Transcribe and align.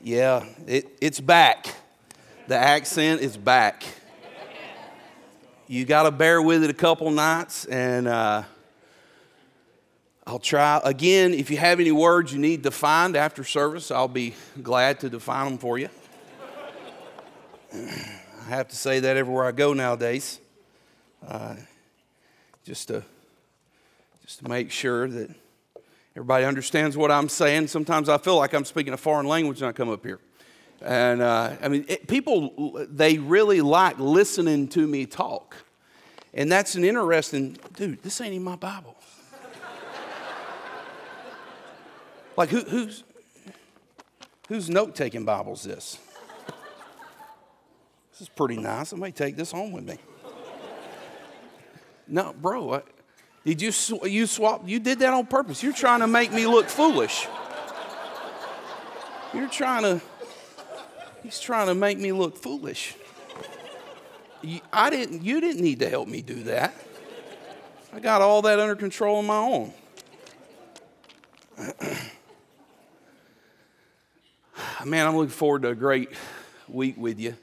Yeah, 0.00 0.44
it, 0.68 0.96
it's 1.00 1.18
back. 1.18 1.66
The 2.46 2.56
accent 2.56 3.20
is 3.20 3.36
back. 3.36 3.82
You 5.66 5.84
got 5.84 6.04
to 6.04 6.12
bear 6.12 6.40
with 6.40 6.62
it 6.62 6.70
a 6.70 6.74
couple 6.74 7.10
nights, 7.10 7.64
and 7.64 8.06
uh, 8.06 8.44
I'll 10.24 10.38
try. 10.38 10.80
Again, 10.84 11.34
if 11.34 11.50
you 11.50 11.56
have 11.56 11.80
any 11.80 11.90
words 11.90 12.32
you 12.32 12.38
need 12.38 12.62
defined 12.62 13.16
after 13.16 13.42
service, 13.42 13.90
I'll 13.90 14.06
be 14.06 14.34
glad 14.62 15.00
to 15.00 15.10
define 15.10 15.46
them 15.46 15.58
for 15.58 15.78
you. 15.78 15.88
I 17.74 18.48
have 18.48 18.68
to 18.68 18.76
say 18.76 19.00
that 19.00 19.16
everywhere 19.16 19.46
I 19.46 19.52
go 19.52 19.72
nowadays, 19.72 20.38
uh, 21.26 21.56
just 22.64 22.86
to 22.88 23.02
just 24.22 24.38
to 24.38 24.48
make 24.48 24.70
sure 24.70 25.08
that 25.08 25.30
everybody 26.18 26.44
understands 26.44 26.96
what 26.96 27.12
I'm 27.12 27.28
saying. 27.28 27.68
Sometimes 27.68 28.08
I 28.08 28.18
feel 28.18 28.36
like 28.36 28.52
I'm 28.52 28.64
speaking 28.64 28.92
a 28.92 28.96
foreign 28.96 29.26
language 29.26 29.60
when 29.60 29.70
I 29.70 29.72
come 29.72 29.88
up 29.88 30.04
here, 30.04 30.18
and 30.82 31.22
uh, 31.22 31.54
I 31.62 31.68
mean, 31.68 31.84
it, 31.86 32.08
people 32.08 32.84
they 32.90 33.18
really 33.18 33.60
like 33.60 34.00
listening 34.00 34.66
to 34.70 34.84
me 34.84 35.06
talk, 35.06 35.54
and 36.34 36.50
that's 36.50 36.74
an 36.74 36.82
interesting 36.82 37.56
dude. 37.76 38.02
This 38.02 38.20
ain't 38.20 38.32
even 38.32 38.42
my 38.42 38.56
Bible. 38.56 38.96
like 42.36 42.48
who, 42.48 42.62
who's 42.62 43.04
whose 44.48 44.68
note 44.68 44.96
taking 44.96 45.24
Bible's 45.24 45.62
this? 45.62 46.00
This 48.10 48.22
is 48.22 48.28
pretty 48.28 48.56
nice. 48.56 48.92
I 48.92 48.96
may 48.96 49.12
take 49.12 49.36
this 49.36 49.52
home 49.52 49.70
with 49.70 49.84
me. 49.84 49.98
No, 52.08 52.32
bro, 52.32 52.74
I, 52.74 52.82
did 53.44 53.62
you, 53.62 53.72
sw- 53.72 54.04
you 54.04 54.26
swap? 54.26 54.68
You 54.68 54.78
did 54.80 54.98
that 55.00 55.12
on 55.12 55.26
purpose. 55.26 55.62
You're 55.62 55.72
trying 55.72 56.00
to 56.00 56.06
make 56.06 56.32
me 56.32 56.46
look 56.46 56.68
foolish. 56.68 57.26
You're 59.32 59.48
trying 59.48 59.82
to, 59.82 60.00
he's 61.22 61.38
trying 61.40 61.66
to 61.68 61.74
make 61.74 61.98
me 61.98 62.12
look 62.12 62.36
foolish. 62.36 62.96
You, 64.42 64.60
I 64.72 64.90
didn't, 64.90 65.22
you 65.22 65.40
didn't 65.40 65.62
need 65.62 65.80
to 65.80 65.88
help 65.88 66.08
me 66.08 66.22
do 66.22 66.44
that. 66.44 66.74
I 67.92 68.00
got 68.00 68.22
all 68.22 68.42
that 68.42 68.60
under 68.60 68.76
control 68.76 69.16
on 69.16 69.26
my 69.26 69.36
own. 69.36 69.72
Man, 74.84 75.06
I'm 75.06 75.16
looking 75.16 75.30
forward 75.30 75.62
to 75.62 75.68
a 75.68 75.74
great 75.74 76.10
week 76.68 76.96
with 76.96 77.18
you. 77.18 77.34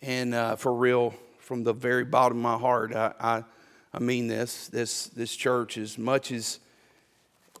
And 0.00 0.34
uh, 0.34 0.56
for 0.56 0.72
real, 0.72 1.14
from 1.40 1.64
the 1.64 1.72
very 1.72 2.04
bottom 2.04 2.38
of 2.38 2.42
my 2.42 2.56
heart, 2.56 2.94
I, 2.94 3.12
I, 3.20 3.44
I, 3.96 4.00
mean 4.00 4.26
this. 4.26 4.68
This, 4.68 5.06
this 5.06 5.34
church, 5.34 5.78
as 5.78 5.96
much 5.96 6.30
as 6.30 6.60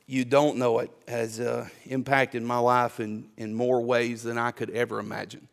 you 0.06 0.24
don't 0.24 0.58
know 0.58 0.80
it, 0.80 0.90
has 1.08 1.40
uh, 1.40 1.66
impacted 1.86 2.42
my 2.42 2.58
life 2.58 3.00
in, 3.00 3.28
in 3.38 3.54
more 3.54 3.80
ways 3.80 4.22
than 4.22 4.36
I 4.36 4.50
could 4.50 4.70
ever 4.70 4.98
imagine. 4.98 5.48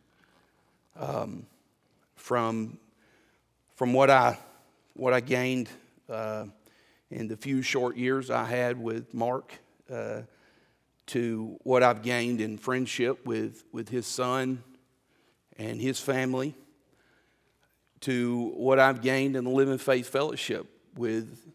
Um, 0.96 1.46
from, 2.16 2.78
from 3.76 3.94
what, 3.94 4.10
I, 4.10 4.38
what 4.92 5.14
I 5.14 5.20
gained 5.20 5.70
uh, 6.10 6.44
in 7.10 7.28
the 7.28 7.36
few 7.36 7.62
short 7.62 7.96
years 7.96 8.28
I 8.30 8.44
had 8.44 8.78
with 8.80 9.14
Mark 9.14 9.54
uh, 9.90 10.20
to 11.06 11.58
what 11.62 11.82
I've 11.82 12.02
gained 12.02 12.42
in 12.42 12.58
friendship 12.58 13.26
with, 13.26 13.64
with 13.72 13.88
his 13.88 14.06
son 14.06 14.62
and 15.56 15.80
his 15.80 15.98
family 15.98 16.54
to 18.00 18.52
what 18.56 18.78
I've 18.78 19.00
gained 19.00 19.34
in 19.34 19.44
the 19.44 19.50
Living 19.50 19.78
Faith 19.78 20.10
Fellowship 20.10 20.66
with, 20.96 21.52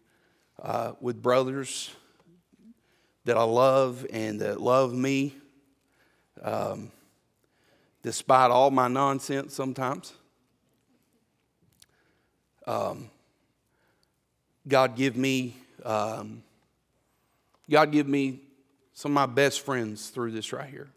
uh, 0.62 0.92
with 1.00 1.22
brothers 1.22 1.90
that 3.24 3.36
I 3.36 3.42
love 3.42 4.06
and 4.12 4.40
that 4.40 4.60
love 4.60 4.92
me, 4.92 5.34
um, 6.42 6.90
despite 8.02 8.50
all 8.50 8.70
my 8.70 8.88
nonsense 8.88 9.54
sometimes. 9.54 10.12
Um, 12.66 13.10
God 14.66 14.96
give 14.96 15.16
me, 15.16 15.56
um, 15.84 16.42
God 17.68 17.92
give 17.92 18.08
me 18.08 18.40
some 18.92 19.12
of 19.12 19.14
my 19.14 19.26
best 19.26 19.60
friends 19.60 20.10
through 20.10 20.32
this 20.32 20.52
right 20.52 20.68
here. 20.68 20.88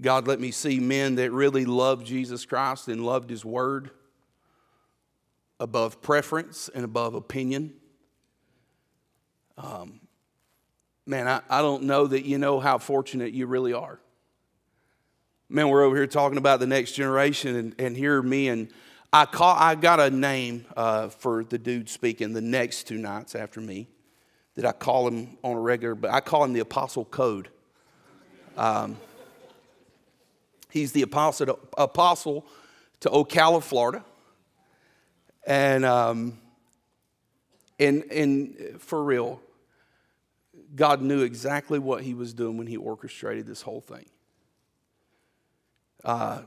God 0.00 0.26
let 0.26 0.40
me 0.40 0.50
see 0.50 0.78
men 0.78 1.14
that 1.14 1.32
really 1.32 1.64
loved 1.64 2.06
Jesus 2.06 2.44
Christ 2.44 2.88
and 2.88 3.04
loved 3.04 3.30
His 3.30 3.44
Word 3.44 3.90
above 5.58 6.02
preference 6.02 6.68
and 6.74 6.84
above 6.84 7.14
opinion. 7.14 7.74
Um, 9.56 10.00
man, 11.06 11.28
I, 11.28 11.40
I 11.48 11.62
don't 11.62 11.84
know 11.84 12.06
that 12.06 12.24
you 12.24 12.38
know 12.38 12.60
how 12.60 12.78
fortunate 12.78 13.32
you 13.32 13.46
really 13.46 13.72
are. 13.72 14.00
Man, 15.48 15.68
we're 15.68 15.84
over 15.84 15.96
here 15.96 16.06
talking 16.06 16.38
about 16.38 16.60
the 16.60 16.66
next 16.66 16.92
generation, 16.92 17.56
and, 17.56 17.74
and 17.78 17.96
here 17.96 18.20
me 18.20 18.48
and 18.48 18.68
I 19.12 19.24
call. 19.24 19.56
I 19.56 19.76
got 19.76 20.00
a 20.00 20.10
name 20.10 20.66
uh, 20.76 21.08
for 21.08 21.44
the 21.44 21.58
dude 21.58 21.88
speaking 21.88 22.32
the 22.32 22.40
next 22.40 22.88
two 22.88 22.98
nights 22.98 23.34
after 23.34 23.60
me 23.60 23.88
that 24.56 24.66
I 24.66 24.72
call 24.72 25.06
him 25.06 25.38
on 25.44 25.56
a 25.56 25.60
regular, 25.60 25.94
but 25.94 26.10
I 26.10 26.20
call 26.20 26.44
him 26.44 26.52
the 26.52 26.60
Apostle 26.60 27.04
Code. 27.04 27.48
Um, 28.56 28.96
He's 30.76 30.92
the 30.92 31.00
apostle 31.00 31.46
to, 31.46 31.58
apostle 31.78 32.46
to 33.00 33.08
Ocala, 33.08 33.62
Florida. 33.62 34.04
And, 35.46 35.84
um, 35.84 36.38
and, 37.78 38.02
and 38.10 38.80
for 38.80 39.02
real, 39.02 39.40
God 40.74 41.00
knew 41.00 41.22
exactly 41.22 41.78
what 41.78 42.02
he 42.02 42.14
was 42.14 42.34
doing 42.34 42.58
when 42.58 42.66
he 42.66 42.76
orchestrated 42.76 43.46
this 43.46 43.62
whole 43.62 43.80
thing. 43.80 44.06
Uh, 46.04 46.40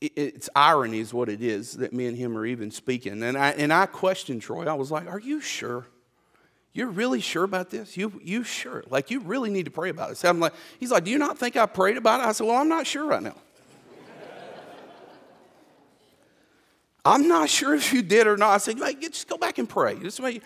it, 0.00 0.12
it's 0.16 0.48
irony, 0.54 1.00
is 1.00 1.12
what 1.12 1.28
it 1.28 1.42
is, 1.42 1.78
that 1.78 1.92
me 1.92 2.06
and 2.06 2.16
him 2.16 2.36
are 2.38 2.46
even 2.46 2.70
speaking. 2.70 3.22
And 3.22 3.36
I, 3.36 3.50
and 3.50 3.72
I 3.72 3.86
questioned 3.86 4.42
Troy. 4.42 4.66
I 4.66 4.74
was 4.74 4.90
like, 4.90 5.06
Are 5.06 5.20
you 5.20 5.40
sure? 5.40 5.86
You're 6.72 6.88
really 6.88 7.20
sure 7.20 7.42
about 7.42 7.70
this? 7.70 7.96
You, 7.96 8.20
you 8.22 8.44
sure? 8.44 8.84
Like, 8.88 9.10
you 9.10 9.18
really 9.20 9.50
need 9.50 9.64
to 9.64 9.72
pray 9.72 9.90
about 9.90 10.10
this. 10.10 10.24
I'm 10.24 10.38
like, 10.38 10.54
he's 10.78 10.92
like, 10.92 11.04
Do 11.04 11.10
you 11.10 11.18
not 11.18 11.36
think 11.36 11.56
I 11.56 11.66
prayed 11.66 11.96
about 11.96 12.20
it? 12.20 12.26
I 12.26 12.32
said, 12.32 12.46
Well, 12.46 12.56
I'm 12.56 12.68
not 12.68 12.86
sure 12.86 13.06
right 13.06 13.22
now. 13.22 13.36
I'm 17.04 17.28
not 17.28 17.48
sure 17.48 17.74
if 17.74 17.92
you 17.92 18.02
did 18.02 18.26
or 18.26 18.36
not. 18.36 18.50
I 18.50 18.58
said, 18.58 18.78
just 19.00 19.28
go 19.28 19.38
back 19.38 19.58
and 19.58 19.68
pray. 19.68 19.98
Just 19.98 20.20
make, 20.20 20.42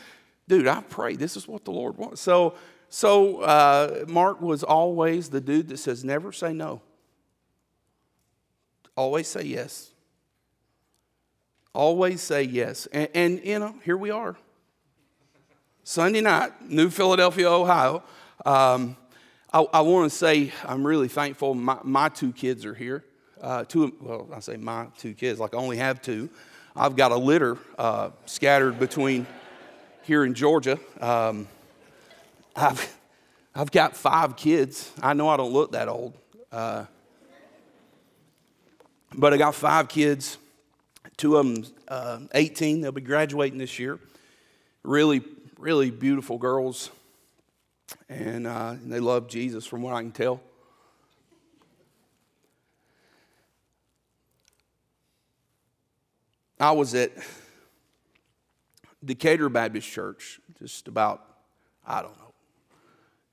dude, 0.48 0.66
I 0.66 0.80
pray. 0.82 1.16
This 1.16 1.36
is 1.36 1.48
what 1.48 1.64
the 1.64 1.72
Lord 1.72 1.96
wants. 1.96 2.20
So, 2.20 2.54
so 2.88 3.40
uh, 3.40 4.04
Mark 4.06 4.40
was 4.40 4.62
always 4.62 5.30
the 5.30 5.40
dude 5.40 5.68
that 5.68 5.78
says, 5.78 6.04
never 6.04 6.32
say 6.32 6.52
no. 6.52 6.80
Always 8.96 9.26
say 9.26 9.42
yes. 9.42 9.90
Always 11.74 12.20
say 12.20 12.44
yes. 12.44 12.86
And, 12.92 13.08
and 13.14 13.44
you 13.44 13.58
know, 13.58 13.74
here 13.82 13.96
we 13.96 14.10
are. 14.10 14.36
Sunday 15.82 16.20
night, 16.20 16.52
New 16.70 16.88
Philadelphia, 16.88 17.50
Ohio. 17.50 18.04
Um, 18.46 18.96
I, 19.52 19.66
I 19.72 19.80
want 19.80 20.10
to 20.10 20.16
say 20.16 20.52
I'm 20.64 20.86
really 20.86 21.08
thankful. 21.08 21.54
My, 21.54 21.78
my 21.82 22.08
two 22.08 22.32
kids 22.32 22.64
are 22.64 22.74
here 22.74 23.04
uh, 23.40 23.64
two, 23.64 23.94
well, 24.00 24.28
I 24.32 24.40
say 24.40 24.56
my 24.56 24.86
two 24.98 25.14
kids, 25.14 25.40
like 25.40 25.54
I 25.54 25.58
only 25.58 25.76
have 25.76 26.00
two. 26.02 26.28
I've 26.76 26.96
got 26.96 27.12
a 27.12 27.16
litter 27.16 27.56
uh, 27.78 28.10
scattered 28.26 28.78
between 28.78 29.26
here 30.02 30.24
in 30.24 30.34
Georgia. 30.34 30.78
Um, 31.00 31.46
I've, 32.56 32.96
I've 33.54 33.70
got 33.70 33.96
five 33.96 34.36
kids. 34.36 34.90
I 35.02 35.14
know 35.14 35.28
I 35.28 35.36
don't 35.36 35.52
look 35.52 35.72
that 35.72 35.88
old, 35.88 36.14
uh, 36.50 36.86
but 39.14 39.32
I 39.32 39.36
got 39.36 39.54
five 39.54 39.88
kids. 39.88 40.38
Two 41.16 41.36
of 41.36 41.46
them, 41.46 41.64
uh, 41.86 42.20
18. 42.34 42.80
They'll 42.80 42.92
be 42.92 43.00
graduating 43.00 43.58
this 43.58 43.78
year. 43.78 44.00
Really, 44.82 45.22
really 45.58 45.90
beautiful 45.90 46.38
girls, 46.38 46.90
and, 48.08 48.46
uh, 48.46 48.70
and 48.72 48.92
they 48.92 49.00
love 49.00 49.28
Jesus, 49.28 49.64
from 49.64 49.82
what 49.82 49.94
I 49.94 50.02
can 50.02 50.12
tell. 50.12 50.40
I 56.64 56.70
was 56.70 56.94
at 56.94 57.12
Decatur 59.04 59.50
Baptist 59.50 59.86
Church 59.86 60.40
just 60.58 60.88
about, 60.88 61.22
I 61.86 62.00
don't 62.00 62.16
know, 62.16 62.32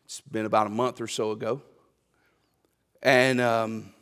it's 0.04 0.20
been 0.20 0.46
about 0.46 0.68
a 0.68 0.70
month 0.70 1.00
or 1.00 1.08
so 1.08 1.32
ago. 1.32 1.62
And 3.02 3.40
um, 3.40 3.94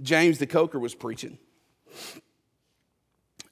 James 0.00 0.38
the 0.38 0.46
Coker 0.46 0.78
was 0.78 0.94
preaching. 0.94 1.38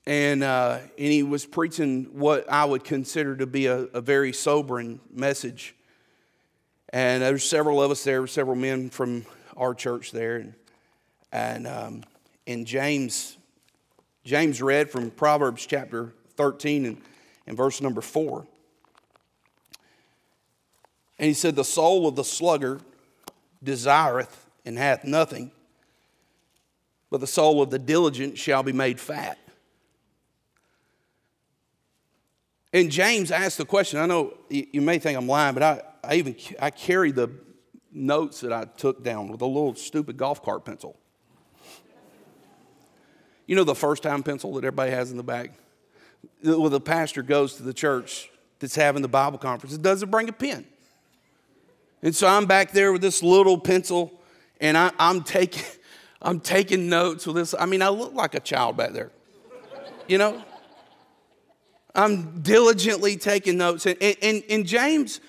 And, 0.07 0.45
uh, 0.45 0.79
and 0.97 1.13
he 1.13 1.25
was 1.25 1.45
preaching 1.45 2.05
what 2.13 2.49
I 2.49 2.65
would 2.65 2.85
consider 2.85 3.35
to 3.39 3.47
be 3.49 3.67
a, 3.67 3.79
a 3.79 4.01
very 4.01 4.33
sobering 4.33 5.01
message. 5.13 5.75
And 6.91 7.25
there 7.25 7.33
were 7.33 7.39
several 7.41 7.83
of 7.83 7.91
us 7.91 8.05
there, 8.05 8.25
several 8.29 8.55
men 8.55 8.91
from 8.91 9.27
our 9.57 9.75
church 9.75 10.13
there. 10.13 10.37
And, 10.37 10.55
and, 11.33 11.67
um, 11.67 12.05
and 12.47 12.65
James 12.65 13.39
James 14.25 14.63
read 14.63 14.91
from 14.91 15.11
Proverbs 15.11 15.67
chapter 15.67 16.13
13 16.37 16.87
and, 16.87 17.03
and 17.47 17.57
verse 17.57 17.81
number 17.81 18.01
4. 18.01 18.47
And 21.19 21.27
he 21.29 21.35
said, 21.35 21.57
The 21.57 21.65
soul 21.65 22.07
of 22.07 22.17
the 22.17 22.25
sluggard 22.25 22.83
desireth 23.63 24.47
and 24.65 24.79
hath 24.79 25.05
nothing, 25.05 25.51
but 27.11 27.21
the 27.21 27.27
soul 27.27 27.63
of 27.63 27.71
the 27.71 27.79
diligent 27.79 28.39
shall 28.39 28.63
be 28.63 28.73
made 28.73 29.01
fat. 29.01 29.39
And 32.73 32.91
James 32.91 33.31
asked 33.31 33.59
the 33.59 33.67
question. 33.67 33.99
I 33.99 34.07
know 34.07 34.35
you 34.49 34.81
may 34.81 34.99
think 34.99 35.19
I'm 35.19 35.29
lying, 35.29 35.55
but 35.55 35.63
I, 35.63 35.83
I 36.03 36.15
even 36.15 36.37
I 36.59 36.71
carry 36.71 37.11
the 37.11 37.31
notes 37.93 38.41
that 38.41 38.53
I 38.53 38.65
took 38.65 39.05
down 39.05 39.29
with 39.29 39.43
a 39.43 39.47
little 39.47 39.75
stupid 39.75 40.17
golf 40.17 40.43
cart 40.43 40.65
pencil. 40.65 40.99
You 43.47 43.57
know 43.57 43.65
the 43.65 43.75
first 43.75 44.03
time 44.03 44.23
pencil 44.23 44.53
that 44.55 44.65
everybody 44.65 44.91
has 44.93 45.11
in 45.11 45.17
the 45.17 45.23
bag? 45.23 45.53
When 46.43 46.71
the 46.71 46.81
pastor 46.81 47.23
goes 47.23 47.55
to 47.55 47.63
the 47.63 47.75
church 47.75 48.31
that's 48.59 48.75
having 48.75 49.03
the 49.03 49.09
Bible 49.09 49.39
conference, 49.39 49.75
it 49.75 49.83
doesn't 49.83 50.11
bring 50.11 50.29
a 50.29 50.33
pen. 50.33 50.65
And 52.03 52.15
so 52.15 52.27
I'm 52.27 52.47
back 52.47 52.73
there 52.73 52.93
with 52.93 53.03
this 53.03 53.23
little 53.23 53.59
pencil 53.59 54.13
and 54.61 54.79
I, 54.79 54.93
am 54.99 55.23
taking, 55.23 55.65
I'm 56.23 56.41
taking 56.41 56.89
notes 56.89 57.27
with 57.27 57.37
this. 57.37 57.55
I 57.59 57.67
mean, 57.67 57.83
I 57.83 57.89
look 57.89 58.15
like 58.15 58.35
a 58.35 58.41
child 58.41 58.77
back 58.77 58.93
there, 58.93 59.11
you 60.09 60.19
know? 60.19 60.43
I'm 61.95 62.41
diligently 62.41 63.17
taking 63.17 63.59
notes. 63.59 63.85
And, 63.85 64.01
and, 64.01 64.43
and 64.49 64.65
James, 64.65 65.21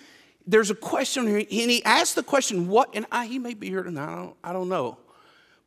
there's 0.48 0.70
a 0.70 0.76
question 0.76 1.28
here, 1.28 1.40
and 1.40 1.48
he 1.50 1.84
asked 1.84 2.16
the 2.16 2.24
question, 2.24 2.70
what, 2.70 2.90
and 2.94 3.06
I, 3.12 3.26
he 3.26 3.38
may 3.38 3.54
be 3.54 3.68
here 3.68 3.84
tonight, 3.84 4.10
I 4.10 4.16
don't, 4.16 4.36
I 4.44 4.54
don't 4.54 4.70
know. 4.70 4.98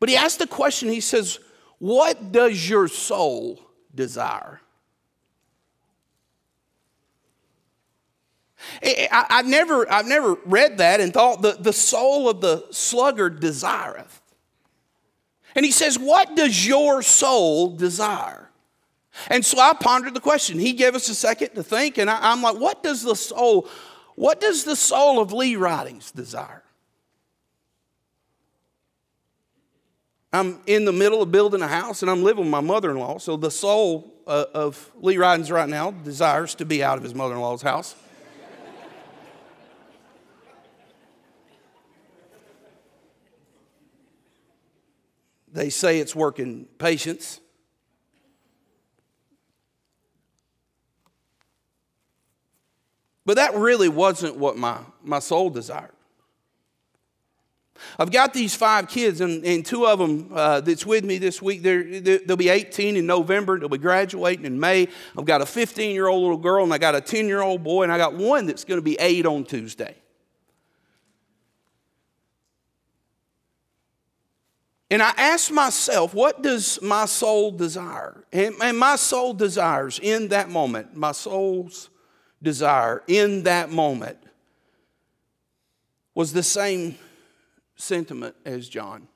But 0.01 0.09
he 0.09 0.17
asked 0.17 0.39
the 0.39 0.47
question, 0.47 0.89
he 0.89 1.01
says, 1.01 1.39
What 1.79 2.33
does 2.33 2.69
your 2.69 2.89
soul 2.89 3.61
desire? 3.95 4.61
I, 8.83 9.27
I, 9.31 9.43
never, 9.43 9.91
I've 9.91 10.07
never 10.07 10.35
read 10.45 10.79
that 10.79 11.01
and 11.01 11.13
thought 11.13 11.43
the, 11.43 11.57
the 11.59 11.73
soul 11.73 12.29
of 12.29 12.41
the 12.41 12.67
sluggard 12.71 13.41
desireth. 13.41 14.21
And 15.55 15.65
he 15.65 15.73
says, 15.73 15.99
What 15.99 16.37
does 16.37 16.67
your 16.67 17.03
soul 17.03 17.77
desire? 17.77 18.51
And 19.29 19.45
so 19.45 19.59
I 19.59 19.73
pondered 19.73 20.15
the 20.15 20.21
question. 20.21 20.59
He 20.59 20.75
gave 20.75 20.95
us 20.95 21.09
a 21.09 21.15
second 21.15 21.55
to 21.55 21.63
think, 21.63 21.97
and 21.97 22.11
I, 22.11 22.33
am 22.33 22.43
like, 22.43 22.57
What 22.57 22.83
does 22.83 23.03
the 23.03 23.15
soul, 23.15 23.69
what 24.15 24.41
does 24.41 24.65
the 24.65 24.77
soul 24.77 25.21
of 25.21 25.33
Lee 25.33 25.57
Ridings 25.57 26.11
desire? 26.11 26.63
I'm 30.37 30.61
in 30.67 30.85
the 30.85 30.93
middle 30.93 31.23
of 31.23 31.33
building 31.33 31.63
a 31.63 31.69
house 31.69 32.03
and 32.03 32.11
I'm 32.11 32.23
living 32.23 32.45
with 32.45 32.51
my 32.51 32.61
mother 32.61 32.91
in 32.91 32.99
law. 32.99 33.17
So 33.17 33.39
the 33.39 33.51
soul 33.51 34.13
uh, 34.27 34.45
of 34.53 34.93
Lee 35.01 35.17
Ridings 35.17 35.51
right 35.51 35.69
now 35.69 35.93
desires 35.93 36.55
to 36.57 36.67
be 36.67 36.85
out 36.85 36.99
of 36.99 37.05
his 37.05 37.15
mother 37.15 37.35
in 37.35 37.41
law's 37.41 37.63
house. 37.63 37.95
They 45.51 45.71
say 45.71 46.01
it's 46.01 46.15
working 46.15 46.67
patience. 46.77 47.41
But 53.25 53.37
that 53.37 53.55
really 53.55 53.89
wasn't 53.89 54.37
what 54.37 54.59
my, 54.59 54.81
my 55.03 55.19
soul 55.19 55.49
desired. 55.49 55.96
I've 57.99 58.11
got 58.11 58.35
these 58.35 58.55
five 58.55 58.89
kids, 58.89 59.21
and, 59.21 59.45
and 59.45 59.65
two 59.65 59.87
of 59.87 59.99
them 59.99 60.31
uh, 60.33 60.61
that's 60.61 60.85
with 60.85 61.05
me 61.05 61.19
this 61.19 61.41
week. 61.41 61.63
They're, 61.63 62.01
they'll 62.01 62.37
be 62.37 62.49
18 62.49 62.97
in 62.97 63.07
November. 63.07 63.59
They'll 63.59 63.69
be 63.69 63.79
graduating 63.79 64.45
in 64.45 64.59
May. 64.59 64.89
I've 65.17 65.25
got 65.25 65.41
a 65.41 65.47
15 65.47 65.95
year 65.95 66.07
old 66.07 66.23
little 66.23 66.39
girl, 66.39 66.65
and 66.65 66.73
I 66.73 66.79
got 66.79 66.95
a 66.95 67.01
10 67.01 67.27
year 67.27 67.43
old 67.43 67.63
boy, 67.63 67.85
and 67.85 67.93
I 67.93 67.99
got 67.99 68.15
one 68.15 68.47
that's 68.47 68.65
going 68.65 68.79
to 68.79 68.83
be 68.83 68.97
eight 69.01 69.27
on 69.27 69.45
Tuesday. 69.45 69.97
And 74.91 75.03
I 75.03 75.13
ask 75.17 75.51
myself, 75.51 76.15
what 76.15 76.43
does 76.43 76.81
my 76.81 77.07
soul 77.07 77.51
desire? 77.51 78.25
And, 78.33 78.55
and, 78.63 78.79
my 78.79 78.97
soul 78.97 79.35
desires 79.35 79.99
in 80.01 80.29
that 80.29 80.49
moment, 80.49 80.97
my 80.97 81.11
soul's 81.11 81.91
desire 82.41 83.03
in 83.09 83.43
that 83.45 83.71
moment 83.71 84.19
was 86.15 86.33
the 86.33 86.43
same 86.43 86.97
sentiment 87.77 88.35
as 88.45 88.69
John. 88.69 89.09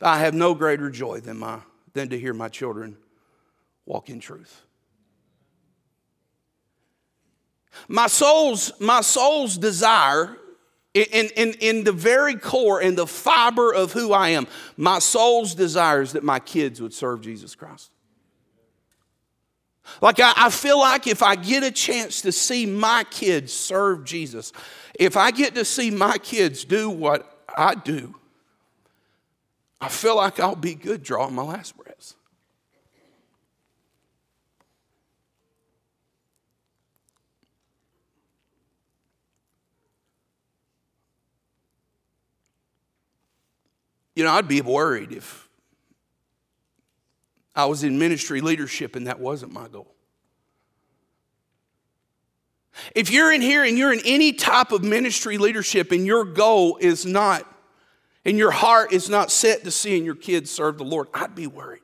I 0.00 0.18
have 0.18 0.34
no 0.34 0.54
greater 0.54 0.90
joy 0.90 1.20
than, 1.20 1.38
my, 1.38 1.60
than 1.94 2.10
to 2.10 2.18
hear 2.18 2.34
my 2.34 2.48
children 2.48 2.96
walk 3.86 4.10
in 4.10 4.20
truth. 4.20 4.62
My 7.88 8.06
soul's, 8.06 8.72
my 8.80 9.00
soul's 9.00 9.56
desire 9.56 10.36
in, 10.92 11.28
in, 11.36 11.54
in 11.54 11.84
the 11.84 11.92
very 11.92 12.36
core, 12.36 12.80
in 12.80 12.94
the 12.94 13.06
fiber 13.06 13.74
of 13.74 13.92
who 13.92 14.12
I 14.12 14.30
am, 14.30 14.46
my 14.76 15.00
soul's 15.00 15.54
desires 15.54 16.12
that 16.12 16.22
my 16.22 16.38
kids 16.38 16.80
would 16.80 16.94
serve 16.94 17.20
Jesus 17.20 17.54
Christ. 17.56 17.90
Like, 20.00 20.20
I, 20.20 20.32
I, 20.36 20.50
feel 20.50 20.78
like 20.78 21.06
if 21.06 21.22
I 21.22 21.36
get 21.36 21.62
a 21.62 21.70
chance 21.70 22.22
to 22.22 22.32
see 22.32 22.66
my 22.66 23.04
kids 23.10 23.52
serve 23.52 24.04
Jesus, 24.04 24.52
if 24.98 25.16
I 25.16 25.30
get 25.30 25.54
to 25.54 25.64
see 25.64 25.90
my 25.90 26.18
kids 26.18 26.64
do 26.64 26.88
what 26.90 27.44
I 27.56 27.74
do, 27.74 28.14
I 29.80 29.88
feel 29.88 30.16
like 30.16 30.40
I'll 30.40 30.56
be 30.56 30.74
good 30.74 31.02
drawing 31.02 31.34
my 31.34 31.42
last 31.42 31.76
breaths. 31.76 32.14
You 44.14 44.22
know, 44.22 44.30
I'd 44.30 44.46
be 44.48 44.60
worried 44.60 45.12
if 45.12 45.48
I 47.54 47.66
was 47.66 47.84
in 47.84 47.98
ministry 47.98 48.40
leadership 48.40 48.96
and 48.96 49.06
that 49.06 49.20
wasn't 49.20 49.52
my 49.52 49.68
goal. 49.68 49.94
If 52.94 53.10
you're 53.10 53.32
in 53.32 53.40
here 53.40 53.62
and 53.62 53.78
you're 53.78 53.92
in 53.92 54.00
any 54.04 54.32
type 54.32 54.72
of 54.72 54.82
ministry 54.82 55.38
leadership 55.38 55.92
and 55.92 56.04
your 56.04 56.24
goal 56.24 56.76
is 56.80 57.06
not, 57.06 57.46
and 58.24 58.36
your 58.36 58.50
heart 58.50 58.92
is 58.92 59.08
not 59.08 59.30
set 59.30 59.62
to 59.64 59.70
seeing 59.70 60.04
your 60.04 60.16
kids 60.16 60.50
serve 60.50 60.78
the 60.78 60.84
Lord, 60.84 61.08
I'd 61.14 61.36
be 61.36 61.46
worried. 61.46 61.83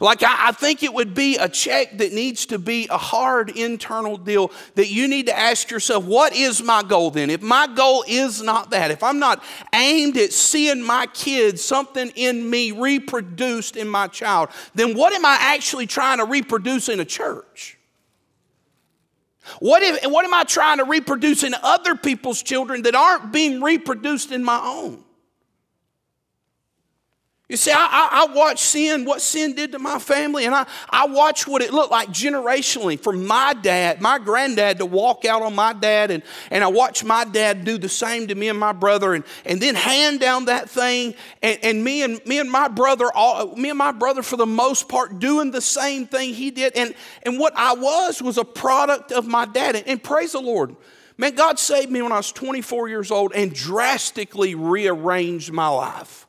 Like, 0.00 0.22
I, 0.22 0.48
I, 0.48 0.52
think 0.52 0.82
it 0.82 0.92
would 0.92 1.14
be 1.14 1.36
a 1.36 1.48
check 1.48 1.98
that 1.98 2.12
needs 2.12 2.46
to 2.46 2.58
be 2.58 2.86
a 2.90 2.98
hard 2.98 3.50
internal 3.50 4.16
deal 4.16 4.50
that 4.74 4.88
you 4.88 5.08
need 5.08 5.26
to 5.26 5.38
ask 5.38 5.70
yourself, 5.70 6.04
what 6.04 6.34
is 6.34 6.62
my 6.62 6.82
goal 6.82 7.10
then? 7.10 7.30
If 7.30 7.42
my 7.42 7.66
goal 7.66 8.04
is 8.06 8.42
not 8.42 8.70
that, 8.70 8.90
if 8.90 9.02
I'm 9.02 9.18
not 9.18 9.42
aimed 9.74 10.16
at 10.16 10.32
seeing 10.32 10.82
my 10.82 11.06
kids, 11.06 11.64
something 11.64 12.10
in 12.14 12.48
me 12.48 12.72
reproduced 12.72 13.76
in 13.76 13.88
my 13.88 14.06
child, 14.06 14.50
then 14.74 14.96
what 14.96 15.12
am 15.12 15.24
I 15.24 15.36
actually 15.40 15.86
trying 15.86 16.18
to 16.18 16.24
reproduce 16.24 16.88
in 16.88 17.00
a 17.00 17.04
church? 17.04 17.78
What, 19.60 19.82
if, 19.82 20.10
what 20.10 20.24
am 20.24 20.34
I 20.34 20.44
trying 20.44 20.78
to 20.78 20.84
reproduce 20.84 21.42
in 21.42 21.54
other 21.62 21.94
people's 21.94 22.42
children 22.42 22.82
that 22.82 22.94
aren't 22.94 23.32
being 23.32 23.62
reproduced 23.62 24.30
in 24.30 24.44
my 24.44 24.60
own? 24.62 25.04
You 27.48 27.56
see, 27.56 27.70
I, 27.72 27.78
I, 27.78 28.26
I 28.28 28.34
watched 28.34 28.58
sin, 28.58 29.06
what 29.06 29.22
sin 29.22 29.54
did 29.54 29.72
to 29.72 29.78
my 29.78 29.98
family, 29.98 30.44
and 30.44 30.54
I, 30.54 30.66
I 30.90 31.06
watched 31.06 31.48
what 31.48 31.62
it 31.62 31.72
looked 31.72 31.90
like 31.90 32.10
generationally 32.10 33.00
for 33.00 33.10
my 33.10 33.54
dad, 33.54 34.02
my 34.02 34.18
granddad 34.18 34.76
to 34.78 34.86
walk 34.86 35.24
out 35.24 35.40
on 35.40 35.54
my 35.54 35.72
dad, 35.72 36.10
and, 36.10 36.22
and 36.50 36.62
I 36.62 36.66
watched 36.66 37.04
my 37.04 37.24
dad 37.24 37.64
do 37.64 37.78
the 37.78 37.88
same 37.88 38.28
to 38.28 38.34
me 38.34 38.50
and 38.50 38.58
my 38.58 38.72
brother, 38.72 39.14
and, 39.14 39.24
and 39.46 39.62
then 39.62 39.76
hand 39.76 40.20
down 40.20 40.44
that 40.44 40.68
thing, 40.68 41.14
and, 41.40 41.58
and 41.62 41.82
me 41.82 42.02
and 42.02 42.20
me 42.26 42.38
and 42.38 42.50
my 42.50 42.68
brother, 42.68 43.10
all, 43.14 43.56
me 43.56 43.70
and 43.70 43.78
my 43.78 43.92
brother 43.92 44.22
for 44.22 44.36
the 44.36 44.44
most 44.44 44.86
part 44.86 45.18
doing 45.18 45.50
the 45.50 45.62
same 45.62 46.06
thing 46.06 46.34
he 46.34 46.50
did. 46.50 46.76
And, 46.76 46.94
and 47.22 47.38
what 47.38 47.54
I 47.56 47.72
was 47.72 48.20
was 48.20 48.36
a 48.36 48.44
product 48.44 49.10
of 49.10 49.26
my 49.26 49.46
dad. 49.46 49.74
And, 49.74 49.88
and 49.88 50.02
praise 50.02 50.32
the 50.32 50.40
Lord. 50.40 50.76
Man, 51.16 51.34
God 51.34 51.58
saved 51.58 51.90
me 51.90 52.02
when 52.02 52.12
I 52.12 52.18
was 52.18 52.30
24 52.30 52.88
years 52.88 53.10
old 53.10 53.32
and 53.34 53.54
drastically 53.54 54.54
rearranged 54.54 55.50
my 55.50 55.68
life. 55.68 56.27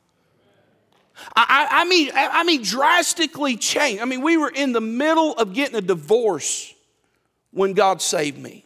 I, 1.35 1.67
I, 1.69 1.85
mean, 1.85 2.11
I 2.13 2.43
mean, 2.43 2.63
drastically 2.63 3.55
changed. 3.57 4.01
I 4.01 4.05
mean, 4.05 4.21
we 4.21 4.37
were 4.37 4.49
in 4.49 4.71
the 4.71 4.81
middle 4.81 5.33
of 5.33 5.53
getting 5.53 5.75
a 5.75 5.81
divorce 5.81 6.73
when 7.51 7.73
God 7.73 8.01
saved 8.01 8.37
me. 8.37 8.65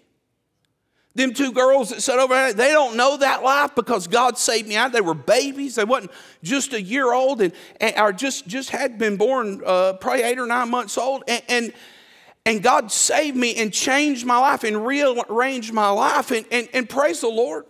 Them 1.16 1.34
two 1.34 1.52
girls 1.52 1.90
that 1.90 2.02
sat 2.02 2.18
over 2.18 2.34
there, 2.34 2.54
they 2.54 2.72
don't 2.72 2.98
know 2.98 3.18
that 3.18 3.44
life 3.44 3.76
because 3.76 4.08
God 4.08 4.38
saved 4.38 4.68
me 4.68 4.76
out. 4.76 4.92
They 4.92 5.02
were 5.02 5.14
babies. 5.14 5.76
They 5.76 5.84
wasn't 5.84 6.12
just 6.42 6.74
a 6.74 6.82
year 6.82 7.14
old 7.14 7.40
and, 7.40 7.54
and 7.80 7.96
or 7.98 8.12
just, 8.12 8.48
just 8.48 8.72
had 8.72 8.98
been 8.98 9.16
born 9.18 9.62
uh, 9.64 9.94
probably 9.94 10.24
eight 10.24 10.40
or 10.40 10.48
nine 10.48 10.72
months 10.72 10.98
old. 10.98 11.24
And, 11.28 11.44
and, 11.48 11.74
and 12.48 12.64
God 12.64 12.92
saved 12.92 13.38
me 13.38 13.56
and 13.56 13.72
changed 13.72 14.26
my 14.26 14.40
life 14.40 14.64
and 14.64 14.86
rearranged 14.86 15.72
my 15.72 15.90
life. 15.90 16.32
And, 16.32 16.48
and, 16.52 16.68
and 16.74 16.90
praise 16.90 17.22
the 17.22 17.28
Lord. 17.28 17.66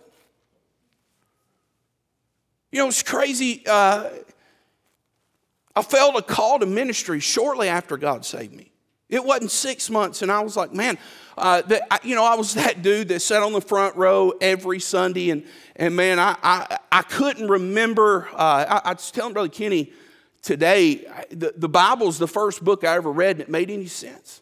You 2.72 2.80
know, 2.80 2.88
it's 2.88 3.02
crazy. 3.02 3.62
Uh, 3.66 4.08
I 5.76 5.82
felt 5.82 6.16
a 6.16 6.22
call 6.22 6.60
to 6.60 6.66
ministry 6.66 7.20
shortly 7.20 7.68
after 7.68 7.96
God 7.96 8.24
saved 8.24 8.54
me. 8.54 8.70
It 9.08 9.24
wasn't 9.24 9.50
six 9.50 9.90
months, 9.90 10.22
and 10.22 10.32
I 10.32 10.40
was 10.40 10.56
like, 10.56 10.72
man, 10.72 10.98
uh, 11.36 11.62
that, 11.62 12.04
you 12.04 12.14
know, 12.14 12.24
I 12.24 12.34
was 12.34 12.54
that 12.54 12.82
dude 12.82 13.08
that 13.08 13.20
sat 13.20 13.42
on 13.42 13.52
the 13.52 13.60
front 13.60 13.96
row 13.96 14.32
every 14.40 14.80
Sunday, 14.80 15.30
and, 15.30 15.44
and 15.76 15.94
man, 15.94 16.18
I, 16.18 16.36
I, 16.42 16.78
I 16.90 17.02
couldn't 17.02 17.48
remember. 17.48 18.28
Uh, 18.32 18.80
I, 18.84 18.90
I 18.90 18.92
was 18.92 19.10
telling 19.10 19.32
Brother 19.32 19.48
Kenny 19.48 19.92
today, 20.42 21.06
the, 21.30 21.54
the 21.56 21.68
Bible's 21.68 22.18
the 22.18 22.28
first 22.28 22.64
book 22.64 22.84
I 22.84 22.94
ever 22.96 23.10
read, 23.10 23.40
it 23.40 23.48
made 23.48 23.70
any 23.70 23.86
sense. 23.86 24.40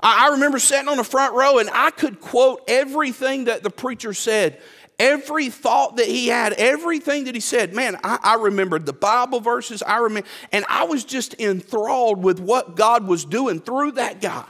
I, 0.00 0.26
I 0.26 0.32
remember 0.32 0.58
sitting 0.58 0.88
on 0.88 0.96
the 0.96 1.04
front 1.04 1.34
row, 1.34 1.58
and 1.58 1.70
I 1.72 1.90
could 1.90 2.20
quote 2.20 2.62
everything 2.68 3.44
that 3.44 3.62
the 3.62 3.70
preacher 3.70 4.12
said 4.12 4.60
every 4.98 5.48
thought 5.48 5.96
that 5.96 6.06
he 6.06 6.28
had, 6.28 6.52
everything 6.54 7.24
that 7.24 7.34
he 7.34 7.40
said, 7.40 7.74
man, 7.74 7.96
I, 8.02 8.18
I, 8.22 8.34
remembered 8.36 8.86
the 8.86 8.92
Bible 8.92 9.40
verses. 9.40 9.82
I 9.82 9.98
remember, 9.98 10.28
and 10.52 10.64
I 10.68 10.84
was 10.84 11.04
just 11.04 11.38
enthralled 11.40 12.22
with 12.22 12.40
what 12.40 12.74
God 12.74 13.06
was 13.06 13.24
doing 13.24 13.60
through 13.60 13.92
that 13.92 14.20
guy. 14.20 14.44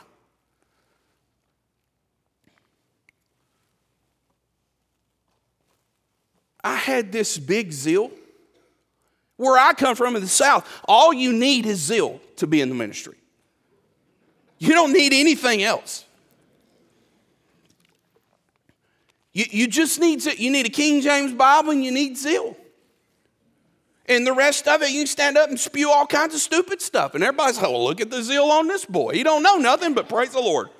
I 6.64 6.76
had 6.76 7.12
this 7.12 7.38
big 7.38 7.72
zeal. 7.72 8.10
Where 9.36 9.56
I 9.56 9.72
come 9.72 9.94
from 9.94 10.16
in 10.16 10.22
the 10.22 10.28
South, 10.28 10.68
all 10.88 11.12
you 11.12 11.32
need 11.32 11.64
is 11.64 11.78
zeal 11.78 12.20
to 12.36 12.46
be 12.48 12.60
in 12.60 12.68
the 12.68 12.74
ministry. 12.74 13.14
You 14.58 14.74
don't 14.74 14.92
need 14.92 15.12
anything 15.12 15.62
else. 15.62 16.04
You, 19.38 19.44
you 19.50 19.66
just 19.68 20.00
need 20.00 20.22
to, 20.22 20.36
you 20.36 20.50
need 20.50 20.66
a 20.66 20.68
King 20.68 21.00
James 21.00 21.32
Bible 21.32 21.70
and 21.70 21.84
you 21.84 21.92
need 21.92 22.16
zeal. 22.16 22.56
And 24.06 24.26
the 24.26 24.32
rest 24.32 24.66
of 24.66 24.82
it, 24.82 24.90
you 24.90 25.06
stand 25.06 25.38
up 25.38 25.48
and 25.48 25.60
spew 25.60 25.92
all 25.92 26.08
kinds 26.08 26.34
of 26.34 26.40
stupid 26.40 26.82
stuff. 26.82 27.14
And 27.14 27.22
everybody's 27.22 27.56
like, 27.58 27.70
well, 27.70 27.84
look 27.84 28.00
at 28.00 28.10
the 28.10 28.20
zeal 28.20 28.46
on 28.46 28.66
this 28.66 28.84
boy. 28.84 29.12
He 29.12 29.22
don't 29.22 29.44
know 29.44 29.58
nothing, 29.58 29.94
but 29.94 30.08
praise 30.08 30.30
the 30.30 30.40
Lord. 30.40 30.70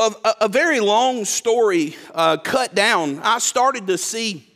a, 0.00 0.10
a, 0.24 0.34
a, 0.40 0.48
very 0.48 0.80
long 0.80 1.24
story 1.24 1.96
uh, 2.12 2.38
cut 2.38 2.74
down, 2.74 3.20
I 3.20 3.38
started 3.38 3.86
to 3.86 3.96
see 3.96 4.53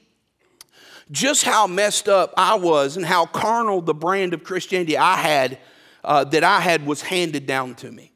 just 1.11 1.45
how 1.45 1.67
messed 1.67 2.09
up 2.09 2.35
I 2.37 2.55
was 2.55 2.97
and 2.97 3.05
how 3.05 3.27
carnal 3.27 3.81
the 3.81 3.95
brand 3.95 4.35
of 4.35 4.45
Christianity 4.45 4.97
I 4.97 5.17
had 5.17 5.59
uh, 6.05 6.25
that 6.25 6.45
I 6.45 6.61
had 6.61 6.87
was 6.87 7.03
handed 7.03 7.47
down 7.47 7.75
to 7.77 7.91
me. 7.91 8.12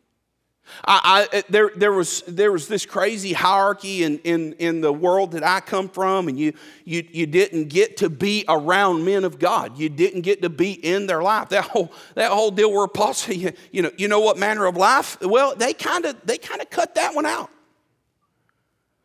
I, 0.84 1.28
I, 1.32 1.44
there, 1.48 1.70
there, 1.76 1.92
was, 1.92 2.22
there 2.26 2.50
was 2.50 2.68
this 2.68 2.86
crazy 2.86 3.32
hierarchy 3.32 4.04
in, 4.04 4.18
in, 4.20 4.54
in 4.54 4.80
the 4.80 4.92
world 4.92 5.32
that 5.32 5.44
I 5.44 5.60
come 5.60 5.88
from, 5.88 6.28
and 6.28 6.38
you, 6.38 6.54
you, 6.84 7.06
you 7.10 7.26
didn't 7.26 7.68
get 7.68 7.98
to 7.98 8.08
be 8.08 8.44
around 8.48 9.04
men 9.04 9.24
of 9.24 9.38
God. 9.38 9.76
You 9.78 9.88
didn't 9.88 10.22
get 10.22 10.42
to 10.42 10.48
be 10.48 10.72
in 10.72 11.06
their 11.06 11.22
life. 11.22 11.50
That 11.50 11.64
whole, 11.64 11.92
that 12.14 12.30
whole 12.30 12.50
deal 12.50 12.72
where 12.72 12.84
apostle, 12.84 13.34
you, 13.34 13.52
you, 13.70 13.82
know, 13.82 13.90
you 13.96 14.08
know 14.08 14.20
what 14.20 14.38
manner 14.38 14.66
of 14.66 14.76
life? 14.76 15.20
Well, 15.20 15.54
they 15.54 15.74
kind 15.74 16.04
of 16.04 16.16
they 16.24 16.38
kind 16.38 16.60
of 16.60 16.70
cut 16.70 16.94
that 16.94 17.14
one 17.14 17.26
out. 17.26 17.50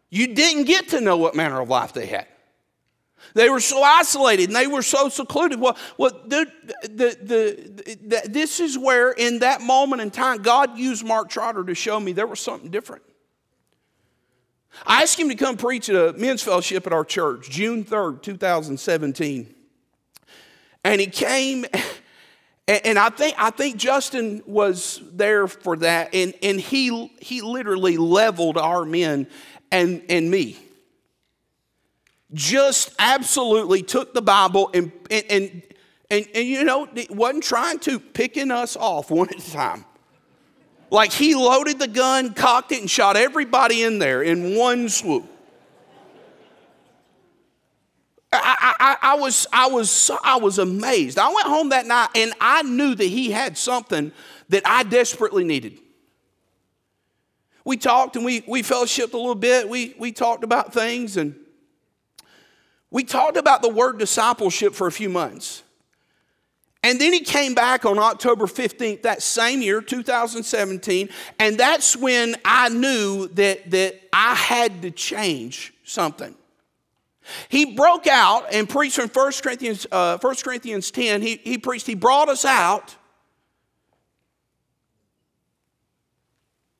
You 0.10 0.34
didn't 0.34 0.64
get 0.64 0.90
to 0.90 1.02
know 1.02 1.18
what 1.18 1.36
manner 1.36 1.60
of 1.60 1.70
life 1.70 1.92
they 1.92 2.06
had. 2.06 2.28
They 3.38 3.52
were 3.52 3.60
so 3.60 3.84
isolated 3.84 4.50
and 4.50 4.56
they 4.56 4.66
were 4.66 4.82
so 4.82 5.10
secluded. 5.10 5.60
Well, 5.60 5.78
well 5.96 6.10
the, 6.26 6.52
the, 6.82 7.18
the, 7.22 7.96
the, 8.02 8.22
this 8.28 8.60
is 8.60 8.80
where, 8.80 9.12
in 9.12 9.40
that 9.40 9.62
moment 9.62 10.02
in 10.02 10.10
time, 10.10 10.42
God 10.42 10.76
used 10.76 11.06
Mark 11.06 11.30
Trotter 11.30 11.64
to 11.64 11.76
show 11.76 12.00
me 12.00 12.14
there 12.14 12.26
was 12.26 12.40
something 12.40 12.72
different. 12.72 13.04
I 14.88 15.04
asked 15.04 15.20
him 15.20 15.30
to 15.30 15.36
come 15.36 15.56
preach 15.56 15.88
at 15.88 15.96
a 15.96 16.18
men's 16.18 16.42
fellowship 16.42 16.88
at 16.88 16.94
our 16.94 17.06
church, 17.06 17.52
June 17.52 17.84
3rd, 17.84 18.24
2017. 18.24 19.54
And 20.84 21.00
he 21.00 21.06
came, 21.06 21.68
and 22.68 22.98
I 22.98 23.10
think, 23.10 23.36
I 23.38 23.52
think 23.52 23.78
Justin 23.78 24.42
was 24.48 25.00
there 25.14 25.48
for 25.48 25.78
that, 25.78 26.16
and, 26.16 26.34
and 26.42 26.60
he, 26.60 27.12
he 27.22 27.42
literally 27.42 27.98
leveled 27.98 28.58
our 28.58 28.84
men 28.84 29.28
and, 29.72 30.02
and 30.10 30.32
me 30.32 30.58
just 32.34 32.94
absolutely 33.00 33.82
took 33.84 34.14
the 34.14 34.22
Bible 34.22 34.70
and, 34.74 34.92
and, 35.10 35.26
and, 35.30 35.64
and, 36.10 36.28
and 36.34 36.48
you 36.48 36.64
know, 36.64 36.88
wasn't 37.10 37.44
trying 37.44 37.80
to, 37.80 38.00
picking 38.00 38.52
us 38.52 38.76
off 38.76 39.10
one 39.10 39.30
at 39.30 39.40
a 39.40 39.52
time. 39.52 39.86
Like 40.90 41.12
he 41.12 41.36
loaded 41.36 41.80
the 41.80 41.88
gun, 41.88 42.34
cocked 42.34 42.72
it, 42.72 42.80
and 42.80 42.90
shot 42.90 43.18
everybody 43.18 43.84
in 43.84 44.00
there 44.00 44.22
in 44.22 44.56
one 44.56 44.90
swoop. 44.90 45.26
I, 48.32 48.76
I, 48.80 48.98
I, 49.14 49.16
was, 49.16 49.48
I, 49.52 49.68
was, 49.68 50.12
I 50.24 50.38
was 50.38 50.60
amazed. 50.60 51.18
I 51.18 51.32
went 51.34 51.48
home 51.48 51.70
that 51.70 51.86
night 51.86 52.10
and 52.16 52.34
I 52.40 52.62
knew 52.64 52.94
that 52.94 53.06
he 53.06 53.32
had 53.32 53.58
something 53.58 54.12
that 54.50 54.64
I 54.66 54.84
desperately 54.84 55.44
needed. 55.44 55.80
We 57.64 57.78
talked 57.78 58.16
and 58.16 58.24
we, 58.24 58.44
we 58.48 58.64
fellowshipped 58.64 59.14
a 59.14 59.18
little 59.18 59.36
bit. 59.36 59.68
We, 59.68 59.96
we 59.98 60.12
talked 60.12 60.44
about 60.44 60.74
things 60.74 61.18
and 61.18 61.36
we 62.90 63.04
talked 63.04 63.38
about 63.38 63.62
the 63.62 63.70
word 63.70 63.98
discipleship 63.98 64.74
for 64.74 64.88
a 64.88 64.92
few 64.92 65.10
months. 65.10 65.64
And 66.84 67.02
then 67.02 67.12
he 67.12 67.20
came 67.20 67.54
back 67.54 67.86
on 67.86 68.00
October 68.00 68.46
15th, 68.46 69.02
that 69.02 69.22
same 69.22 69.62
year, 69.62 69.82
2017, 69.82 71.10
and 71.40 71.58
that's 71.58 71.98
when 71.98 72.36
I 72.46 72.70
knew 72.70 73.28
that, 73.30 73.70
that 73.72 74.00
I 74.14 74.36
had 74.36 74.82
to 74.84 74.92
change 74.92 75.74
something. 75.84 76.34
He 77.50 77.76
broke 77.76 78.08
out 78.08 78.54
and 78.54 78.70
preached 78.70 78.96
from 78.96 79.10
1 79.10 79.32
Corinthians, 79.44 79.86
uh, 79.92 80.18
1 80.20 80.36
Corinthians 80.44 80.92
10. 80.92 81.22
He, 81.22 81.42
he 81.44 81.58
preached, 81.58 81.88
he 81.88 81.96
brought 81.96 82.30
us 82.30 82.46
out 82.46 82.96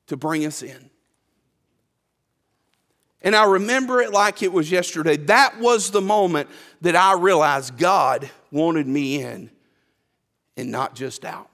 to 0.06 0.16
bring 0.16 0.46
us 0.46 0.62
in. 0.62 0.87
And 3.22 3.34
I 3.34 3.44
remember 3.44 4.00
it 4.00 4.12
like 4.12 4.42
it 4.42 4.52
was 4.52 4.70
yesterday. 4.70 5.16
That 5.16 5.58
was 5.58 5.90
the 5.90 6.00
moment 6.00 6.48
that 6.82 6.94
I 6.94 7.14
realized 7.14 7.76
God 7.76 8.30
wanted 8.50 8.86
me 8.86 9.22
in 9.22 9.50
and 10.56 10.70
not 10.70 10.94
just 10.94 11.24
out. 11.24 11.50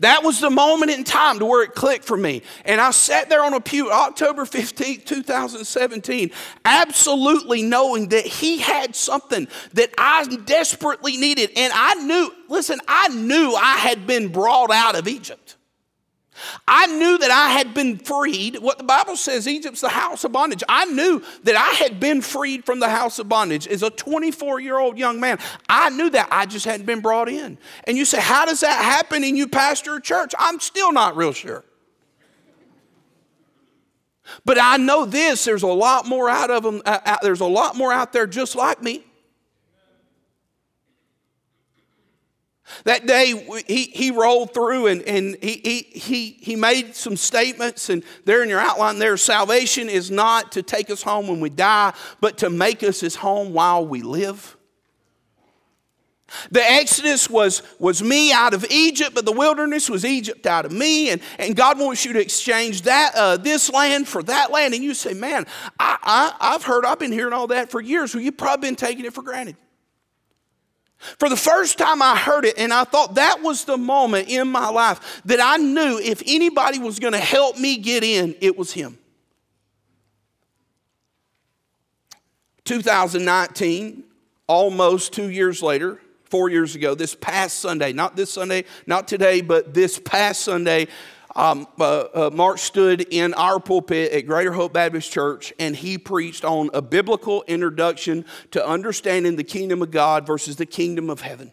That 0.00 0.22
was 0.22 0.40
the 0.40 0.50
moment 0.50 0.90
in 0.90 1.04
time 1.04 1.38
to 1.38 1.46
where 1.46 1.62
it 1.62 1.74
clicked 1.74 2.04
for 2.04 2.16
me. 2.16 2.42
And 2.64 2.80
I 2.80 2.90
sat 2.90 3.28
there 3.28 3.44
on 3.44 3.54
a 3.54 3.60
pew 3.60 3.90
October 3.90 4.44
15th, 4.44 5.04
2017, 5.04 6.30
absolutely 6.64 7.62
knowing 7.62 8.08
that 8.08 8.24
he 8.24 8.58
had 8.58 8.96
something 8.96 9.46
that 9.74 9.92
I 9.98 10.24
desperately 10.46 11.16
needed. 11.16 11.50
And 11.56 11.72
I 11.74 11.94
knew, 11.96 12.32
listen, 12.48 12.80
I 12.88 13.08
knew 13.08 13.54
I 13.54 13.76
had 13.76 14.06
been 14.06 14.28
brought 14.28 14.70
out 14.70 14.96
of 14.96 15.06
Egypt. 15.06 15.53
I 16.66 16.86
knew 16.86 17.18
that 17.18 17.30
I 17.30 17.50
had 17.50 17.74
been 17.74 17.96
freed. 17.98 18.58
What 18.58 18.78
the 18.78 18.84
Bible 18.84 19.16
says, 19.16 19.46
Egypt's 19.46 19.80
the 19.80 19.88
house 19.88 20.24
of 20.24 20.32
bondage. 20.32 20.62
I 20.68 20.84
knew 20.86 21.22
that 21.44 21.56
I 21.56 21.74
had 21.74 22.00
been 22.00 22.22
freed 22.22 22.64
from 22.64 22.80
the 22.80 22.88
house 22.88 23.18
of 23.18 23.28
bondage 23.28 23.66
as 23.68 23.82
a 23.82 23.90
24 23.90 24.60
year 24.60 24.78
old 24.78 24.98
young 24.98 25.20
man. 25.20 25.38
I 25.68 25.90
knew 25.90 26.10
that. 26.10 26.28
I 26.30 26.46
just 26.46 26.64
hadn't 26.64 26.86
been 26.86 27.00
brought 27.00 27.28
in. 27.28 27.58
And 27.84 27.96
you 27.96 28.04
say, 28.04 28.20
How 28.20 28.44
does 28.46 28.60
that 28.60 28.82
happen 28.82 29.24
and 29.24 29.36
you 29.36 29.48
pastor 29.48 29.96
a 29.96 30.00
church? 30.00 30.34
I'm 30.38 30.60
still 30.60 30.92
not 30.92 31.16
real 31.16 31.32
sure. 31.32 31.64
But 34.44 34.58
I 34.58 34.76
know 34.76 35.04
this 35.04 35.44
there's 35.44 35.62
a 35.62 35.66
lot 35.66 36.06
more 36.06 36.28
out 36.28 36.50
of 36.50 36.62
them, 36.62 36.82
uh, 36.84 36.98
uh, 37.04 37.16
there's 37.22 37.40
a 37.40 37.46
lot 37.46 37.76
more 37.76 37.92
out 37.92 38.12
there 38.12 38.26
just 38.26 38.56
like 38.56 38.82
me. 38.82 39.04
That 42.84 43.06
day, 43.06 43.62
he, 43.66 43.84
he 43.84 44.10
rolled 44.10 44.52
through 44.52 44.88
and, 44.88 45.02
and 45.02 45.36
he, 45.40 45.60
he, 45.64 45.98
he, 45.98 46.30
he 46.40 46.56
made 46.56 46.94
some 46.96 47.16
statements. 47.16 47.88
And 47.88 48.02
there 48.24 48.42
in 48.42 48.48
your 48.48 48.60
outline, 48.60 48.98
there, 48.98 49.16
salvation 49.16 49.88
is 49.88 50.10
not 50.10 50.52
to 50.52 50.62
take 50.62 50.90
us 50.90 51.02
home 51.02 51.28
when 51.28 51.40
we 51.40 51.50
die, 51.50 51.94
but 52.20 52.38
to 52.38 52.50
make 52.50 52.82
us 52.82 53.00
his 53.00 53.16
home 53.16 53.52
while 53.52 53.86
we 53.86 54.02
live. 54.02 54.56
The 56.50 56.62
Exodus 56.62 57.30
was, 57.30 57.62
was 57.78 58.02
me 58.02 58.32
out 58.32 58.54
of 58.54 58.64
Egypt, 58.70 59.14
but 59.14 59.24
the 59.24 59.32
wilderness 59.32 59.88
was 59.88 60.04
Egypt 60.04 60.46
out 60.46 60.64
of 60.64 60.72
me. 60.72 61.10
And, 61.10 61.20
and 61.38 61.54
God 61.54 61.78
wants 61.78 62.04
you 62.04 62.12
to 62.14 62.20
exchange 62.20 62.82
that, 62.82 63.12
uh, 63.14 63.36
this 63.36 63.70
land 63.70 64.08
for 64.08 64.22
that 64.24 64.50
land. 64.50 64.74
And 64.74 64.82
you 64.82 64.94
say, 64.94 65.14
man, 65.14 65.46
I, 65.78 65.98
I, 66.02 66.54
I've 66.54 66.64
heard, 66.64 66.84
I've 66.84 66.98
been 66.98 67.12
hearing 67.12 67.32
all 67.32 67.46
that 67.48 67.70
for 67.70 67.80
years. 67.80 68.14
Well, 68.14 68.22
you've 68.22 68.36
probably 68.36 68.68
been 68.68 68.76
taking 68.76 69.04
it 69.04 69.12
for 69.12 69.22
granted. 69.22 69.56
For 71.18 71.28
the 71.28 71.36
first 71.36 71.78
time, 71.78 72.00
I 72.00 72.16
heard 72.16 72.44
it, 72.44 72.58
and 72.58 72.72
I 72.72 72.84
thought 72.84 73.16
that 73.16 73.42
was 73.42 73.64
the 73.64 73.76
moment 73.76 74.28
in 74.28 74.48
my 74.48 74.70
life 74.70 75.22
that 75.26 75.40
I 75.42 75.58
knew 75.58 76.00
if 76.02 76.22
anybody 76.26 76.78
was 76.78 76.98
going 76.98 77.12
to 77.12 77.18
help 77.18 77.58
me 77.58 77.76
get 77.76 78.02
in, 78.02 78.34
it 78.40 78.56
was 78.56 78.72
him. 78.72 78.98
2019, 82.64 84.04
almost 84.46 85.12
two 85.12 85.30
years 85.30 85.62
later, 85.62 86.00
four 86.24 86.48
years 86.48 86.74
ago, 86.74 86.94
this 86.94 87.14
past 87.14 87.58
Sunday, 87.58 87.92
not 87.92 88.16
this 88.16 88.32
Sunday, 88.32 88.64
not 88.86 89.06
today, 89.06 89.42
but 89.42 89.74
this 89.74 89.98
past 89.98 90.40
Sunday, 90.40 90.88
Um, 91.36 91.66
uh, 91.80 92.04
uh, 92.14 92.30
Mark 92.32 92.58
stood 92.58 93.00
in 93.00 93.34
our 93.34 93.58
pulpit 93.58 94.12
at 94.12 94.26
Greater 94.26 94.52
Hope 94.52 94.72
Baptist 94.72 95.10
Church 95.10 95.52
and 95.58 95.74
he 95.74 95.98
preached 95.98 96.44
on 96.44 96.70
a 96.72 96.80
biblical 96.80 97.42
introduction 97.48 98.24
to 98.52 98.64
understanding 98.64 99.34
the 99.34 99.44
kingdom 99.44 99.82
of 99.82 99.90
God 99.90 100.26
versus 100.26 100.56
the 100.56 100.66
kingdom 100.66 101.10
of 101.10 101.22
heaven. 101.22 101.50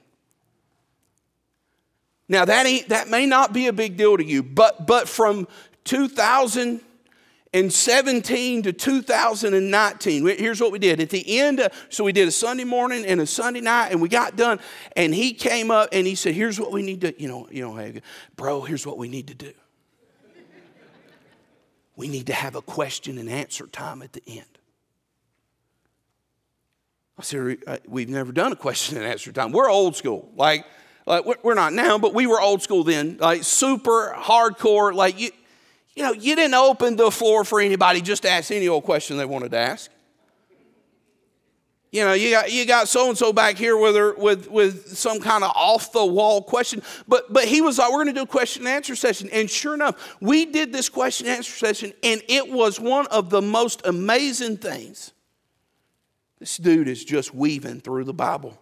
Now, 2.30 2.46
that, 2.46 2.66
ain't, 2.66 2.90
that 2.90 3.10
may 3.10 3.26
not 3.26 3.54
be 3.54 3.68
a 3.68 3.74
big 3.74 3.98
deal 3.98 4.16
to 4.16 4.24
you, 4.24 4.44
but, 4.44 4.88
but 4.88 5.10
from 5.10 5.48
2017 5.84 8.62
to 8.62 8.72
2019, 8.72 10.28
here's 10.38 10.62
what 10.62 10.72
we 10.72 10.80
did. 10.80 11.02
At 11.02 11.10
the 11.10 11.40
end, 11.40 11.60
of, 11.60 11.74
so 11.90 12.06
we 12.06 12.14
did 12.14 12.28
a 12.28 12.32
Sunday 12.32 12.64
morning 12.64 13.06
and 13.06 13.20
a 13.20 13.26
Sunday 13.26 13.62
night, 13.62 13.90
and 13.90 14.02
we 14.02 14.08
got 14.08 14.38
done, 14.38 14.62
and 14.96 15.14
he 15.14 15.34
came 15.34 15.72
up 15.72 15.90
and 15.92 16.08
he 16.08 16.16
said, 16.16 16.34
Here's 16.34 16.58
what 16.58 16.72
we 16.72 16.84
need 16.84 17.02
to, 17.02 17.22
you 17.22 17.28
know, 17.28 17.50
you 17.52 17.68
know, 17.68 17.92
bro, 18.38 18.62
here's 18.62 18.86
what 18.86 18.98
we 18.98 19.10
need 19.10 19.28
to 19.28 19.34
do 19.34 19.52
we 22.02 22.08
need 22.08 22.26
to 22.26 22.34
have 22.34 22.56
a 22.56 22.64
question 22.64 23.20
and 23.20 23.30
answer 23.30 23.68
time 23.68 24.02
at 24.02 24.12
the 24.12 24.24
end. 24.26 24.58
I 27.20 27.22
said, 27.22 27.60
uh, 27.68 27.78
We've 27.88 28.10
never 28.10 28.32
done 28.32 28.52
a 28.52 28.56
question 28.56 28.98
and 28.98 29.06
answer 29.06 29.32
time. 29.32 29.52
We're 29.52 29.70
old 29.70 29.96
school. 29.96 30.32
Like, 30.36 30.66
like 31.06 31.44
we're 31.44 31.54
not 31.54 31.74
now, 31.74 32.00
but 32.00 32.16
we 32.16 32.26
were 32.26 32.42
old 32.42 32.64
school 32.64 32.84
then. 32.84 33.18
Like, 33.20 33.44
super 33.44 34.16
hardcore. 34.18 34.96
Like, 34.96 35.20
you, 35.20 35.30
you 35.96 36.02
know, 36.02 36.12
you 36.12 36.36
didn't 36.36 36.56
open 36.56 36.96
the 36.96 37.12
floor 37.12 37.44
for 37.44 37.62
anybody 37.62 38.02
just 38.02 38.24
to 38.24 38.32
ask 38.32 38.50
any 38.50 38.68
old 38.68 38.84
question 38.84 39.18
they 39.18 39.26
wanted 39.26 39.52
to 39.52 39.60
ask. 39.60 39.92
You 41.92 42.06
know, 42.06 42.14
you 42.14 42.32
got 42.32 42.50
you 42.50 42.66
got 42.66 42.88
so 42.88 43.10
and 43.10 43.18
so 43.18 43.34
back 43.34 43.58
here 43.58 43.76
with 43.76 43.98
her, 43.98 44.14
with 44.14 44.50
with 44.50 44.98
some 44.98 45.20
kind 45.20 45.44
of 45.44 45.52
off 45.54 45.92
the 45.92 46.06
wall 46.06 46.42
question, 46.42 46.82
but 47.06 47.32
but 47.34 47.44
he 47.44 47.60
was 47.60 47.78
like, 47.80 47.90
we're 47.90 48.04
going 48.04 48.08
to 48.08 48.14
do 48.14 48.22
a 48.22 48.28
question 48.28 48.66
and 48.66 48.70
answer 48.70 48.96
session, 48.96 49.30
and 49.34 49.50
sure 49.50 49.74
enough, 49.74 50.16
we 50.22 50.46
did 50.46 50.72
this 50.72 50.88
question 50.88 51.28
and 51.28 51.38
answer 51.38 51.52
session, 51.52 51.92
and 52.02 52.22
it 52.30 52.50
was 52.50 52.80
one 52.80 53.08
of 53.08 53.30
the 53.30 53.42
most 53.42 53.86
amazing 53.86 54.56
things. 54.56 55.12
This 56.40 56.56
dude 56.56 56.88
is 56.88 57.04
just 57.04 57.36
weaving 57.36 57.82
through 57.82 58.06
the 58.06 58.14
Bible. 58.14 58.58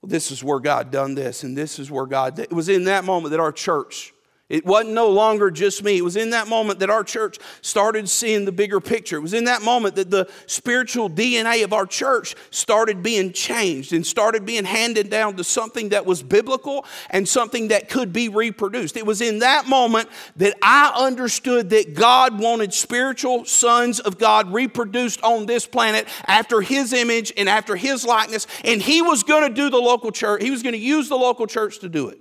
Well, 0.00 0.08
this 0.08 0.30
is 0.30 0.44
where 0.44 0.60
God 0.60 0.92
done 0.92 1.16
this, 1.16 1.42
and 1.42 1.58
this 1.58 1.80
is 1.80 1.90
where 1.90 2.06
God. 2.06 2.38
It 2.38 2.52
was 2.52 2.68
in 2.68 2.84
that 2.84 3.04
moment 3.04 3.32
that 3.32 3.40
our 3.40 3.50
church 3.52 4.14
it 4.48 4.64
wasn't 4.64 4.94
no 4.94 5.08
longer 5.08 5.50
just 5.50 5.82
me. 5.82 5.96
It 5.96 6.04
was 6.04 6.14
in 6.14 6.30
that 6.30 6.46
moment 6.46 6.78
that 6.78 6.88
our 6.88 7.02
church 7.02 7.38
started 7.62 8.08
seeing 8.08 8.44
the 8.44 8.52
bigger 8.52 8.78
picture. 8.78 9.16
It 9.16 9.22
was 9.22 9.34
in 9.34 9.46
that 9.46 9.62
moment 9.62 9.96
that 9.96 10.08
the 10.08 10.30
spiritual 10.46 11.10
DNA 11.10 11.64
of 11.64 11.72
our 11.72 11.84
church 11.84 12.36
started 12.52 13.02
being 13.02 13.32
changed 13.32 13.92
and 13.92 14.06
started 14.06 14.46
being 14.46 14.64
handed 14.64 15.10
down 15.10 15.36
to 15.38 15.42
something 15.42 15.88
that 15.88 16.06
was 16.06 16.22
biblical 16.22 16.84
and 17.10 17.28
something 17.28 17.68
that 17.68 17.88
could 17.88 18.12
be 18.12 18.28
reproduced. 18.28 18.96
It 18.96 19.04
was 19.04 19.20
in 19.20 19.40
that 19.40 19.66
moment 19.66 20.08
that 20.36 20.54
I 20.62 20.92
understood 20.94 21.70
that 21.70 21.94
God 21.94 22.38
wanted 22.38 22.72
spiritual 22.72 23.46
sons 23.46 23.98
of 23.98 24.16
God 24.16 24.52
reproduced 24.52 25.20
on 25.24 25.46
this 25.46 25.66
planet 25.66 26.06
after 26.24 26.60
His 26.60 26.92
image 26.92 27.32
and 27.36 27.48
after 27.48 27.74
His 27.74 28.04
likeness. 28.04 28.46
And 28.64 28.80
He 28.80 29.02
was 29.02 29.24
going 29.24 29.48
to 29.48 29.52
do 29.52 29.70
the 29.70 29.78
local 29.78 30.12
church, 30.12 30.40
He 30.40 30.52
was 30.52 30.62
going 30.62 30.74
to 30.74 30.78
use 30.78 31.08
the 31.08 31.16
local 31.16 31.48
church 31.48 31.80
to 31.80 31.88
do 31.88 32.10
it. 32.10 32.20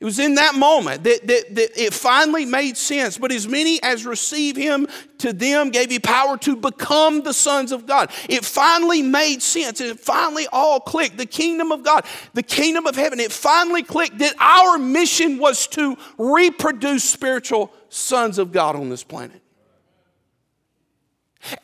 It 0.00 0.04
was 0.04 0.20
in 0.20 0.36
that 0.36 0.54
moment 0.54 1.02
that, 1.02 1.26
that, 1.26 1.54
that, 1.56 1.82
it 1.82 1.92
finally 1.92 2.44
made 2.44 2.76
sense. 2.76 3.18
But 3.18 3.32
as 3.32 3.48
many 3.48 3.82
as 3.82 4.06
receive 4.06 4.54
him, 4.54 4.86
to 5.18 5.32
them 5.32 5.70
gave 5.70 5.90
he 5.90 5.98
power 5.98 6.36
to 6.38 6.54
become 6.54 7.22
the 7.22 7.32
sons 7.32 7.72
of 7.72 7.84
God. 7.84 8.12
It 8.28 8.44
finally 8.44 9.02
made 9.02 9.42
sense. 9.42 9.80
It 9.80 9.98
finally 9.98 10.46
all 10.52 10.78
clicked. 10.78 11.18
The 11.18 11.26
kingdom 11.26 11.72
of 11.72 11.82
God, 11.82 12.04
the 12.32 12.44
kingdom 12.44 12.86
of 12.86 12.94
heaven, 12.94 13.18
it 13.18 13.32
finally 13.32 13.82
clicked 13.82 14.18
that 14.18 14.34
our 14.38 14.78
mission 14.78 15.38
was 15.38 15.66
to 15.68 15.96
reproduce 16.16 17.02
spiritual 17.02 17.72
sons 17.88 18.38
of 18.38 18.52
God 18.52 18.76
on 18.76 18.90
this 18.90 19.02
planet. 19.02 19.42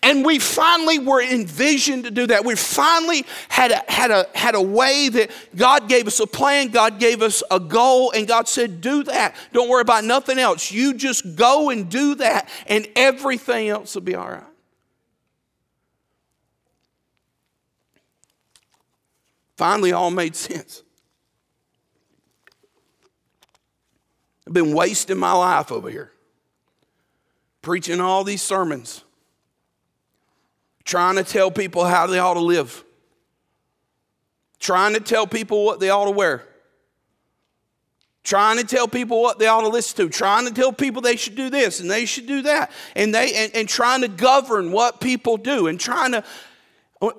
And 0.05 0.23
we 0.23 0.39
finally 0.39 0.99
were 0.99 1.23
envisioned 1.23 2.05
to 2.05 2.11
do 2.11 2.27
that. 2.27 2.45
We 2.45 2.57
finally 2.57 3.25
had 3.49 3.71
a, 3.71 3.83
had, 3.91 4.11
a, 4.11 4.27
had 4.35 4.55
a 4.55 4.61
way 4.61 5.09
that 5.09 5.31
God 5.57 5.89
gave 5.89 6.07
us 6.07 6.21
a 6.21 6.27
plan, 6.27 6.69
God 6.69 7.01
gave 7.01 7.23
us 7.23 7.43
a 7.51 7.59
goal, 7.59 8.13
and 8.13 8.29
God 8.29 8.47
said, 8.47 8.83
Do 8.83 9.03
that. 9.05 9.35
Don't 9.55 9.71
worry 9.71 9.81
about 9.81 10.05
nothing 10.05 10.39
else. 10.39 10.71
You 10.71 10.93
just 10.93 11.37
go 11.37 11.71
and 11.71 11.89
do 11.89 12.17
that, 12.17 12.51
and 12.67 12.87
everything 12.95 13.71
else 13.71 13.95
will 13.95 14.03
be 14.03 14.15
all 14.15 14.29
right. 14.29 14.43
Finally, 19.57 19.93
all 19.93 20.11
made 20.11 20.37
sense. 20.37 20.83
I've 24.47 24.53
been 24.53 24.75
wasting 24.75 25.17
my 25.17 25.33
life 25.33 25.73
over 25.73 25.89
here, 25.89 26.13
preaching 27.63 28.03
all 28.03 28.23
these 28.23 28.43
sermons 28.43 29.04
trying 30.85 31.17
to 31.17 31.25
tell 31.25 31.51
people 31.51 31.85
how 31.85 32.07
they 32.07 32.19
ought 32.19 32.35
to 32.35 32.41
live, 32.41 32.85
trying 34.59 34.95
to 34.95 35.01
tell 35.01 35.27
people 35.27 35.65
what 35.65 35.81
they 35.81 35.91
ought 35.91 36.05
to 36.05 36.11
wear, 36.11 36.43
trying 38.23 38.59
to 38.59 38.65
tell 38.65 38.87
people 38.87 39.23
what 39.23 39.39
they 39.39 39.47
ought 39.47 39.63
to 39.63 39.69
listen 39.69 39.97
to, 39.97 40.09
trying 40.09 40.47
to 40.47 40.53
tell 40.53 40.73
people 40.73 41.03
they 41.03 41.17
should 41.17 41.37
do 41.37 41.51
this 41.51 41.81
and 41.81 41.91
they 41.91 42.05
should 42.05 42.27
do 42.27 42.43
that, 42.43 42.71
and 42.95 43.15
they 43.15 43.35
and, 43.35 43.55
and 43.55 43.69
trying 43.69 44.03
to 44.03 44.09
govern 44.09 44.73
what 44.73 45.01
people 45.01 45.37
do, 45.37 45.67
and 45.67 45.81
trying 45.81 46.13
to. 46.13 46.25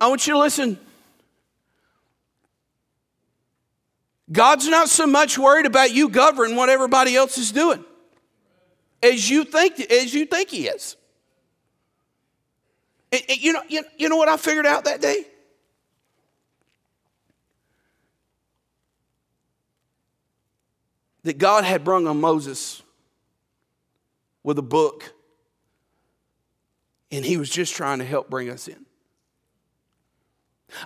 I 0.00 0.08
want 0.08 0.26
you 0.26 0.34
to 0.34 0.38
listen. 0.38 0.78
God's 4.30 4.66
not 4.66 4.88
so 4.88 5.06
much 5.06 5.38
worried 5.38 5.66
about 5.66 5.92
you 5.92 6.08
governing 6.08 6.56
what 6.56 6.68
everybody 6.68 7.14
else 7.14 7.38
is 7.38 7.52
doing 7.52 7.84
as 9.02 9.30
you 9.30 9.44
think 9.44 9.80
as 9.80 10.12
you 10.12 10.26
think 10.26 10.50
he 10.50 10.66
is. 10.66 10.96
And, 13.16 13.24
and 13.30 13.42
you, 13.42 13.52
know, 13.54 13.62
you, 13.68 13.82
you 13.96 14.08
know 14.10 14.16
what 14.16 14.28
I 14.28 14.36
figured 14.36 14.66
out 14.66 14.84
that 14.84 15.00
day? 15.00 15.24
That 21.22 21.38
God 21.38 21.64
had 21.64 21.82
brung 21.82 22.06
on 22.06 22.20
Moses 22.20 22.82
with 24.42 24.58
a 24.58 24.62
book, 24.62 25.14
and 27.10 27.24
he 27.24 27.36
was 27.36 27.48
just 27.48 27.74
trying 27.74 28.00
to 28.00 28.04
help 28.04 28.28
bring 28.28 28.50
us 28.50 28.68
in. 28.68 28.85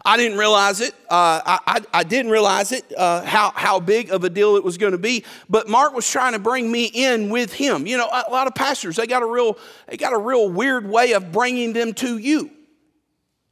I 0.05 0.16
didn't 0.16 0.38
realize 0.38 0.81
it. 0.81 0.94
Uh, 1.09 1.40
I, 1.44 1.59
I, 1.66 1.81
I, 1.92 2.05
didn't 2.05 2.31
realize 2.31 2.72
it, 2.72 2.85
uh, 2.96 3.24
how, 3.24 3.53
how 3.55 3.81
big 3.81 4.11
of 4.11 4.24
a 4.24 4.31
deal 4.31 4.57
it 4.57 4.64
was 4.64 4.79
going 4.79 4.92
to 4.92 4.98
be. 4.98 5.24
But 5.48 5.68
Mark 5.68 5.94
was 5.94 6.09
trying 6.09 6.33
to 6.33 6.38
bring 6.38 6.70
me 6.70 6.85
in 6.87 7.31
with 7.31 7.53
him. 7.53 7.87
You 7.87 7.98
know, 7.98 8.07
a 8.07 8.31
lot 8.31 8.46
of 8.46 8.55
pastors, 8.55 8.96
they 8.96 9.07
got 9.07 9.22
a 9.22 9.26
real, 9.26 9.59
they 9.88 9.96
got 9.96 10.12
a 10.12 10.18
real 10.18 10.48
weird 10.48 10.88
way 10.88 11.12
of 11.12 11.33
bringing 11.33 11.72
them 11.72 11.92
to 11.94 12.18
you, 12.18 12.50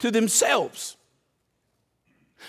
to 0.00 0.10
themselves. 0.10 0.96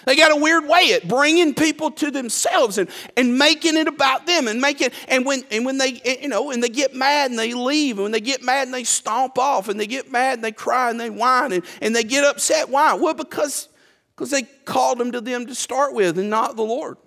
They 0.06 0.16
got 0.16 0.32
a 0.32 0.36
weird 0.36 0.68
way 0.68 0.94
at 0.94 1.08
bringing 1.08 1.54
people 1.54 1.92
to 1.92 2.12
themselves 2.12 2.78
and, 2.78 2.90
and 3.18 3.38
making 3.38 3.78
it 3.78 3.88
about 3.88 4.26
them 4.26 4.48
and 4.48 4.62
making 4.62 4.90
and 5.08 5.26
when 5.26 5.44
and 5.52 5.66
when 5.66 5.78
they 5.78 6.02
you 6.22 6.28
know 6.28 6.52
and 6.52 6.64
they 6.64 6.70
get 6.70 6.94
mad 6.94 7.32
and 7.32 7.40
they 7.40 7.54
leave 7.54 7.98
and 7.98 8.04
when 8.04 8.12
they 8.12 8.22
get 8.22 8.44
mad 8.44 8.68
and 8.68 8.74
they 8.74 8.84
stomp 8.84 9.38
off 9.38 9.68
and 9.68 9.80
they 9.80 9.88
get 9.88 10.12
mad 10.12 10.36
and 10.36 10.44
they 10.44 10.52
cry 10.52 10.90
and 10.90 11.00
they 11.00 11.10
whine 11.10 11.52
and, 11.52 11.66
and 11.82 11.96
they 11.96 12.04
get 12.04 12.24
upset 12.24 12.70
why 12.70 12.94
well 12.94 13.14
because 13.14 13.69
because 14.20 14.32
they 14.32 14.42
called 14.42 14.98
them 14.98 15.14
to 15.14 15.22
them 15.22 15.46
to 15.46 15.56
start 15.56 15.94
with 15.94 16.20
and 16.20 16.30
not 16.30 16.58
the 16.58 16.62
Lord. 16.62 16.98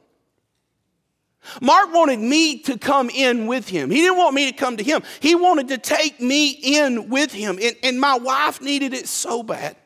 Mark 1.61 1.93
wanted 1.93 2.21
me 2.21 2.61
to 2.61 2.79
come 2.79 3.11
in 3.11 3.47
with 3.47 3.69
him. 3.69 3.91
He 3.91 3.99
didn't 3.99 4.17
want 4.17 4.35
me 4.35 4.51
to 4.51 4.57
come 4.57 4.79
to 4.79 4.83
him. 4.83 5.03
He 5.21 5.35
wanted 5.35 5.69
to 5.69 5.77
take 5.77 6.23
me 6.23 6.53
in 6.53 7.11
with 7.11 7.31
him. 7.31 7.59
And, 7.63 7.77
and 7.83 8.01
my 8.01 8.17
wife 8.17 8.63
needed 8.63 8.95
it 8.95 9.09
so 9.09 9.43
bad. 9.43 9.77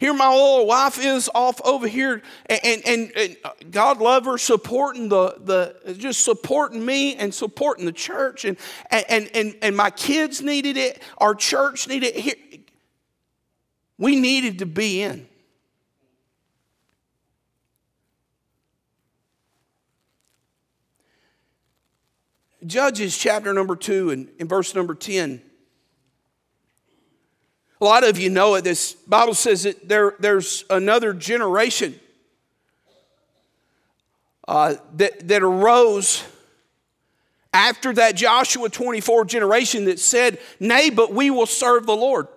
Here, 0.00 0.14
my 0.14 0.30
little 0.30 0.66
wife 0.66 0.98
is 0.98 1.28
off 1.34 1.60
over 1.62 1.86
here, 1.86 2.22
and, 2.46 2.86
and, 2.86 3.12
and, 3.14 3.36
uh, 3.44 3.50
God 3.70 3.98
love 3.98 4.24
her, 4.24 4.38
supporting 4.38 5.10
the, 5.10 5.36
the 5.84 5.94
just 5.98 6.24
supporting 6.24 6.82
me 6.82 7.16
and 7.16 7.34
supporting 7.34 7.84
the 7.84 7.92
church. 7.92 8.46
And, 8.46 8.56
and, 8.90 9.28
and, 9.34 9.54
and 9.60 9.76
my 9.76 9.90
kids 9.90 10.40
needed 10.40 10.78
it, 10.78 11.02
our 11.18 11.34
church 11.34 11.86
needed 11.86 12.16
it. 12.16 12.16
Here, 12.16 12.34
we 13.98 14.18
needed 14.18 14.60
to 14.60 14.66
be 14.66 15.02
in. 15.02 15.28
Judges 22.66 23.16
chapter 23.16 23.52
number 23.52 23.76
2 23.76 24.10
and 24.10 24.28
in 24.38 24.48
verse 24.48 24.74
number 24.74 24.94
10. 24.94 25.42
A 27.80 27.84
lot 27.84 28.04
of 28.04 28.18
you 28.18 28.30
know 28.30 28.54
it. 28.54 28.64
This 28.64 28.94
Bible 28.94 29.34
says 29.34 29.64
that 29.64 29.88
there, 29.88 30.14
there's 30.18 30.64
another 30.70 31.12
generation 31.12 31.98
uh, 34.48 34.76
that, 34.94 35.28
that 35.28 35.42
arose 35.42 36.24
after 37.52 37.92
that 37.94 38.16
Joshua 38.16 38.68
24 38.68 39.26
generation 39.26 39.84
that 39.84 39.98
said, 39.98 40.38
Nay, 40.58 40.90
but 40.90 41.12
we 41.12 41.30
will 41.30 41.46
serve 41.46 41.86
the 41.86 41.96
Lord. 41.96 42.28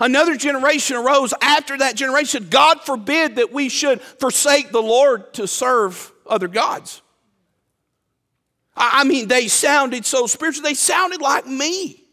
Another 0.00 0.36
generation 0.36 0.96
arose 0.96 1.34
after 1.42 1.76
that 1.78 1.96
generation. 1.96 2.46
God 2.48 2.80
forbid 2.82 3.36
that 3.36 3.52
we 3.52 3.68
should 3.68 4.00
forsake 4.00 4.70
the 4.70 4.82
Lord 4.82 5.34
to 5.34 5.48
serve 5.48 6.12
other 6.26 6.46
gods. 6.46 7.02
I 8.76 9.04
mean, 9.04 9.28
they 9.28 9.48
sounded 9.48 10.06
so 10.06 10.26
spiritual. 10.26 10.62
They 10.62 10.74
sounded 10.74 11.20
like 11.20 11.46
me. 11.46 12.04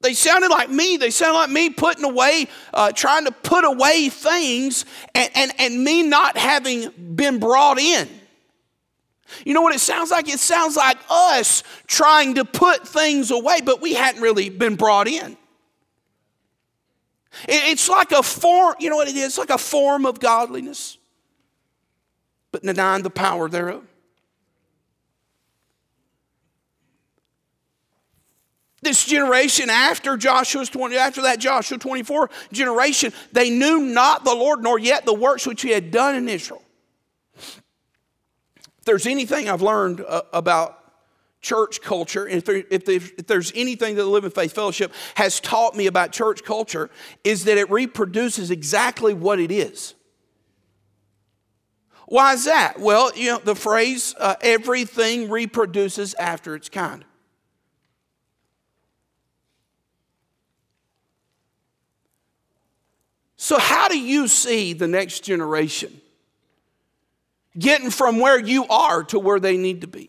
They 0.00 0.12
sounded 0.12 0.50
like 0.50 0.68
me. 0.68 0.96
They 0.96 1.10
sounded 1.10 1.38
like 1.38 1.50
me 1.50 1.70
putting 1.70 2.04
away, 2.04 2.48
uh, 2.74 2.92
trying 2.92 3.24
to 3.24 3.32
put 3.32 3.64
away 3.64 4.10
things, 4.10 4.84
and, 5.14 5.30
and, 5.34 5.52
and 5.58 5.82
me 5.82 6.02
not 6.02 6.36
having 6.36 6.90
been 7.14 7.38
brought 7.38 7.78
in. 7.78 8.08
You 9.44 9.54
know 9.54 9.62
what 9.62 9.74
it 9.74 9.80
sounds 9.80 10.10
like? 10.10 10.28
It 10.28 10.40
sounds 10.40 10.76
like 10.76 10.98
us 11.08 11.62
trying 11.86 12.34
to 12.34 12.44
put 12.44 12.86
things 12.86 13.30
away, 13.30 13.60
but 13.64 13.80
we 13.80 13.94
hadn't 13.94 14.20
really 14.20 14.50
been 14.50 14.76
brought 14.76 15.08
in. 15.08 15.36
It's 17.48 17.88
like 17.88 18.12
a 18.12 18.22
form, 18.22 18.76
you 18.78 18.90
know 18.90 18.96
what 18.96 19.08
it 19.08 19.16
is? 19.16 19.24
It's 19.24 19.38
like 19.38 19.50
a 19.50 19.58
form 19.58 20.06
of 20.06 20.20
godliness, 20.20 20.98
but 22.52 22.62
denying 22.62 23.02
the 23.02 23.10
power 23.10 23.48
thereof. 23.48 23.84
This 28.84 29.06
generation 29.06 29.70
after 29.70 30.18
Joshua's 30.18 30.68
20, 30.68 30.96
after 30.98 31.22
that 31.22 31.40
Joshua 31.40 31.78
24 31.78 32.28
generation, 32.52 33.14
they 33.32 33.48
knew 33.48 33.80
not 33.80 34.24
the 34.24 34.34
Lord, 34.34 34.62
nor 34.62 34.78
yet 34.78 35.06
the 35.06 35.14
works 35.14 35.46
which 35.46 35.62
he 35.62 35.70
had 35.70 35.90
done 35.90 36.14
in 36.14 36.28
Israel. 36.28 36.62
If 37.34 38.84
there's 38.84 39.06
anything 39.06 39.48
I've 39.48 39.62
learned 39.62 40.02
uh, 40.06 40.22
about 40.34 40.78
church 41.40 41.80
culture, 41.80 42.26
and 42.26 42.36
if, 42.36 42.44
there, 42.44 42.62
if, 42.70 42.86
if, 42.88 43.26
there's 43.26 43.52
anything 43.54 43.94
that 43.94 44.02
the 44.02 44.08
Living 44.08 44.30
Faith 44.30 44.52
Fellowship 44.52 44.92
has 45.14 45.40
taught 45.40 45.74
me 45.74 45.86
about 45.86 46.12
church 46.12 46.44
culture, 46.44 46.90
is 47.24 47.44
that 47.44 47.56
it 47.56 47.70
reproduces 47.70 48.50
exactly 48.50 49.14
what 49.14 49.40
it 49.40 49.50
is. 49.50 49.94
Why 52.06 52.34
is 52.34 52.44
that? 52.44 52.78
Well, 52.78 53.12
you 53.16 53.28
know, 53.28 53.38
the 53.38 53.54
phrase, 53.54 54.14
uh, 54.18 54.34
everything 54.42 55.30
reproduces 55.30 56.12
after 56.14 56.54
its 56.54 56.68
kind. 56.68 57.02
So, 63.44 63.58
how 63.58 63.88
do 63.88 63.98
you 63.98 64.26
see 64.26 64.72
the 64.72 64.88
next 64.88 65.20
generation 65.20 66.00
getting 67.58 67.90
from 67.90 68.18
where 68.18 68.40
you 68.40 68.66
are 68.68 69.02
to 69.04 69.18
where 69.18 69.38
they 69.38 69.58
need 69.58 69.82
to 69.82 69.86
be? 69.86 70.08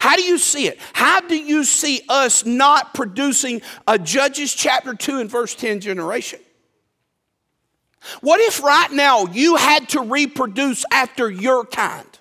How 0.00 0.16
do 0.16 0.22
you 0.22 0.38
see 0.38 0.66
it? 0.66 0.78
How 0.94 1.20
do 1.20 1.36
you 1.36 1.64
see 1.64 2.00
us 2.08 2.46
not 2.46 2.94
producing 2.94 3.60
a 3.86 3.98
Judges 3.98 4.54
chapter 4.54 4.94
2 4.94 5.20
and 5.20 5.30
verse 5.30 5.54
10 5.54 5.80
generation? 5.80 6.40
What 8.22 8.40
if 8.40 8.62
right 8.62 8.90
now 8.90 9.26
you 9.26 9.56
had 9.56 9.90
to 9.90 10.00
reproduce 10.00 10.86
after 10.90 11.30
your 11.30 11.66
kind? 11.66 12.13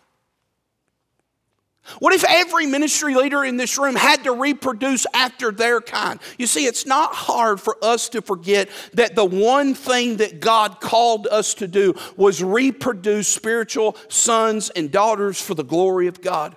What 1.99 2.13
if 2.13 2.23
every 2.23 2.65
ministry 2.65 3.13
leader 3.13 3.43
in 3.43 3.57
this 3.57 3.77
room 3.77 3.95
had 3.95 4.23
to 4.23 4.31
reproduce 4.31 5.05
after 5.13 5.51
their 5.51 5.81
kind? 5.81 6.19
You 6.37 6.47
see, 6.47 6.65
it's 6.65 6.85
not 6.85 7.13
hard 7.13 7.59
for 7.59 7.77
us 7.83 8.09
to 8.09 8.21
forget 8.21 8.69
that 8.93 9.15
the 9.15 9.25
one 9.25 9.73
thing 9.73 10.17
that 10.17 10.39
God 10.39 10.79
called 10.79 11.27
us 11.27 11.53
to 11.55 11.67
do 11.67 11.93
was 12.15 12.41
reproduce 12.41 13.27
spiritual 13.27 13.97
sons 14.07 14.69
and 14.69 14.91
daughters 14.91 15.41
for 15.41 15.55
the 15.55 15.63
glory 15.63 16.07
of 16.07 16.21
God. 16.21 16.55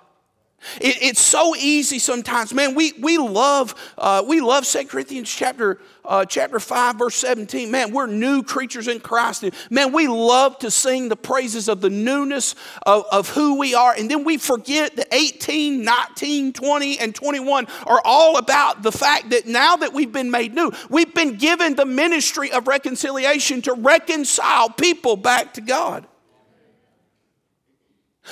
It, 0.81 0.97
it's 1.01 1.21
so 1.21 1.55
easy 1.55 1.99
sometimes, 1.99 2.53
man. 2.53 2.75
We, 2.75 2.93
we 2.99 3.17
love 3.17 3.75
uh, 3.97 4.23
we 4.27 4.41
love 4.41 4.65
2 4.65 4.85
Corinthians 4.85 5.29
chapter 5.33 5.79
uh, 6.03 6.25
chapter 6.25 6.59
five 6.59 6.97
verse 6.97 7.15
seventeen. 7.15 7.71
Man, 7.71 7.91
we're 7.91 8.07
new 8.07 8.43
creatures 8.43 8.87
in 8.87 8.99
Christ. 8.99 9.45
Man, 9.69 9.91
we 9.91 10.07
love 10.07 10.57
to 10.59 10.71
sing 10.71 11.09
the 11.09 11.15
praises 11.15 11.69
of 11.69 11.81
the 11.81 11.89
newness 11.89 12.55
of, 12.85 13.05
of 13.11 13.29
who 13.29 13.57
we 13.57 13.75
are, 13.75 13.93
and 13.93 14.09
then 14.09 14.23
we 14.23 14.37
forget 14.37 14.95
that 14.95 15.07
18, 15.13 15.83
19, 15.83 16.53
20, 16.53 16.99
and 16.99 17.13
21 17.13 17.67
are 17.85 18.01
all 18.03 18.37
about 18.37 18.83
the 18.83 18.91
fact 18.91 19.29
that 19.31 19.47
now 19.47 19.75
that 19.77 19.93
we've 19.93 20.11
been 20.11 20.31
made 20.31 20.53
new, 20.53 20.71
we've 20.89 21.13
been 21.13 21.35
given 21.35 21.75
the 21.75 21.85
ministry 21.85 22.51
of 22.51 22.67
reconciliation 22.67 23.61
to 23.63 23.73
reconcile 23.73 24.69
people 24.69 25.15
back 25.15 25.53
to 25.53 25.61
God. 25.61 26.07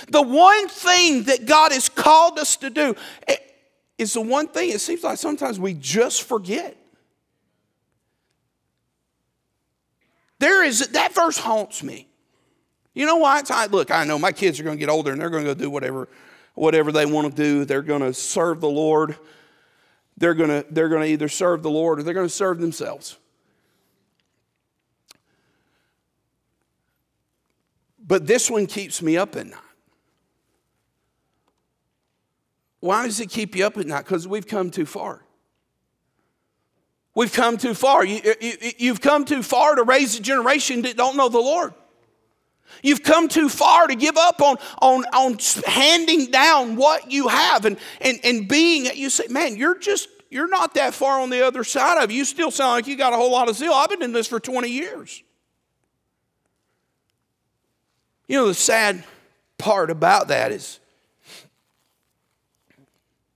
The 0.10 0.22
one 0.22 0.68
thing 0.68 1.24
that 1.24 1.46
God 1.46 1.72
has 1.72 1.90
called 1.90 2.40
us 2.40 2.56
to 2.58 2.70
do 2.70 2.96
is 3.98 4.14
the 4.14 4.22
one 4.22 4.48
thing 4.48 4.70
it 4.70 4.82
seems 4.82 5.04
like 5.04 5.18
sometimes 5.18 5.60
we 5.60 5.74
just 5.74 6.24
forget. 6.24 6.78
There 10.40 10.64
is, 10.64 10.88
that 10.90 11.14
verse 11.16 11.38
haunts 11.38 11.82
me. 11.82 12.08
You 12.94 13.06
know 13.06 13.18
why? 13.18 13.42
I, 13.50 13.68
look, 13.68 13.92
I 13.92 14.04
know 14.04 14.20
my 14.20 14.32
kids 14.32 14.60
are 14.60 14.64
going 14.64 14.78
to 14.78 14.80
get 14.80 14.90
older 14.90 15.12
and 15.12 15.20
they're 15.20 15.30
going 15.30 15.44
to 15.46 15.54
go 15.54 15.60
do 15.60 15.70
whatever, 15.70 16.08
whatever 16.54 16.92
they 16.92 17.06
want 17.06 17.30
to 17.30 17.36
do. 17.36 17.66
They're 17.66 17.82
going 17.82 18.02
to 18.02 18.14
serve 18.14 18.62
the 18.62 18.70
Lord. 18.70 19.18
They're 20.18 20.34
going 20.34 20.50
to, 20.50 20.66
they're 20.70 20.90
going 20.90 21.02
to 21.02 21.08
either 21.08 21.28
serve 21.28 21.64
the 21.64 21.70
Lord 21.70 22.00
or 22.00 22.04
they're 22.04 22.14
going 22.14 22.28
to 22.28 22.34
serve 22.34 22.60
themselves. 22.60 23.18
But 28.08 28.28
this 28.28 28.50
one 28.50 28.68
keeps 28.68 29.02
me 29.02 29.18
up 29.18 29.36
at 29.36 29.48
night. 29.48 29.60
Why 32.86 33.08
does 33.08 33.20
it 33.20 33.32
keep 33.32 33.56
you 33.56 33.66
up 33.66 33.80
at 33.80 33.88
night? 33.88 34.04
Because 34.04 34.28
we've 34.28 34.46
come 34.46 34.70
too 34.70 34.86
far. 34.86 35.24
We've 37.16 37.34
come 37.34 37.58
too 37.58 37.74
far. 37.74 38.06
You, 38.06 38.22
have 38.22 38.38
you, 38.78 38.94
come 38.94 39.26
too 39.26 39.42
far 39.42 39.74
to 39.74 39.82
raise 39.82 40.20
a 40.20 40.22
generation 40.22 40.84
that 40.84 40.96
don't 40.96 41.18
know 41.18 41.28
the 41.28 41.40
Lord. 41.40 41.74
You've 42.84 43.02
come 43.02 43.28
too 43.28 43.50
far 43.50 43.88
to 43.88 43.96
give 43.96 44.18
up 44.18 44.40
on, 44.40 44.58
on, 44.84 45.04
on 45.06 45.40
handing 45.66 46.30
down 46.30 46.76
what 46.76 47.12
you 47.12 47.28
have 47.28 47.66
and, 47.66 47.78
and, 48.02 48.20
and 48.24 48.48
being, 48.48 48.86
you 48.94 49.10
say, 49.10 49.30
man, 49.30 49.56
you're 49.56 49.80
just, 49.80 50.08
you're 50.30 50.48
not 50.48 50.76
that 50.76 50.94
far 50.94 51.20
on 51.22 51.32
the 51.32 51.44
other 51.44 51.64
side 51.64 52.04
of 52.04 52.12
it. 52.12 52.14
You 52.14 52.24
still 52.24 52.52
sound 52.52 52.74
like 52.74 52.86
you 52.86 52.98
got 52.98 53.14
a 53.14 53.16
whole 53.16 53.32
lot 53.32 53.50
of 53.50 53.56
zeal. 53.56 53.74
I've 53.74 53.90
been 53.90 54.04
in 54.04 54.12
this 54.12 54.28
for 54.28 54.40
20 54.40 54.70
years. 54.70 55.24
You 58.28 58.38
know, 58.38 58.46
the 58.46 58.54
sad 58.54 59.04
part 59.58 59.90
about 59.90 60.28
that 60.28 60.52
is 60.52 60.80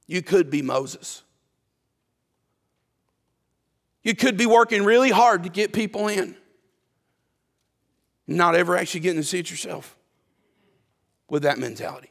you 0.09 0.23
could 0.23 0.49
be 0.49 0.63
Moses. 0.63 1.21
You 4.01 4.15
could 4.15 4.37
be 4.37 4.47
working 4.47 4.83
really 4.83 5.11
hard 5.11 5.43
to 5.43 5.49
get 5.49 5.71
people 5.71 6.07
in, 6.07 6.35
not 8.25 8.55
ever 8.55 8.75
actually 8.75 9.01
getting 9.01 9.21
to 9.21 9.27
see 9.27 9.37
it 9.37 9.51
yourself 9.51 9.95
with 11.29 11.43
that 11.43 11.59
mentality. 11.59 12.09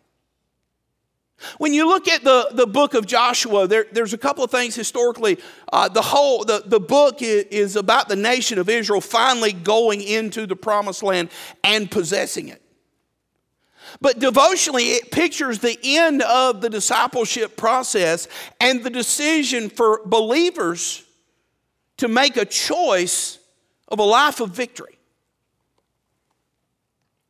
When 1.58 1.74
you 1.74 1.88
look 1.88 2.06
at 2.06 2.22
the, 2.22 2.50
the 2.52 2.68
book 2.68 2.94
of 2.94 3.04
Joshua, 3.04 3.66
there, 3.66 3.86
there's 3.90 4.12
a 4.12 4.18
couple 4.18 4.44
of 4.44 4.52
things 4.52 4.76
historically. 4.76 5.38
Uh, 5.72 5.88
the 5.88 6.02
whole 6.02 6.44
the, 6.44 6.62
the 6.64 6.80
book 6.80 7.20
is, 7.20 7.44
is 7.50 7.74
about 7.74 8.08
the 8.08 8.16
nation 8.16 8.60
of 8.60 8.68
Israel 8.68 9.00
finally 9.00 9.52
going 9.52 10.02
into 10.02 10.46
the 10.46 10.56
promised 10.56 11.02
land 11.02 11.30
and 11.64 11.90
possessing 11.90 12.46
it. 12.46 12.62
But 14.00 14.18
devotionally, 14.18 14.84
it 14.90 15.10
pictures 15.10 15.58
the 15.58 15.78
end 15.82 16.22
of 16.22 16.60
the 16.60 16.70
discipleship 16.70 17.56
process 17.56 18.28
and 18.60 18.82
the 18.82 18.90
decision 18.90 19.70
for 19.70 20.00
believers 20.06 21.04
to 21.98 22.08
make 22.08 22.36
a 22.36 22.44
choice 22.44 23.38
of 23.88 23.98
a 23.98 24.04
life 24.04 24.40
of 24.40 24.50
victory. 24.50 24.98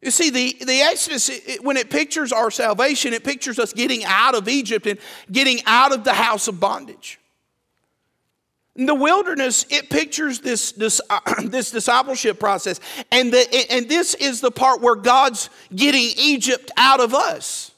You 0.00 0.12
see, 0.12 0.30
the, 0.30 0.56
the 0.64 0.80
Exodus, 0.80 1.28
it, 1.28 1.64
when 1.64 1.76
it 1.76 1.90
pictures 1.90 2.32
our 2.32 2.50
salvation, 2.50 3.12
it 3.12 3.24
pictures 3.24 3.58
us 3.58 3.72
getting 3.72 4.04
out 4.04 4.34
of 4.34 4.48
Egypt 4.48 4.86
and 4.86 4.98
getting 5.32 5.60
out 5.66 5.92
of 5.92 6.04
the 6.04 6.14
house 6.14 6.46
of 6.46 6.60
bondage. 6.60 7.18
In 8.78 8.86
the 8.86 8.94
wilderness, 8.94 9.66
it 9.70 9.90
pictures 9.90 10.38
this, 10.38 10.70
this, 10.70 11.00
uh, 11.10 11.18
this 11.44 11.72
discipleship 11.72 12.38
process. 12.38 12.78
And, 13.10 13.32
the, 13.32 13.72
and 13.72 13.88
this 13.88 14.14
is 14.14 14.40
the 14.40 14.52
part 14.52 14.80
where 14.80 14.94
God's 14.94 15.50
getting 15.74 16.12
Egypt 16.16 16.70
out 16.76 17.00
of 17.00 17.12
us. 17.12 17.72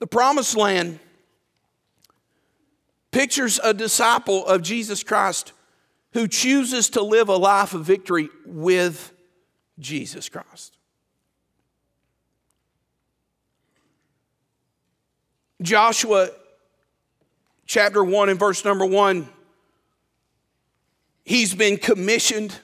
The 0.00 0.06
promised 0.06 0.54
land 0.54 1.00
pictures 3.10 3.58
a 3.64 3.72
disciple 3.72 4.46
of 4.46 4.60
Jesus 4.60 5.02
Christ 5.02 5.54
who 6.12 6.28
chooses 6.28 6.90
to 6.90 7.02
live 7.02 7.30
a 7.30 7.36
life 7.36 7.72
of 7.72 7.86
victory 7.86 8.28
with 8.44 9.14
Jesus 9.78 10.28
Christ. 10.28 10.73
Joshua 15.64 16.28
chapter 17.66 18.04
1 18.04 18.28
and 18.28 18.38
verse 18.38 18.64
number 18.66 18.84
1, 18.84 19.26
he's 21.24 21.54
been 21.54 21.78
commissioned 21.78 22.54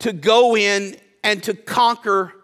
to 0.00 0.12
go 0.12 0.54
in 0.54 0.96
and 1.24 1.42
to 1.44 1.54
conquer 1.54 2.34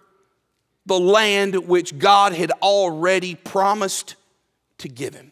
the 0.86 0.98
land 0.98 1.54
which 1.68 1.98
God 1.98 2.32
had 2.32 2.50
already 2.62 3.34
promised 3.34 4.14
to 4.78 4.88
give 4.88 5.14
him. 5.14 5.30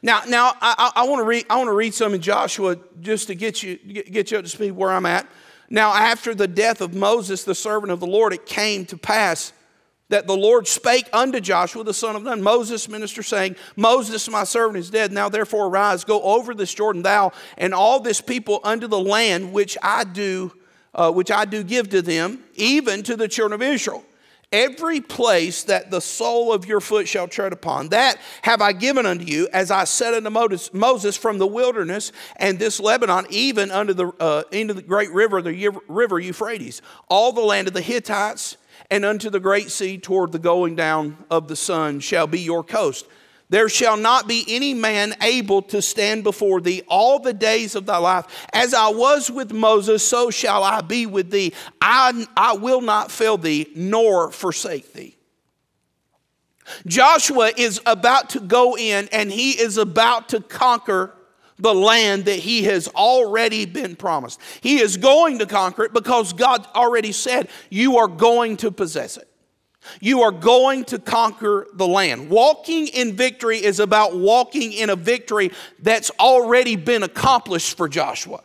Now, 0.00 0.22
now 0.26 0.52
I, 0.60 0.90
I 0.96 1.06
want 1.06 1.20
to 1.20 1.24
read. 1.24 1.44
I 1.50 1.56
want 1.56 1.68
to 1.68 1.74
read 1.74 1.92
some 1.92 2.14
in 2.14 2.22
Joshua 2.22 2.78
just 3.00 3.26
to 3.26 3.34
get 3.34 3.62
you 3.62 3.76
get 3.76 4.30
you 4.30 4.38
up 4.38 4.44
to 4.44 4.50
speed 4.50 4.72
where 4.72 4.90
I'm 4.90 5.06
at. 5.06 5.28
Now, 5.68 5.92
after 5.92 6.34
the 6.34 6.48
death 6.48 6.80
of 6.80 6.94
Moses, 6.94 7.44
the 7.44 7.54
servant 7.54 7.92
of 7.92 8.00
the 8.00 8.06
Lord, 8.06 8.32
it 8.32 8.46
came 8.46 8.86
to 8.86 8.96
pass 8.96 9.52
that 10.08 10.26
the 10.26 10.36
Lord 10.36 10.68
spake 10.68 11.08
unto 11.12 11.40
Joshua 11.40 11.82
the 11.82 11.94
son 11.94 12.16
of 12.16 12.22
Nun, 12.22 12.42
Moses 12.42 12.88
minister, 12.88 13.22
saying, 13.22 13.56
Moses, 13.74 14.28
my 14.28 14.44
servant, 14.44 14.78
is 14.78 14.90
dead. 14.90 15.12
Now 15.12 15.28
therefore 15.28 15.66
arise, 15.66 16.04
go 16.04 16.22
over 16.22 16.54
this 16.54 16.72
Jordan, 16.72 17.02
thou 17.02 17.32
and 17.58 17.74
all 17.74 18.00
this 18.00 18.20
people 18.20 18.60
unto 18.62 18.86
the 18.86 19.00
land 19.00 19.52
which 19.52 19.76
I 19.82 20.04
do, 20.04 20.52
uh, 20.94 21.10
which 21.10 21.30
I 21.30 21.44
do 21.44 21.64
give 21.64 21.88
to 21.90 22.02
them, 22.02 22.44
even 22.54 23.02
to 23.04 23.16
the 23.16 23.28
children 23.28 23.60
of 23.60 23.66
Israel. 23.66 24.04
Every 24.52 25.00
place 25.00 25.64
that 25.64 25.90
the 25.90 26.00
sole 26.00 26.52
of 26.52 26.66
your 26.66 26.80
foot 26.80 27.08
shall 27.08 27.26
tread 27.26 27.52
upon, 27.52 27.88
that 27.88 28.16
have 28.42 28.62
I 28.62 28.72
given 28.72 29.04
unto 29.04 29.24
you, 29.24 29.48
as 29.52 29.72
I 29.72 29.82
said 29.82 30.14
unto 30.14 30.30
Moses 30.72 31.16
from 31.16 31.38
the 31.38 31.48
wilderness 31.48 32.12
and 32.36 32.56
this 32.56 32.78
Lebanon, 32.78 33.26
even 33.28 33.72
unto 33.72 33.92
the 33.92 34.06
uh, 34.20 34.44
the 34.52 34.84
great 34.86 35.10
river, 35.10 35.42
the 35.42 35.80
river 35.88 36.20
Euphrates, 36.20 36.80
all 37.08 37.32
the 37.32 37.40
land 37.40 37.66
of 37.66 37.74
the 37.74 37.82
Hittites 37.82 38.56
and 38.90 39.04
unto 39.04 39.30
the 39.30 39.40
great 39.40 39.70
sea 39.70 39.98
toward 39.98 40.32
the 40.32 40.38
going 40.38 40.76
down 40.76 41.24
of 41.30 41.48
the 41.48 41.56
sun 41.56 42.00
shall 42.00 42.26
be 42.26 42.40
your 42.40 42.62
coast. 42.64 43.06
There 43.48 43.68
shall 43.68 43.96
not 43.96 44.26
be 44.26 44.44
any 44.48 44.74
man 44.74 45.14
able 45.22 45.62
to 45.62 45.80
stand 45.80 46.24
before 46.24 46.60
thee 46.60 46.82
all 46.88 47.20
the 47.20 47.32
days 47.32 47.76
of 47.76 47.86
thy 47.86 47.98
life. 47.98 48.26
As 48.52 48.74
I 48.74 48.88
was 48.88 49.30
with 49.30 49.52
Moses, 49.52 50.06
so 50.06 50.30
shall 50.30 50.64
I 50.64 50.80
be 50.80 51.06
with 51.06 51.30
thee. 51.30 51.52
I, 51.80 52.26
I 52.36 52.54
will 52.54 52.80
not 52.80 53.12
fail 53.12 53.38
thee, 53.38 53.68
nor 53.76 54.32
forsake 54.32 54.92
thee. 54.92 55.16
Joshua 56.86 57.52
is 57.56 57.80
about 57.86 58.30
to 58.30 58.40
go 58.40 58.76
in 58.76 59.08
and 59.12 59.30
he 59.30 59.52
is 59.52 59.78
about 59.78 60.30
to 60.30 60.40
conquer 60.40 61.12
the 61.58 61.74
land 61.74 62.26
that 62.26 62.38
he 62.38 62.64
has 62.64 62.88
already 62.88 63.64
been 63.66 63.96
promised. 63.96 64.40
He 64.60 64.80
is 64.80 64.96
going 64.96 65.38
to 65.38 65.46
conquer 65.46 65.84
it 65.84 65.92
because 65.92 66.32
God 66.32 66.66
already 66.74 67.12
said, 67.12 67.48
You 67.70 67.98
are 67.98 68.08
going 68.08 68.56
to 68.58 68.70
possess 68.70 69.16
it. 69.16 69.28
You 70.00 70.22
are 70.22 70.32
going 70.32 70.84
to 70.86 70.98
conquer 70.98 71.66
the 71.74 71.86
land. 71.86 72.28
Walking 72.28 72.88
in 72.88 73.14
victory 73.14 73.58
is 73.62 73.80
about 73.80 74.16
walking 74.16 74.72
in 74.72 74.90
a 74.90 74.96
victory 74.96 75.52
that's 75.80 76.10
already 76.18 76.76
been 76.76 77.02
accomplished 77.02 77.76
for 77.76 77.88
Joshua. 77.88 78.42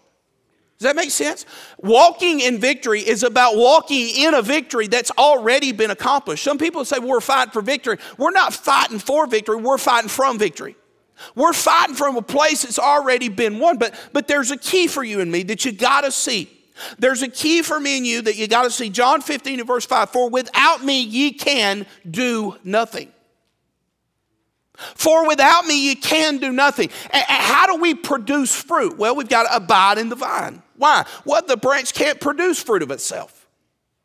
Does 0.78 0.88
that 0.88 0.95
make 0.95 1.12
sense? 1.12 1.45
Walking 1.78 2.39
in 2.39 2.58
victory 2.58 3.02
is 3.02 3.21
about 3.21 3.56
walking 3.56 4.10
in 4.15 4.34
a 4.34 4.41
victory 4.41 4.88
that's 4.88 5.12
already 5.12 5.71
been 5.71 5.91
accomplished. 5.91 6.43
Some 6.43 6.58
people 6.58 6.86
say 6.86 6.97
we're 6.97 7.21
fighting 7.21 7.52
for 7.52 7.62
victory. 7.62 7.97
We're 8.17 8.32
not 8.32 8.52
fighting 8.54 8.97
for 8.97 9.28
victory, 9.28 9.58
we're 9.58 9.78
fighting 9.78 10.10
from 10.10 10.39
victory. 10.39 10.76
We're 11.36 11.54
fighting 11.54 11.96
from 11.96 12.18
a 12.18 12.22
place 12.22 12.64
that's 12.64 12.80
already 12.80 13.30
been 13.30 13.60
won, 13.60 13.78
but, 13.78 13.94
but 14.14 14.28
there's 14.28 14.52
a 14.52 14.58
key 14.58 14.88
for 14.88 15.04
you 15.04 15.20
and 15.20 15.32
me 15.32 15.44
that 15.44 15.66
you 15.66 15.72
got 15.72 16.02
to 16.02 16.12
see. 16.12 16.50
There's 16.98 17.22
a 17.22 17.28
key 17.28 17.62
for 17.62 17.80
me 17.80 17.98
and 17.98 18.08
you 18.08 18.22
that 18.24 18.38
you 18.38 18.48
got 18.48 18.64
to 18.64 18.72
see. 18.72 18.90
John 18.90 19.22
15 19.22 19.60
and 19.60 19.68
verse 19.68 19.86
5 19.86 20.10
For 20.10 20.30
without 20.30 20.84
me 20.84 21.02
ye 21.02 21.32
can 21.32 21.86
do 22.10 22.58
nothing. 22.64 23.12
For 24.96 25.28
without 25.28 25.66
me 25.66 25.90
you 25.90 25.96
can 25.96 26.38
do 26.38 26.52
nothing. 26.52 26.90
And 27.12 27.24
how 27.28 27.68
do 27.68 27.82
we 27.82 27.94
produce 27.94 28.56
fruit? 28.56 28.98
Well, 28.98 29.16
we've 29.16 29.30
got 29.30 29.44
to 29.44 29.56
abide 29.56 29.98
in 29.98 30.10
the 30.10 30.16
vine. 30.16 30.64
Why? 30.78 31.06
Well, 31.26 31.44
the 31.46 31.58
branch 31.58 31.94
can't 31.94 32.20
produce 32.20 32.62
fruit 32.62 32.82
of 32.82 32.90
itself. 32.90 33.40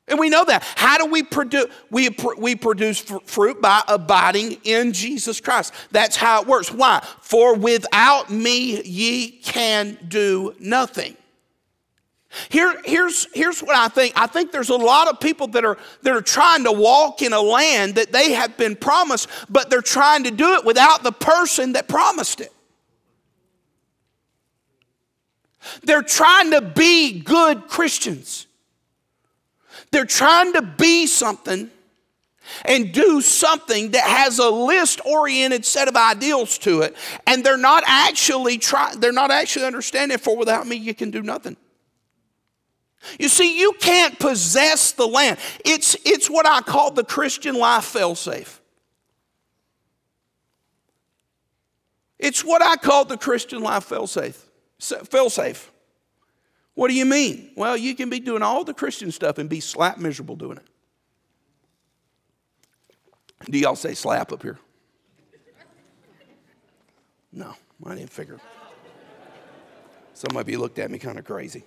And 0.09 0.19
we 0.21 0.29
know 0.29 0.45
that. 0.45 0.63
How 0.77 0.99
do 0.99 1.07
we 1.07 1.23
produce? 1.25 1.67
We, 1.91 2.11
we 2.39 2.55
produce 2.55 3.01
fruit 3.01 3.61
by 3.61 3.83
abiding 3.89 4.59
in 4.63 4.93
Jesus 4.93 5.41
Christ. 5.41 5.75
That's 5.91 6.15
how 6.15 6.43
it 6.43 6.47
works. 6.47 6.71
Why? 6.71 7.05
For 7.21 7.57
without 7.57 8.31
me 8.31 8.81
ye 8.83 9.31
can 9.31 9.99
do 10.07 10.55
nothing. 10.61 11.17
Here, 12.51 12.81
here's, 12.85 13.27
here's 13.35 13.63
what 13.63 13.77
I 13.77 13.89
think. 13.89 14.13
I 14.17 14.27
think 14.27 14.53
there's 14.53 14.69
a 14.69 14.77
lot 14.77 15.09
of 15.09 15.21
people 15.21 15.49
that 15.49 15.65
are, 15.65 15.79
that 16.03 16.15
are 16.15 16.23
trying 16.23 16.65
to 16.65 16.73
walk 16.73 17.23
in 17.23 17.33
a 17.33 17.41
land 17.41 17.95
that 17.95 18.13
they 18.13 18.33
have 18.33 18.57
been 18.57 18.77
promised, 18.77 19.29
but 19.49 19.71
they're 19.71 19.81
trying 19.81 20.25
to 20.25 20.31
do 20.31 20.55
it 20.55 20.65
without 20.65 21.03
the 21.03 21.13
person 21.13 21.73
that 21.73 21.89
promised 21.89 22.41
it. 22.41 22.53
They're 25.83 26.03
trying 26.03 26.53
to 26.53 26.61
be 26.61 27.21
good 27.21 27.69
Christians. 27.69 28.46
They're 29.91 30.05
trying 30.05 30.53
to 30.55 30.63
be 30.63 31.07
something 31.07 31.71
and 32.65 32.93
do 32.93 33.21
something 33.21 33.91
that 33.91 34.05
has 34.05 34.39
a 34.39 34.49
list 34.49 35.01
oriented 35.05 35.65
set 35.65 35.89
of 35.89 35.97
ideals 35.97 36.59
to 36.59 36.83
it 36.83 36.97
and 37.27 37.45
they're 37.45 37.57
not 37.57 37.83
actually 37.87 38.59
trying 38.59 39.01
they're 39.01 39.13
not 39.13 39.31
actually 39.31 39.65
understanding 39.65 40.19
for 40.19 40.37
without 40.37 40.67
me 40.67 40.77
you 40.77 40.95
can 40.95 41.11
do 41.11 41.23
nothing. 41.23 41.57
You 43.21 43.29
see 43.29 43.59
you 43.59 43.73
can't 43.79 44.19
possess 44.19 44.93
the 44.93 45.07
land. 45.07 45.39
It's 45.65 45.97
it's 46.05 46.29
what 46.29 46.47
i 46.47 46.61
call 46.61 46.91
the 46.91 47.05
christian 47.05 47.57
life 47.57 47.93
failsafe. 47.93 48.59
It's 52.19 52.45
what 52.45 52.63
i 52.63 52.77
call 52.77 53.05
the 53.05 53.17
christian 53.17 53.63
life 53.63 53.89
failsafe 53.89 54.39
failsafe 54.81 55.69
what 56.77 56.89
do 56.89 56.95
you 56.95 57.07
mean? 57.07 57.51
Well, 57.57 57.75
you 57.75 57.95
can 57.95 58.11
be 58.11 58.21
doing 58.21 58.43
all 58.43 58.63
the 58.63 58.75
Christian 58.75 59.11
stuff 59.11 59.39
and 59.39 59.49
be 59.49 59.61
slap 59.61 59.97
miserable 59.97 60.37
doing 60.37 60.59
it. 60.59 60.67
Do 63.51 63.59
y'all 63.59 63.77
say 63.77 63.95
slap 63.95 64.31
up 64.31 64.43
here? 64.43 64.59
No, 67.33 67.55
I 67.85 67.95
didn't 67.95 68.11
figure. 68.11 68.39
Some 70.13 70.37
of 70.37 70.49
you 70.51 70.59
looked 70.59 70.79
at 70.79 70.91
me 70.91 70.99
kind 70.99 71.19
of 71.19 71.25
crazy. 71.25 71.65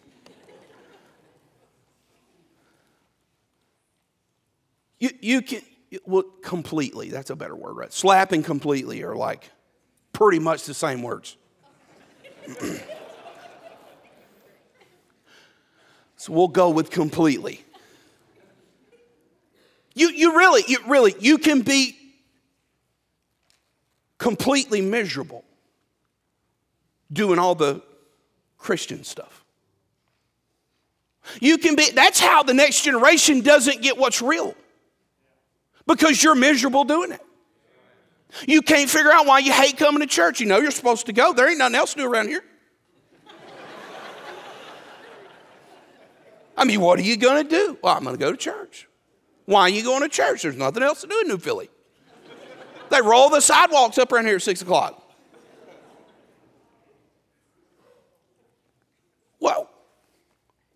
You, 4.99 5.09
you 5.21 5.41
can, 5.41 5.61
well, 6.05 6.23
completely, 6.43 7.09
that's 7.09 7.31
a 7.31 7.35
better 7.35 7.55
word, 7.55 7.73
right? 7.77 7.91
Slapping 7.91 8.43
completely 8.43 9.01
are 9.01 9.15
like 9.15 9.49
pretty 10.13 10.37
much 10.37 10.65
the 10.65 10.75
same 10.75 11.01
words. 11.01 11.35
So 16.19 16.33
we'll 16.33 16.49
go 16.49 16.69
with 16.69 16.91
completely. 16.91 17.63
You, 19.95 20.09
you 20.09 20.37
really, 20.37 20.65
you 20.67 20.79
really, 20.85 21.15
you 21.17 21.37
can 21.37 21.61
be 21.61 21.97
completely 24.17 24.81
miserable 24.81 25.45
doing 27.11 27.39
all 27.39 27.55
the 27.55 27.81
Christian 28.57 29.05
stuff. 29.05 29.45
You 31.39 31.57
can 31.57 31.77
be, 31.77 31.89
that's 31.91 32.19
how 32.19 32.43
the 32.43 32.53
next 32.53 32.83
generation 32.83 33.39
doesn't 33.39 33.81
get 33.81 33.97
what's 33.97 34.21
real. 34.21 34.55
Because 35.87 36.21
you're 36.21 36.35
miserable 36.35 36.83
doing 36.83 37.13
it. 37.13 37.21
You 38.45 38.61
can't 38.61 38.89
figure 38.89 39.11
out 39.13 39.25
why 39.25 39.39
you 39.39 39.53
hate 39.53 39.77
coming 39.77 40.01
to 40.01 40.07
church. 40.07 40.41
You 40.41 40.47
know 40.47 40.57
you're 40.57 40.71
supposed 40.71 41.05
to 41.05 41.13
go. 41.13 41.31
There 41.31 41.47
ain't 41.47 41.59
nothing 41.59 41.75
else 41.75 41.93
do 41.93 42.05
around 42.05 42.27
here. 42.27 42.43
I 46.59 46.65
mean, 46.65 46.81
what 46.81 46.99
are 46.99 47.03
you 47.03 47.15
going 47.15 47.41
to 47.41 47.49
do? 47.49 47.77
Well, 47.81 47.95
I'm 47.95 48.03
going 48.03 48.17
to 48.17 48.19
go 48.19 48.31
to 48.31 48.37
church. 48.37 48.89
Why 49.45 49.61
are 49.61 49.69
you 49.69 49.81
going 49.81 50.01
to 50.01 50.09
church? 50.09 50.41
There's 50.43 50.57
nothing 50.57 50.83
else 50.83 51.01
to 51.01 51.07
do 51.07 51.21
in 51.21 51.29
New 51.29 51.37
Philly. 51.37 51.69
They 52.89 53.01
roll 53.01 53.29
the 53.29 53.39
sidewalks 53.39 53.97
up 53.97 54.11
around 54.11 54.25
here 54.25 54.35
at 54.35 54.41
6 54.41 54.61
o'clock. 54.61 55.01
Well, 59.39 59.69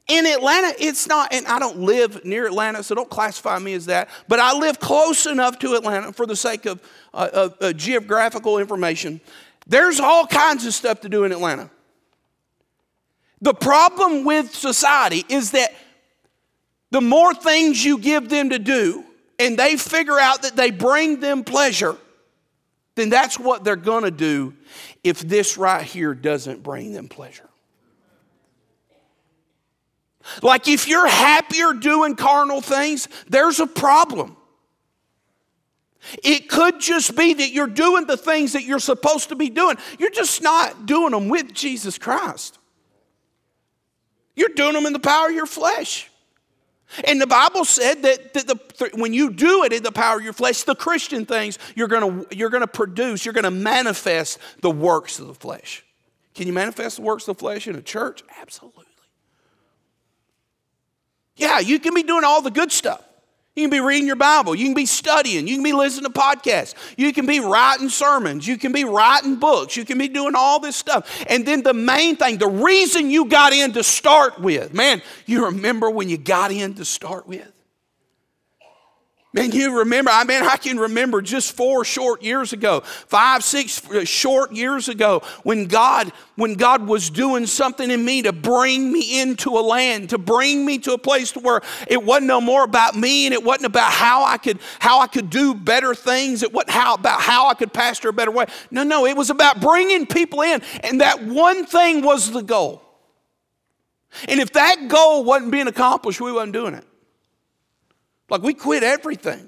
in 0.08 0.26
Atlanta, 0.26 0.74
it's 0.80 1.06
not, 1.06 1.34
and 1.34 1.46
I 1.48 1.60
don't 1.60 1.80
live 1.80 2.24
near 2.24 2.46
Atlanta, 2.46 2.82
so 2.82 2.96
don't 2.96 3.10
classify 3.10 3.60
me 3.60 3.74
as 3.74 3.88
that, 3.88 4.10
but 4.30 4.40
I 4.40 4.58
live 4.58 4.80
close 4.80 5.26
enough 5.26 5.60
to 5.60 5.74
Atlanta 5.74 6.14
for 6.14 6.26
the 6.26 6.36
sake 6.36 6.66
of, 6.66 6.82
uh, 7.14 7.30
of 7.34 7.56
uh, 7.60 7.74
geographical 7.74 8.58
information. 8.58 9.20
There's 9.68 10.00
all 10.00 10.28
kinds 10.28 10.66
of 10.66 10.74
stuff 10.74 11.02
to 11.02 11.10
do 11.10 11.26
in 11.26 11.34
Atlanta. 11.34 11.70
The 13.44 13.54
problem 13.54 14.24
with 14.24 14.56
society 14.56 15.26
is 15.28 15.52
that 15.52 15.76
the 16.92 17.02
more 17.02 17.34
things 17.34 17.84
you 17.84 17.98
give 17.98 18.30
them 18.30 18.52
to 18.52 18.58
do 18.58 19.04
and 19.38 19.60
they 19.60 19.76
figure 19.76 20.18
out 20.18 20.44
that 20.44 20.56
they 20.56 20.72
bring 20.72 21.20
them 21.20 21.44
pleasure, 21.44 21.98
then 22.96 23.10
that's 23.10 23.38
what 23.38 23.66
they're 23.66 23.76
going 23.76 24.06
to 24.06 24.12
do 24.12 24.54
if 25.04 25.20
this 25.20 25.58
right 25.58 25.84
here 25.84 26.14
doesn't 26.14 26.64
bring 26.64 26.94
them 26.94 27.10
pleasure. 27.10 27.50
Like 30.42 30.70
if 30.70 30.88
you're 30.88 31.08
happier 31.08 31.74
doing 31.74 32.16
carnal 32.16 32.62
things, 32.62 33.10
there's 33.28 33.60
a 33.60 33.68
problem. 33.68 34.38
It 36.24 36.48
could 36.48 36.80
just 36.80 37.14
be 37.18 37.34
that 37.34 37.52
you're 37.52 37.68
doing 37.68 38.06
the 38.08 38.16
things 38.16 38.54
that 38.54 38.64
you're 38.64 38.80
supposed 38.80 39.30
to 39.30 39.36
be 39.36 39.50
doing. 39.50 39.76
You're 40.00 40.12
just 40.12 40.42
not 40.42 40.86
doing 40.86 41.12
them 41.12 41.28
with 41.28 41.54
Jesus 41.54 41.98
Christ. 41.98 42.58
You're 44.36 44.50
doing 44.50 44.74
them 44.74 44.86
in 44.86 44.94
the 44.94 45.00
power 45.00 45.28
of 45.28 45.34
your 45.34 45.46
flesh. 45.46 46.10
And 47.06 47.20
the 47.20 47.28
Bible 47.28 47.66
said 47.66 48.04
that, 48.04 48.34
that 48.34 48.48
the, 48.48 48.90
when 48.94 49.14
you 49.14 49.32
do 49.32 49.64
it 49.64 49.74
in 49.74 49.82
the 49.82 49.92
power 49.92 50.18
of 50.18 50.24
your 50.24 50.34
flesh, 50.34 50.64
the 50.64 50.76
Christian 50.76 51.26
things, 51.26 51.58
you're 51.76 51.88
going 51.88 52.26
you're 52.32 52.50
going 52.50 52.62
to 52.62 52.68
produce, 52.68 53.26
you're 53.26 53.34
going 53.34 53.46
to 53.46 53.52
manifest 53.52 54.38
the 54.62 54.70
works 54.70 55.20
of 55.20 55.28
the 55.28 55.34
flesh. 55.34 55.84
Can 56.36 56.48
you 56.48 56.54
manifest 56.54 56.98
the 56.98 57.02
works 57.02 57.28
of 57.28 57.36
the 57.36 57.40
flesh 57.40 57.68
in 57.68 57.76
a 57.76 57.82
church? 57.82 58.24
Absolutely. 58.40 58.86
Yeah, 61.36 61.60
you 61.60 61.80
can 61.80 61.96
be 61.96 62.04
doing 62.04 62.24
all 62.24 62.42
the 62.42 62.52
good 62.52 62.72
stuff. 62.72 63.04
You 63.56 63.64
can 63.64 63.70
be 63.70 63.80
reading 63.80 64.08
your 64.08 64.16
Bible. 64.16 64.56
You 64.56 64.66
can 64.66 64.74
be 64.74 64.88
studying. 64.88 65.48
You 65.48 65.56
can 65.56 65.64
be 65.64 65.74
listening 65.74 66.12
to 66.12 66.20
podcasts. 66.20 66.74
You 66.98 67.14
can 67.14 67.28
be 67.28 67.40
writing 67.40 67.88
sermons. 67.88 68.48
You 68.48 68.58
can 68.58 68.72
be 68.72 68.84
writing 68.84 69.36
books. 69.36 69.78
You 69.78 69.86
can 69.86 70.00
be 70.00 70.08
doing 70.08 70.34
all 70.36 70.60
this 70.60 70.76
stuff. 70.76 71.24
And 71.28 71.46
then 71.46 71.62
the 71.62 71.74
main 71.74 72.16
thing, 72.16 72.40
the 72.40 72.48
reason 72.48 73.12
you 73.12 73.26
got 73.26 73.54
in 73.54 73.74
to 73.74 73.84
start 73.84 74.40
with, 74.40 74.74
man, 74.74 75.04
you 75.28 75.46
remember 75.46 75.92
when 75.92 76.10
you 76.10 76.18
got 76.18 76.52
in 76.52 76.74
to 76.76 76.86
start 76.86 77.28
with? 77.28 77.53
Man, 79.36 79.52
you 79.52 79.80
remember, 79.80 80.12
I 80.14 80.26
mean, 80.26 80.44
I 80.44 80.58
can 80.58 80.78
remember 80.78 81.20
just 81.20 81.58
four 81.58 81.84
short 81.84 82.22
years 82.22 82.54
ago, 82.54 82.82
five, 82.82 83.44
six 83.44 83.84
uh, 83.90 84.06
short 84.06 84.52
years 84.52 84.90
ago, 84.90 85.24
when 85.42 85.66
God, 85.66 86.12
when 86.36 86.54
God 86.54 86.88
was 86.88 87.10
doing 87.10 87.48
something 87.48 87.90
in 87.90 88.06
me 88.06 88.22
to 88.22 88.32
bring 88.32 88.94
me 88.94 89.22
into 89.22 89.50
a 89.58 89.62
land, 89.62 90.12
to 90.12 90.20
bring 90.20 90.64
me 90.64 90.78
to 90.80 90.94
a 90.94 91.00
place 91.00 91.32
to 91.32 91.40
where 91.40 91.62
it 91.88 92.04
wasn't 92.04 92.28
no 92.28 92.42
more 92.42 92.64
about 92.64 92.96
me 92.96 93.26
and 93.26 93.34
it 93.34 93.44
wasn't 93.44 93.66
about 93.66 93.92
how 93.92 94.24
I 94.24 94.38
could, 94.38 94.60
how 94.78 95.00
I 95.00 95.08
could 95.08 95.32
do 95.32 95.56
better 95.56 95.96
things. 95.96 96.44
It 96.44 96.54
wasn't 96.54 96.70
how, 96.70 96.94
about 96.94 97.20
how 97.20 97.50
I 97.50 97.56
could 97.56 97.74
pastor 97.74 98.10
a 98.10 98.14
better 98.14 98.30
way. 98.32 98.46
No, 98.70 98.84
no, 98.84 99.08
it 99.08 99.18
was 99.18 99.32
about 99.32 99.60
bringing 99.60 100.06
people 100.06 100.44
in. 100.44 100.62
And 100.84 101.02
that 101.02 101.24
one 101.24 101.66
thing 101.66 102.04
was 102.04 102.30
the 102.30 102.44
goal. 102.44 102.84
And 104.28 104.40
if 104.40 104.54
that 104.54 104.90
goal 104.90 105.24
wasn't 105.24 105.52
being 105.52 105.68
accomplished, 105.68 106.22
we 106.22 106.32
wasn't 106.32 106.54
doing 106.54 106.76
it. 106.76 106.86
Like 108.34 108.42
we 108.42 108.56
quit 108.56 108.82
everything 108.82 109.48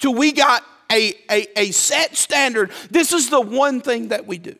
till 0.00 0.14
we 0.14 0.32
got 0.32 0.64
a, 0.90 1.14
a, 1.30 1.60
a 1.60 1.70
set 1.70 2.16
standard. 2.16 2.72
This 2.90 3.12
is 3.12 3.30
the 3.30 3.40
one 3.40 3.80
thing 3.80 4.08
that 4.08 4.26
we 4.26 4.38
do. 4.38 4.56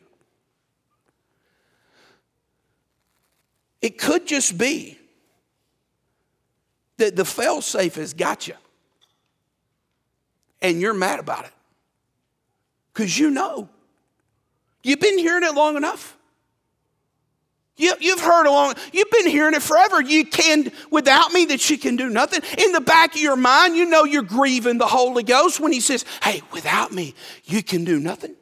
It 3.81 3.97
could 3.97 4.25
just 4.25 4.57
be 4.57 4.97
that 6.95 7.17
the 7.17 7.25
fail 7.25 7.61
safe 7.61 7.95
has 7.95 8.13
got 8.13 8.47
you 8.47 8.55
and 10.61 10.79
you're 10.79 10.93
mad 10.93 11.19
about 11.19 11.43
it 11.43 11.53
because 12.93 13.19
you 13.19 13.29
know 13.29 13.67
you've 14.81 15.01
been 15.01 15.17
hearing 15.19 15.43
it 15.43 15.53
long 15.53 15.75
enough. 15.75 16.16
You, 17.77 17.95
have 18.09 18.19
heard 18.19 18.47
along, 18.47 18.73
you've 18.91 19.11
been 19.11 19.27
hearing 19.27 19.53
it 19.53 19.61
forever. 19.61 20.01
You 20.01 20.25
can, 20.25 20.71
without 20.89 21.31
me, 21.31 21.45
that 21.45 21.69
you 21.69 21.77
can 21.77 21.95
do 21.95 22.09
nothing. 22.09 22.41
In 22.57 22.71
the 22.71 22.81
back 22.81 23.13
of 23.13 23.21
your 23.21 23.35
mind, 23.35 23.75
you 23.75 23.85
know 23.85 24.03
you're 24.03 24.23
grieving 24.23 24.79
the 24.79 24.87
Holy 24.87 25.21
Ghost 25.21 25.59
when 25.59 25.71
He 25.71 25.79
says, 25.79 26.03
Hey, 26.23 26.41
without 26.51 26.91
me, 26.91 27.13
you 27.45 27.61
can 27.61 27.85
do 27.85 27.99
nothing. 27.99 28.35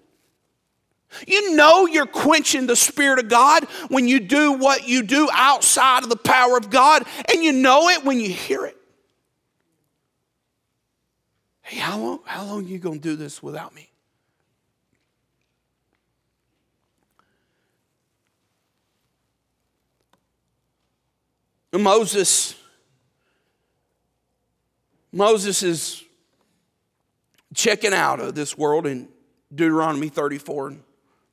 You 1.27 1.55
know 1.55 1.85
you're 1.85 2.05
quenching 2.05 2.65
the 2.65 2.75
Spirit 2.75 3.19
of 3.19 3.29
God 3.29 3.65
when 3.89 4.07
you 4.07 4.21
do 4.21 4.53
what 4.53 4.87
you 4.87 5.03
do 5.03 5.29
outside 5.33 6.03
of 6.03 6.09
the 6.09 6.15
power 6.15 6.57
of 6.57 6.69
God, 6.69 7.05
and 7.31 7.43
you 7.43 7.51
know 7.51 7.89
it 7.89 8.05
when 8.05 8.19
you 8.19 8.29
hear 8.29 8.65
it. 8.65 8.77
Hey, 11.61 11.77
how 11.77 11.99
long, 11.99 12.19
how 12.25 12.45
long 12.45 12.65
are 12.65 12.67
you 12.67 12.79
going 12.79 13.01
to 13.01 13.09
do 13.09 13.15
this 13.15 13.43
without 13.43 13.73
me? 13.75 13.89
Moses, 21.77 22.55
Moses 25.11 25.63
is 25.63 26.03
checking 27.53 27.93
out 27.93 28.19
of 28.19 28.35
this 28.35 28.57
world 28.57 28.85
in 28.85 29.07
Deuteronomy 29.53 30.09
34 30.09 30.75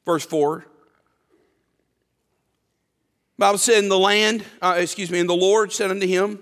verse 0.04 0.24
4. 0.26 0.64
Bible 3.38 3.58
said, 3.58 3.78
in 3.78 3.88
the 3.88 3.98
land, 3.98 4.44
uh, 4.60 4.76
excuse 4.78 5.10
me, 5.10 5.18
and 5.18 5.28
the 5.28 5.34
Lord 5.34 5.72
said 5.72 5.90
unto 5.90 6.06
him, 6.06 6.38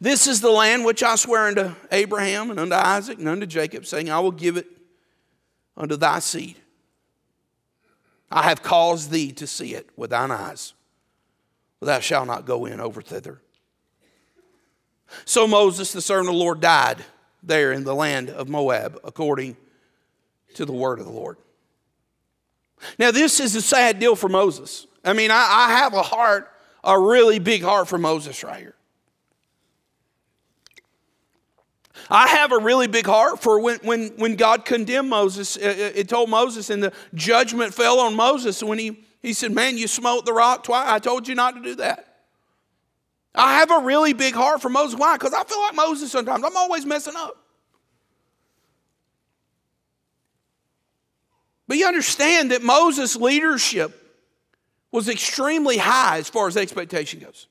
This 0.00 0.26
is 0.26 0.40
the 0.40 0.50
land 0.50 0.84
which 0.84 1.02
I 1.02 1.16
swear 1.16 1.46
unto 1.46 1.74
Abraham 1.90 2.50
and 2.50 2.60
unto 2.60 2.74
Isaac 2.74 3.18
and 3.18 3.28
unto 3.28 3.46
Jacob, 3.46 3.86
saying, 3.86 4.10
I 4.10 4.20
will 4.20 4.32
give 4.32 4.56
it 4.56 4.66
unto 5.76 5.96
thy 5.96 6.18
seed. 6.18 6.56
I 8.30 8.42
have 8.42 8.62
caused 8.62 9.10
thee 9.10 9.32
to 9.32 9.46
see 9.46 9.74
it 9.74 9.88
with 9.96 10.10
thine 10.10 10.30
eyes 10.30 10.74
thou 11.86 12.00
shalt 12.00 12.26
not 12.26 12.46
go 12.46 12.66
in 12.66 12.80
over 12.80 13.02
thither. 13.02 13.40
So 15.24 15.46
Moses, 15.46 15.92
the 15.92 16.00
servant 16.00 16.28
of 16.28 16.34
the 16.34 16.40
Lord, 16.40 16.60
died 16.60 17.04
there 17.42 17.72
in 17.72 17.84
the 17.84 17.94
land 17.94 18.30
of 18.30 18.48
Moab, 18.48 18.98
according 19.04 19.56
to 20.54 20.64
the 20.64 20.72
word 20.72 20.98
of 20.98 21.06
the 21.06 21.12
Lord. 21.12 21.38
Now, 22.98 23.10
this 23.10 23.40
is 23.40 23.54
a 23.54 23.62
sad 23.62 23.98
deal 23.98 24.16
for 24.16 24.28
Moses. 24.28 24.86
I 25.04 25.12
mean, 25.12 25.30
I, 25.30 25.46
I 25.50 25.72
have 25.78 25.94
a 25.94 26.02
heart, 26.02 26.50
a 26.82 26.98
really 26.98 27.38
big 27.38 27.62
heart 27.62 27.88
for 27.88 27.98
Moses 27.98 28.42
right 28.42 28.60
here. 28.60 28.74
I 32.10 32.28
have 32.28 32.52
a 32.52 32.58
really 32.58 32.88
big 32.88 33.06
heart 33.06 33.40
for 33.40 33.60
when, 33.60 33.78
when, 33.82 34.08
when 34.16 34.36
God 34.36 34.64
condemned 34.64 35.08
Moses. 35.08 35.56
It, 35.56 35.96
it 35.96 36.08
told 36.08 36.28
Moses, 36.28 36.70
and 36.70 36.82
the 36.82 36.92
judgment 37.14 37.74
fell 37.74 38.00
on 38.00 38.14
Moses 38.14 38.62
when 38.62 38.78
he 38.78 39.04
he 39.22 39.32
said, 39.32 39.52
Man, 39.52 39.78
you 39.78 39.86
smote 39.86 40.26
the 40.26 40.32
rock 40.32 40.64
twice. 40.64 40.88
I 40.88 40.98
told 40.98 41.28
you 41.28 41.34
not 41.34 41.54
to 41.54 41.62
do 41.62 41.76
that. 41.76 42.08
I 43.34 43.58
have 43.58 43.70
a 43.70 43.78
really 43.78 44.12
big 44.12 44.34
heart 44.34 44.60
for 44.60 44.68
Moses. 44.68 44.98
Why? 44.98 45.16
Because 45.16 45.32
I 45.32 45.44
feel 45.44 45.60
like 45.60 45.74
Moses 45.74 46.10
sometimes. 46.10 46.44
I'm 46.44 46.56
always 46.56 46.84
messing 46.84 47.14
up. 47.16 47.38
But 51.66 51.78
you 51.78 51.86
understand 51.86 52.50
that 52.50 52.62
Moses' 52.62 53.16
leadership 53.16 53.98
was 54.90 55.08
extremely 55.08 55.78
high 55.78 56.18
as 56.18 56.28
far 56.28 56.46
as 56.46 56.56
expectation 56.56 57.20
goes. 57.20 57.46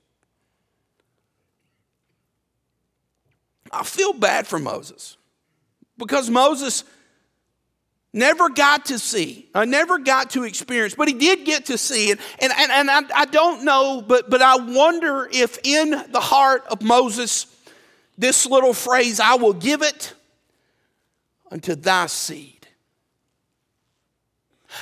I 3.71 3.84
feel 3.84 4.13
bad 4.13 4.45
for 4.45 4.60
Moses 4.60 5.17
because 5.97 6.29
Moses 6.29 6.84
Never 8.13 8.50
got 8.50 8.88
to 8.88 9.00
see. 9.00 9.47
I 9.56 9.63
never 9.65 9.97
got 9.97 10.32
to 10.32 10.43
experience, 10.43 10.95
but 10.95 11.08
he 11.08 11.13
did 11.13 11.45
get 11.45 11.67
to 11.67 11.78
see 11.78 12.10
it. 12.10 12.19
And, 12.39 12.52
and, 12.58 12.71
and 12.71 12.91
I, 12.91 13.21
I 13.21 13.26
don't 13.26 13.63
know, 13.63 14.04
but, 14.06 14.30
but 14.30 14.41
I 14.41 14.58
wonder 14.58 15.30
if 15.32 15.58
in 15.63 15.91
the 15.91 16.19
heart 16.19 16.65
of 16.69 16.82
Moses, 16.82 17.45
this 18.17 18.45
little 18.45 18.74
phrase, 18.74 19.21
I 19.21 19.36
will 19.36 19.54
give 19.54 19.82
it 19.82 20.13
unto 21.50 21.76
thy 21.76 22.08
seed. 22.08 22.67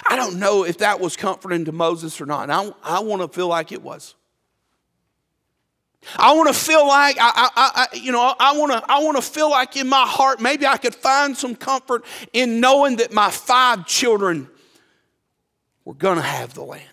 I 0.07 0.15
don't 0.15 0.39
know 0.39 0.65
if 0.65 0.79
that 0.79 0.99
was 0.99 1.15
comforting 1.15 1.65
to 1.65 1.71
Moses 1.71 2.19
or 2.19 2.25
not. 2.25 2.49
I, 2.49 2.71
I 2.83 2.99
want 2.99 3.21
to 3.21 3.27
feel 3.27 3.47
like 3.47 3.71
it 3.71 3.81
was. 3.81 4.15
I 6.17 6.33
want 6.33 6.47
to 6.47 6.53
feel 6.53 6.87
like 6.87 7.17
I, 7.19 7.31
I, 7.35 7.51
I, 7.55 7.95
you 7.95 8.11
know, 8.11 8.33
I 8.39 8.57
want 8.57 8.71
to, 8.71 8.91
I 8.91 9.03
want 9.03 9.17
to 9.17 9.21
feel 9.21 9.49
like 9.49 9.75
in 9.75 9.87
my 9.87 10.05
heart, 10.05 10.39
maybe 10.39 10.65
I 10.65 10.77
could 10.77 10.95
find 10.95 11.35
some 11.35 11.55
comfort 11.55 12.05
in 12.33 12.59
knowing 12.59 12.97
that 12.97 13.13
my 13.13 13.29
five 13.29 13.85
children 13.85 14.49
were 15.85 15.93
going 15.93 16.15
to 16.17 16.23
have 16.23 16.53
the 16.53 16.63
land. 16.63 16.85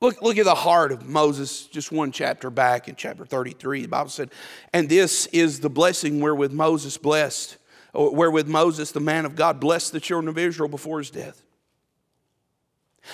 Look, 0.00 0.20
look 0.20 0.36
at 0.36 0.44
the 0.44 0.54
heart 0.54 0.92
of 0.92 1.08
Moses, 1.08 1.64
just 1.64 1.90
one 1.90 2.12
chapter 2.12 2.50
back 2.50 2.88
in 2.88 2.94
chapter 2.94 3.24
33. 3.24 3.82
The 3.82 3.88
Bible 3.88 4.10
said, 4.10 4.30
And 4.72 4.86
this 4.88 5.26
is 5.26 5.60
the 5.60 5.70
blessing 5.70 6.20
wherewith 6.20 6.52
Moses 6.52 6.98
blessed, 6.98 7.56
wherewith 7.94 8.46
Moses, 8.46 8.92
the 8.92 9.00
man 9.00 9.24
of 9.24 9.34
God, 9.34 9.60
blessed 9.60 9.92
the 9.92 10.00
children 10.00 10.28
of 10.28 10.36
Israel 10.36 10.68
before 10.68 10.98
his 10.98 11.10
death. 11.10 11.42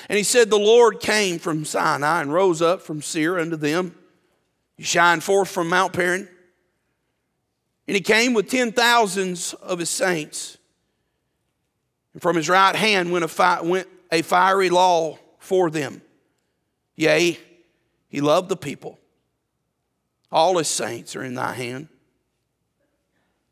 And 0.08 0.16
he 0.16 0.24
said, 0.24 0.50
The 0.50 0.58
Lord 0.58 1.00
came 1.00 1.38
from 1.38 1.64
Sinai 1.64 2.22
and 2.22 2.32
rose 2.32 2.62
up 2.62 2.82
from 2.82 3.02
Seir 3.02 3.38
unto 3.38 3.56
them. 3.56 3.94
He 4.76 4.84
shined 4.84 5.22
forth 5.22 5.50
from 5.50 5.68
Mount 5.68 5.92
Paran. 5.92 6.28
And 7.86 7.94
he 7.94 8.00
came 8.00 8.34
with 8.34 8.48
ten 8.48 8.72
thousands 8.72 9.52
of 9.54 9.78
his 9.78 9.90
saints. 9.90 10.58
And 12.12 12.22
from 12.22 12.36
his 12.36 12.48
right 12.48 12.74
hand 12.74 13.12
went 13.12 13.24
a, 13.24 13.28
fi- 13.28 13.60
went 13.62 13.88
a 14.10 14.22
fiery 14.22 14.70
law 14.70 15.18
for 15.38 15.70
them. 15.70 16.02
Yea, 16.96 17.38
he 18.08 18.20
loved 18.20 18.48
the 18.48 18.56
people. 18.56 18.98
All 20.30 20.58
his 20.58 20.68
saints 20.68 21.16
are 21.16 21.24
in 21.24 21.34
thy 21.34 21.52
hand. 21.52 21.88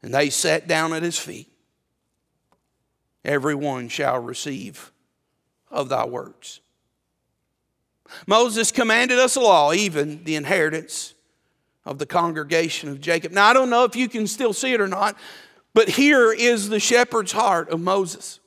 And 0.02 0.14
they 0.14 0.30
sat 0.30 0.68
down 0.68 0.92
at 0.92 1.02
his 1.02 1.18
feet. 1.18 1.50
Every 3.24 3.54
one 3.54 3.88
shall 3.88 4.20
receive 4.20 4.92
of 5.70 5.88
thy 5.88 6.04
words. 6.04 6.60
Moses 8.26 8.72
commanded 8.72 9.18
us 9.18 9.36
a 9.36 9.40
law, 9.40 9.72
even 9.72 10.24
the 10.24 10.34
inheritance 10.34 11.14
of 11.84 11.98
the 11.98 12.06
congregation 12.06 12.88
of 12.88 13.00
Jacob. 13.00 13.32
Now, 13.32 13.46
I 13.46 13.52
don't 13.52 13.70
know 13.70 13.84
if 13.84 13.96
you 13.96 14.08
can 14.08 14.26
still 14.26 14.52
see 14.52 14.72
it 14.72 14.80
or 14.80 14.88
not, 14.88 15.16
but 15.74 15.88
here 15.88 16.32
is 16.32 16.68
the 16.68 16.80
shepherd's 16.80 17.32
heart 17.32 17.68
of 17.70 17.80
Moses. 17.80 18.37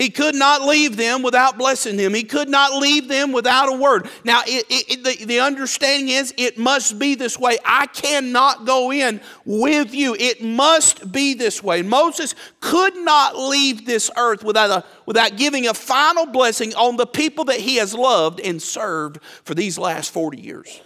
He 0.00 0.08
could 0.08 0.34
not 0.34 0.62
leave 0.62 0.96
them 0.96 1.20
without 1.20 1.58
blessing 1.58 1.98
them. 1.98 2.14
He 2.14 2.22
could 2.22 2.48
not 2.48 2.72
leave 2.80 3.06
them 3.06 3.32
without 3.32 3.68
a 3.68 3.76
word. 3.76 4.08
Now, 4.24 4.40
it, 4.46 4.64
it, 4.70 5.04
the, 5.04 5.26
the 5.26 5.40
understanding 5.40 6.08
is 6.08 6.32
it 6.38 6.56
must 6.56 6.98
be 6.98 7.14
this 7.14 7.38
way. 7.38 7.58
I 7.66 7.84
cannot 7.84 8.64
go 8.64 8.90
in 8.90 9.20
with 9.44 9.94
you. 9.94 10.16
It 10.18 10.42
must 10.42 11.12
be 11.12 11.34
this 11.34 11.62
way. 11.62 11.82
Moses 11.82 12.34
could 12.60 12.96
not 12.96 13.36
leave 13.36 13.84
this 13.84 14.10
earth 14.16 14.42
without, 14.42 14.70
a, 14.70 14.86
without 15.04 15.36
giving 15.36 15.68
a 15.68 15.74
final 15.74 16.24
blessing 16.24 16.74
on 16.76 16.96
the 16.96 17.06
people 17.06 17.44
that 17.44 17.60
he 17.60 17.76
has 17.76 17.92
loved 17.92 18.40
and 18.40 18.62
served 18.62 19.18
for 19.44 19.54
these 19.54 19.76
last 19.76 20.14
40 20.14 20.40
years. 20.40 20.80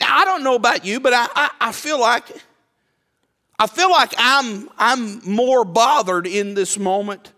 Now, 0.00 0.06
I 0.10 0.24
don't 0.24 0.42
know 0.42 0.54
about 0.54 0.86
you, 0.86 1.00
but 1.00 1.12
I, 1.12 1.26
I, 1.34 1.50
I 1.60 1.72
feel 1.72 2.00
like 2.00 2.24
I 3.58 3.66
feel 3.66 3.90
like 3.90 4.14
I'm, 4.16 4.68
I'm 4.78 5.20
more 5.28 5.64
bothered 5.64 6.26
in 6.26 6.54
this 6.54 6.78
moment 6.78 7.32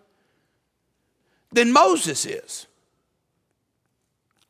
than 1.52 1.72
Moses 1.72 2.26
is. 2.26 2.66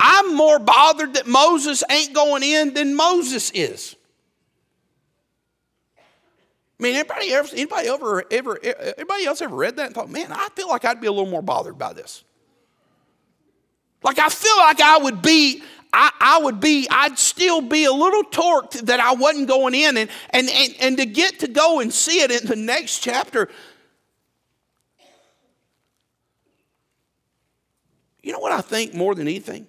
I'm 0.01 0.35
more 0.35 0.59
bothered 0.59 1.15
that 1.15 1.27
Moses 1.27 1.85
ain't 1.91 2.15
going 2.15 2.43
in 2.43 2.75
than 2.75 2.97
Moses 2.97 3.51
is. 3.53 3.97
I 5.99 6.83
mean, 6.83 6.95
anybody 6.95 7.33
ever, 7.33 7.49
anybody 7.53 7.89
ever, 7.89 8.25
ever, 8.31 8.59
anybody 8.97 9.27
else 9.27 9.43
ever 9.43 9.55
read 9.55 9.77
that 9.77 9.87
and 9.87 9.95
thought, 9.95 10.11
man, 10.11 10.33
I 10.33 10.49
feel 10.57 10.69
like 10.69 10.87
I'd 10.87 11.01
be 11.01 11.07
a 11.07 11.13
little 11.13 11.31
more 11.31 11.43
bothered 11.43 11.79
by 11.79 11.93
this. 11.93 12.25
Like 14.03 14.19
I 14.19 14.31
feel 14.31 14.57
like 14.57 14.81
I 14.81 14.97
would 14.97 15.21
be, 15.21 15.63
I, 15.93 16.11
I, 16.21 16.39
would 16.43 16.61
be, 16.61 16.87
I'd 16.91 17.19
still 17.19 17.61
be 17.61 17.85
a 17.85 17.93
little 17.93 18.23
torqued 18.25 18.87
that 18.87 19.01
I 19.01 19.13
wasn't 19.15 19.49
going 19.49 19.75
in. 19.75 19.97
And, 19.97 20.11
and, 20.31 20.49
and, 20.49 20.75
and 20.81 20.97
to 20.99 21.07
get 21.07 21.41
to 21.41 21.49
go 21.49 21.81
and 21.81 21.93
see 21.93 22.21
it 22.21 22.31
in 22.31 22.47
the 22.47 22.57
next 22.57 23.01
chapter, 23.01 23.49
you 28.23 28.33
know 28.33 28.39
what 28.39 28.53
I 28.53 28.61
think 28.61 28.95
more 28.95 29.15
than 29.15 29.27
anything? 29.27 29.67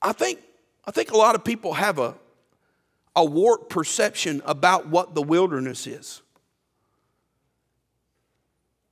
I 0.00 0.12
think, 0.12 0.40
I 0.84 0.90
think 0.90 1.10
a 1.10 1.16
lot 1.16 1.34
of 1.34 1.44
people 1.44 1.74
have 1.74 1.98
a, 1.98 2.14
a 3.14 3.24
warped 3.24 3.68
perception 3.70 4.42
about 4.44 4.88
what 4.88 5.14
the 5.14 5.22
wilderness 5.22 5.86
is. 5.86 6.22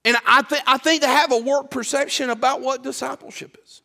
And 0.04 0.16
I, 0.24 0.42
th- 0.42 0.62
I 0.66 0.78
think 0.78 1.02
they 1.02 1.08
have 1.08 1.32
a 1.32 1.38
warped 1.38 1.72
perception 1.72 2.30
about 2.30 2.60
what 2.60 2.84
discipleship 2.84 3.58
is. 3.64 3.82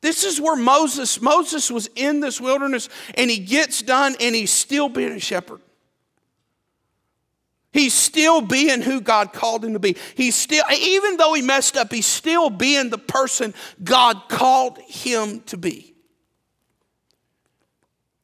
This 0.00 0.24
is 0.24 0.40
where 0.40 0.56
Moses, 0.56 1.20
Moses 1.20 1.70
was 1.70 1.88
in 1.94 2.20
this 2.20 2.40
wilderness 2.40 2.88
and 3.14 3.30
he 3.30 3.38
gets 3.38 3.82
done 3.82 4.16
and 4.20 4.34
he's 4.34 4.50
still 4.50 4.88
being 4.88 5.12
a 5.12 5.20
shepherd. 5.20 5.60
He's 7.72 7.94
still 7.94 8.40
being 8.40 8.82
who 8.82 9.00
God 9.00 9.32
called 9.32 9.64
him 9.64 9.74
to 9.74 9.78
be. 9.78 9.96
He's 10.16 10.34
still, 10.34 10.64
even 10.76 11.18
though 11.18 11.34
he 11.34 11.42
messed 11.42 11.76
up, 11.76 11.92
he's 11.92 12.06
still 12.06 12.50
being 12.50 12.90
the 12.90 12.98
person 12.98 13.54
God 13.84 14.28
called 14.28 14.78
him 14.78 15.40
to 15.42 15.56
be. 15.56 15.94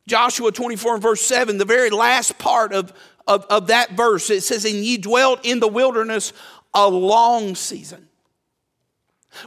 Joshua 0.08 0.50
24 0.50 0.94
and 0.94 1.02
verse 1.02 1.20
7, 1.22 1.58
the 1.58 1.64
very 1.64 1.90
last 1.90 2.38
part 2.38 2.72
of, 2.72 2.92
of, 3.26 3.44
of 3.46 3.68
that 3.68 3.92
verse, 3.92 4.30
it 4.30 4.42
says, 4.42 4.64
And 4.64 4.84
ye 4.84 4.96
dwelt 4.96 5.44
in 5.44 5.60
the 5.60 5.68
wilderness 5.68 6.32
a 6.74 6.88
long 6.88 7.54
season. 7.54 8.08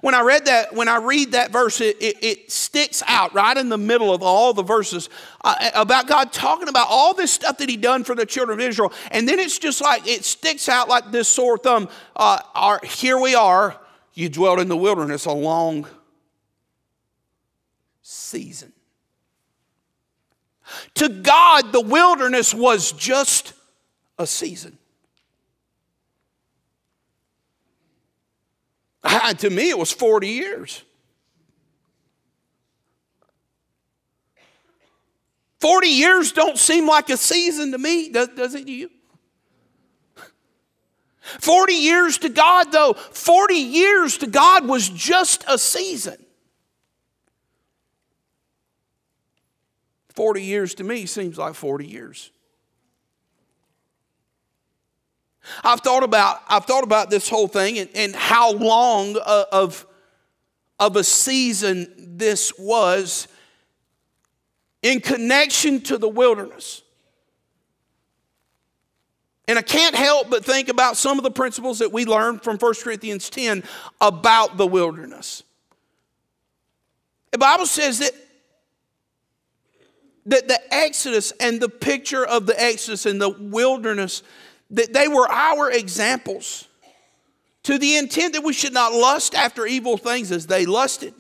When 0.02 0.16
I 0.16 0.22
read 0.22 0.46
that, 0.46 0.74
when 0.74 0.88
I 0.88 0.98
read 0.98 1.34
that 1.34 1.52
verse, 1.52 1.82
it, 1.82 1.98
it, 2.02 2.24
it 2.24 2.52
sticks 2.52 3.04
out 3.08 3.34
right 3.34 3.56
in 3.56 3.70
the 3.70 3.78
middle 3.78 4.14
of 4.14 4.24
all 4.24 4.54
the 4.54 4.64
verses 4.64 5.10
uh, 5.44 5.72
about 5.76 6.08
God 6.08 6.34
talking 6.34 6.68
about 6.68 6.88
all 6.90 7.14
this 7.14 7.32
stuff 7.32 7.58
that 7.60 7.70
He 7.70 7.78
done 7.78 8.04
for 8.04 8.16
the 8.16 8.26
children 8.26 8.60
of 8.60 8.66
Israel, 8.66 8.92
and 9.12 9.30
then 9.30 9.40
it's 9.40 9.60
just 9.60 9.82
like 9.82 10.08
it 10.08 10.26
sticks 10.26 10.68
out 10.68 10.90
like 10.90 11.12
this 11.12 11.28
sore 11.28 11.58
thumb. 11.58 11.90
Uh, 12.16 12.40
our, 12.56 12.80
here 12.84 13.20
we 13.20 13.36
are. 13.36 13.80
You 14.14 14.30
dwelt 14.30 14.60
in 14.60 14.68
the 14.68 14.78
wilderness 14.78 15.26
a 15.26 15.32
long 15.32 15.88
season. 18.02 18.74
To 20.96 21.10
God, 21.10 21.72
the 21.72 21.82
wilderness 21.82 22.54
was 22.54 22.92
just 22.92 23.54
a 24.18 24.26
season. 24.26 24.79
To 29.40 29.50
me, 29.50 29.70
it 29.70 29.78
was 29.78 29.92
40 29.92 30.28
years. 30.28 30.84
40 35.60 35.88
years 35.88 36.32
don't 36.32 36.58
seem 36.58 36.88
like 36.88 37.10
a 37.10 37.18
season 37.18 37.72
to 37.72 37.78
me, 37.78 38.10
does, 38.10 38.30
does 38.30 38.56
it 38.56 38.66
to 38.66 38.72
you? 38.72 38.90
40 41.40 41.74
years 41.74 42.18
to 42.20 42.30
God, 42.30 42.72
though, 42.72 42.94
40 42.94 43.54
years 43.54 44.18
to 44.20 44.28
God 44.28 44.68
was 44.68 44.90
just 44.90 45.44
a 45.48 45.58
season. 45.58 46.18
40 50.16 50.44
years 50.44 50.74
to 50.76 50.84
me 50.84 51.06
seems 51.06 51.38
like 51.38 51.54
40 51.54 51.86
years. 51.86 52.32
I've 55.64 55.82
thought 55.82 56.04
about, 56.04 56.42
I've 56.48 56.66
thought 56.66 56.84
about 56.84 57.10
this 57.10 57.30
whole 57.30 57.48
thing 57.48 57.80
and, 57.80 57.90
and 57.96 58.16
how 58.16 58.54
long 58.54 59.18
uh, 59.18 59.46
of, 59.52 59.86
of 60.80 60.96
a 60.96 61.04
season 61.04 62.18
this 62.18 62.54
was 62.58 63.28
in 64.82 65.02
connection 65.02 65.82
to 65.82 65.98
the 65.98 66.08
wilderness. 66.08 66.84
And 69.48 69.58
I 69.58 69.64
can't 69.64 69.96
help 69.96 70.30
but 70.30 70.46
think 70.46 70.70
about 70.70 70.96
some 70.96 71.18
of 71.18 71.24
the 71.24 71.32
principles 71.32 71.80
that 71.80 71.92
we 71.92 72.06
learned 72.06 72.44
from 72.44 72.58
1 72.58 72.74
Corinthians 72.84 73.32
10 73.32 73.64
about 74.00 74.58
the 74.58 74.68
wilderness. 74.68 75.42
The 77.32 77.40
Bible 77.40 77.66
says 77.66 77.98
that, 77.98 78.12
that 80.28 80.48
the 80.48 80.60
Exodus 80.72 81.34
and 81.40 81.60
the 81.60 81.68
picture 81.68 82.24
of 82.24 82.46
the 82.46 82.62
Exodus 82.62 83.08
and 83.08 83.20
the 83.20 83.30
wilderness 83.30 84.22
that 84.72 84.94
they 84.94 85.08
were 85.08 85.30
our 85.30 85.72
examples 85.72 86.68
to 87.64 87.78
the 87.78 87.98
intent 87.98 88.34
that 88.34 88.44
we 88.44 88.54
should 88.54 88.74
not 88.74 88.94
lust 88.94 89.36
after 89.36 89.66
evil 89.66 89.98
things 89.98 90.32
as 90.32 90.48
they 90.48 90.66
lusted. 90.66 91.14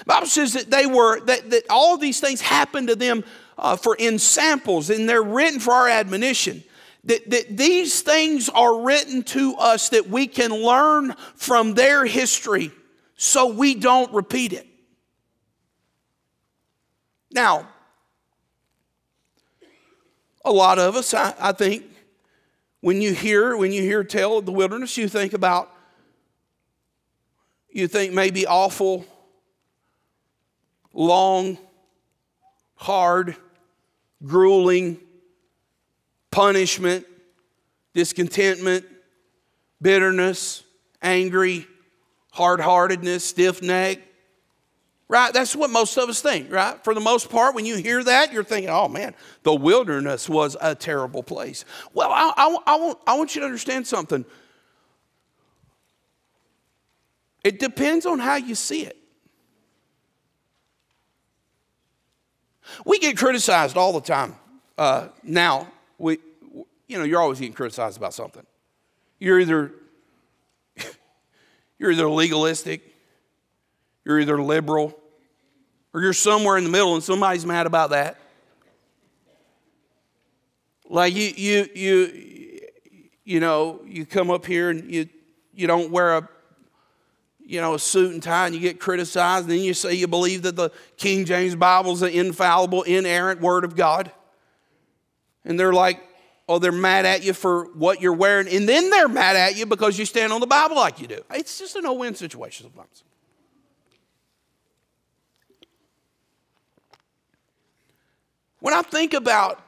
The 0.00 0.04
Bible 0.04 0.26
says 0.26 0.52
that 0.52 0.70
they 0.70 0.86
were 0.86 1.20
that, 1.20 1.50
that 1.50 1.64
all 1.68 1.96
these 1.96 2.20
things 2.20 2.40
happened 2.40 2.88
to 2.88 2.96
them 2.96 3.24
uh, 3.58 3.76
for 3.76 3.96
ensamples, 3.98 4.90
and 4.90 5.08
they're 5.08 5.22
written 5.22 5.60
for 5.60 5.72
our 5.72 5.88
admonition. 5.88 6.62
That, 7.04 7.28
that 7.30 7.56
these 7.56 8.00
things 8.02 8.48
are 8.48 8.80
written 8.82 9.24
to 9.24 9.56
us 9.58 9.88
that 9.88 10.08
we 10.08 10.28
can 10.28 10.52
learn 10.52 11.16
from 11.34 11.74
their 11.74 12.06
history 12.06 12.70
so 13.16 13.52
we 13.52 13.74
don't 13.74 14.12
repeat 14.12 14.52
it. 14.52 14.66
Now, 17.32 17.68
a 20.44 20.52
lot 20.52 20.78
of 20.78 20.94
us, 20.94 21.12
I, 21.12 21.34
I 21.40 21.52
think, 21.52 21.84
when 22.82 23.00
you 23.00 23.14
hear, 23.14 23.56
when 23.56 23.72
you 23.72 23.80
hear 23.80 24.04
tale 24.04 24.38
of 24.38 24.44
the 24.44 24.52
wilderness, 24.52 24.98
you 24.98 25.08
think 25.08 25.32
about, 25.32 25.72
you 27.70 27.86
think 27.86 28.12
maybe 28.12 28.44
awful, 28.44 29.06
long, 30.92 31.56
hard, 32.74 33.36
grueling, 34.24 34.98
punishment, 36.32 37.06
discontentment, 37.94 38.84
bitterness, 39.80 40.64
angry, 41.00 41.66
hard 42.32 42.58
heartedness, 42.58 43.24
stiff 43.24 43.62
neck, 43.62 44.00
Right? 45.12 45.30
That's 45.30 45.54
what 45.54 45.68
most 45.68 45.98
of 45.98 46.08
us 46.08 46.22
think, 46.22 46.50
right? 46.50 46.82
For 46.82 46.94
the 46.94 47.00
most 47.00 47.28
part, 47.28 47.54
when 47.54 47.66
you 47.66 47.76
hear 47.76 48.02
that, 48.02 48.32
you're 48.32 48.42
thinking, 48.42 48.70
oh 48.70 48.88
man, 48.88 49.14
the 49.42 49.54
wilderness 49.54 50.26
was 50.26 50.56
a 50.58 50.74
terrible 50.74 51.22
place. 51.22 51.66
Well, 51.92 52.10
I, 52.10 52.32
I, 52.34 52.56
I, 52.66 52.76
want, 52.76 52.98
I 53.06 53.18
want 53.18 53.34
you 53.34 53.42
to 53.42 53.44
understand 53.44 53.86
something. 53.86 54.24
It 57.44 57.58
depends 57.58 58.06
on 58.06 58.20
how 58.20 58.36
you 58.36 58.54
see 58.54 58.86
it. 58.86 58.96
We 62.86 62.98
get 62.98 63.18
criticized 63.18 63.76
all 63.76 63.92
the 63.92 64.00
time. 64.00 64.34
Uh, 64.78 65.08
now, 65.22 65.70
we, 65.98 66.20
you 66.88 66.96
know, 66.96 67.04
you're 67.04 67.20
always 67.20 67.38
getting 67.38 67.52
criticized 67.52 67.98
about 67.98 68.14
something. 68.14 68.46
You're 69.18 69.40
either 69.40 69.72
you're 71.78 71.90
either 71.90 72.08
legalistic, 72.08 72.80
you're 74.06 74.18
either 74.18 74.40
liberal, 74.40 74.98
or 75.92 76.00
you're 76.00 76.12
somewhere 76.12 76.56
in 76.56 76.64
the 76.64 76.70
middle 76.70 76.94
and 76.94 77.02
somebody's 77.02 77.44
mad 77.46 77.66
about 77.66 77.90
that. 77.90 78.18
Like 80.88 81.14
you, 81.14 81.32
you, 81.36 81.68
you, 81.74 82.60
you 83.24 83.40
know, 83.40 83.80
you 83.86 84.04
come 84.04 84.30
up 84.30 84.44
here 84.44 84.70
and 84.70 84.90
you, 84.90 85.08
you 85.54 85.66
don't 85.66 85.90
wear 85.90 86.18
a, 86.18 86.28
you 87.44 87.60
know, 87.60 87.74
a 87.74 87.78
suit 87.78 88.12
and 88.12 88.22
tie 88.22 88.46
and 88.46 88.54
you 88.54 88.60
get 88.60 88.78
criticized, 88.78 89.44
and 89.44 89.52
then 89.52 89.60
you 89.64 89.74
say 89.74 89.94
you 89.94 90.06
believe 90.06 90.42
that 90.42 90.56
the 90.56 90.70
King 90.96 91.24
James 91.24 91.54
Bible 91.54 91.92
is 91.92 92.00
the 92.00 92.10
infallible, 92.10 92.82
inerrant 92.82 93.40
Word 93.40 93.64
of 93.64 93.74
God. 93.74 94.12
And 95.44 95.58
they're 95.58 95.72
like, 95.72 96.00
oh, 96.48 96.58
they're 96.58 96.72
mad 96.72 97.04
at 97.04 97.24
you 97.24 97.32
for 97.32 97.64
what 97.74 98.00
you're 98.00 98.12
wearing, 98.12 98.48
and 98.48 98.68
then 98.68 98.90
they're 98.90 99.08
mad 99.08 99.36
at 99.36 99.56
you 99.56 99.66
because 99.66 99.98
you 99.98 100.04
stand 100.04 100.32
on 100.32 100.40
the 100.40 100.46
Bible 100.46 100.76
like 100.76 101.00
you 101.00 101.06
do. 101.06 101.20
It's 101.30 101.58
just 101.58 101.76
a 101.76 101.80
no 101.80 101.94
win 101.94 102.14
situation 102.14 102.66
sometimes. 102.66 103.04
When 108.62 108.72
I 108.72 108.82
think 108.82 109.12
about 109.12 109.60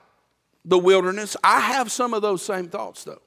the 0.65 0.79
wilderness, 0.79 1.37
I 1.43 1.59
have 1.59 1.91
some 1.91 2.15
of 2.15 2.23
those 2.23 2.43
same 2.43 2.69
thoughts, 2.69 3.03
though. 3.03 3.21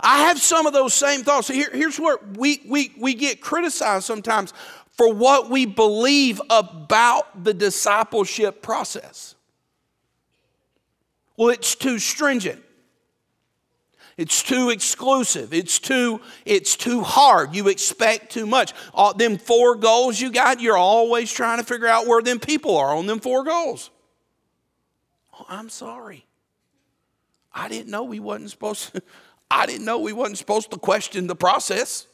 I 0.00 0.22
have 0.22 0.40
some 0.40 0.66
of 0.66 0.72
those 0.72 0.94
same 0.94 1.24
thoughts. 1.24 1.48
Here, 1.48 1.68
here's 1.70 2.00
where 2.00 2.16
we, 2.36 2.62
we, 2.66 2.94
we 2.98 3.12
get 3.12 3.42
criticized 3.42 4.06
sometimes 4.06 4.54
for 4.92 5.12
what 5.12 5.50
we 5.50 5.66
believe 5.66 6.40
about 6.48 7.44
the 7.44 7.52
discipleship 7.52 8.62
process. 8.62 9.34
Well, 11.36 11.50
it's 11.50 11.74
too 11.74 11.98
stringent. 11.98 12.64
It's 14.16 14.42
too 14.42 14.70
exclusive. 14.70 15.52
It's 15.52 15.78
too, 15.78 16.20
it's 16.46 16.74
too 16.74 17.02
hard. 17.02 17.54
You 17.54 17.68
expect 17.68 18.32
too 18.32 18.46
much. 18.46 18.72
All, 18.94 19.12
them 19.12 19.36
four 19.36 19.74
goals 19.74 20.18
you 20.20 20.32
got, 20.32 20.60
you're 20.60 20.76
always 20.76 21.30
trying 21.30 21.58
to 21.58 21.64
figure 21.64 21.86
out 21.86 22.06
where 22.06 22.22
them 22.22 22.40
people 22.40 22.78
are 22.78 22.94
on 22.94 23.06
them 23.06 23.20
four 23.20 23.44
goals. 23.44 23.90
Oh, 25.38 25.44
I'm 25.48 25.68
sorry. 25.68 26.24
I 27.52 27.68
didn't 27.68 27.90
know 27.90 28.04
we 28.04 28.20
wasn't 28.20 28.50
supposed 28.50 28.94
to, 28.94 29.02
I 29.50 29.66
didn't 29.66 29.84
know 29.84 29.98
we 29.98 30.14
wasn't 30.14 30.38
supposed 30.38 30.70
to 30.70 30.78
question 30.78 31.26
the 31.26 31.36
process. 31.36 32.06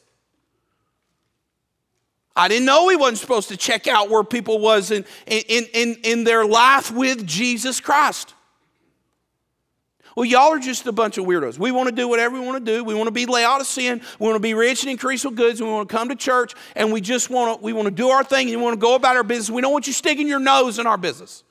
I 2.35 2.47
didn't 2.47 2.65
know 2.65 2.85
we 2.85 2.95
wasn't 2.95 3.19
supposed 3.19 3.49
to 3.49 3.57
check 3.57 3.87
out 3.87 4.09
where 4.09 4.23
people 4.23 4.59
was 4.59 4.91
in, 4.91 5.05
in, 5.27 5.65
in, 5.73 5.97
in 6.03 6.23
their 6.23 6.45
life 6.45 6.91
with 6.91 7.25
Jesus 7.25 7.79
Christ. 7.79 8.33
Well, 10.15 10.25
y'all 10.25 10.53
are 10.53 10.59
just 10.59 10.85
a 10.85 10.91
bunch 10.91 11.17
of 11.17 11.25
weirdos. 11.25 11.57
We 11.57 11.71
want 11.71 11.89
to 11.89 11.95
do 11.95 12.07
whatever 12.07 12.39
we 12.39 12.45
want 12.45 12.63
to 12.63 12.71
do. 12.71 12.83
We 12.83 12.93
want 12.93 13.07
to 13.07 13.11
be 13.11 13.25
Laodicean. 13.25 14.01
We 14.19 14.25
want 14.25 14.35
to 14.35 14.39
be 14.39 14.53
rich 14.53 14.83
and 14.83 14.91
increase 14.91 15.25
with 15.25 15.35
goods. 15.35 15.61
We 15.61 15.67
want 15.67 15.89
to 15.89 15.95
come 15.95 16.09
to 16.09 16.15
church 16.15 16.53
and 16.75 16.91
we 16.91 17.01
just 17.01 17.29
want 17.29 17.59
to, 17.59 17.63
we 17.63 17.73
want 17.73 17.87
to 17.87 17.91
do 17.91 18.09
our 18.09 18.23
thing 18.23 18.49
and 18.49 18.57
we 18.57 18.63
want 18.63 18.75
to 18.75 18.79
go 18.79 18.95
about 18.95 19.15
our 19.15 19.23
business. 19.23 19.49
We 19.49 19.61
don't 19.61 19.73
want 19.73 19.87
you 19.87 19.93
sticking 19.93 20.27
your 20.27 20.39
nose 20.39 20.77
in 20.77 20.85
our 20.85 20.97
business. 20.97 21.43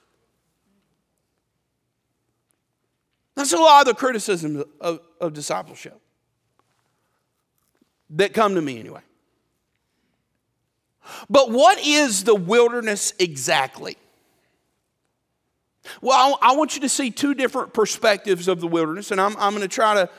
That's 3.34 3.52
a 3.52 3.58
lot 3.58 3.80
of 3.80 3.86
the 3.86 3.94
criticism 3.94 4.62
of, 4.80 5.00
of 5.20 5.32
discipleship 5.32 5.98
that 8.10 8.34
come 8.34 8.54
to 8.54 8.62
me 8.62 8.78
anyway. 8.78 9.00
But 11.28 11.50
what 11.50 11.84
is 11.84 12.24
the 12.24 12.34
wilderness 12.34 13.12
exactly? 13.18 13.96
Well, 16.00 16.38
I, 16.40 16.54
want 16.54 16.74
you 16.74 16.82
to 16.82 16.88
see 16.88 17.10
two 17.10 17.34
different 17.34 17.72
perspectives 17.72 18.48
of 18.48 18.60
the 18.60 18.68
wilderness, 18.68 19.10
and 19.10 19.20
I'm, 19.20 19.36
I'm 19.36 19.52
going 19.52 19.62
to 19.62 19.68
try 19.68 19.94
to. 19.94 20.10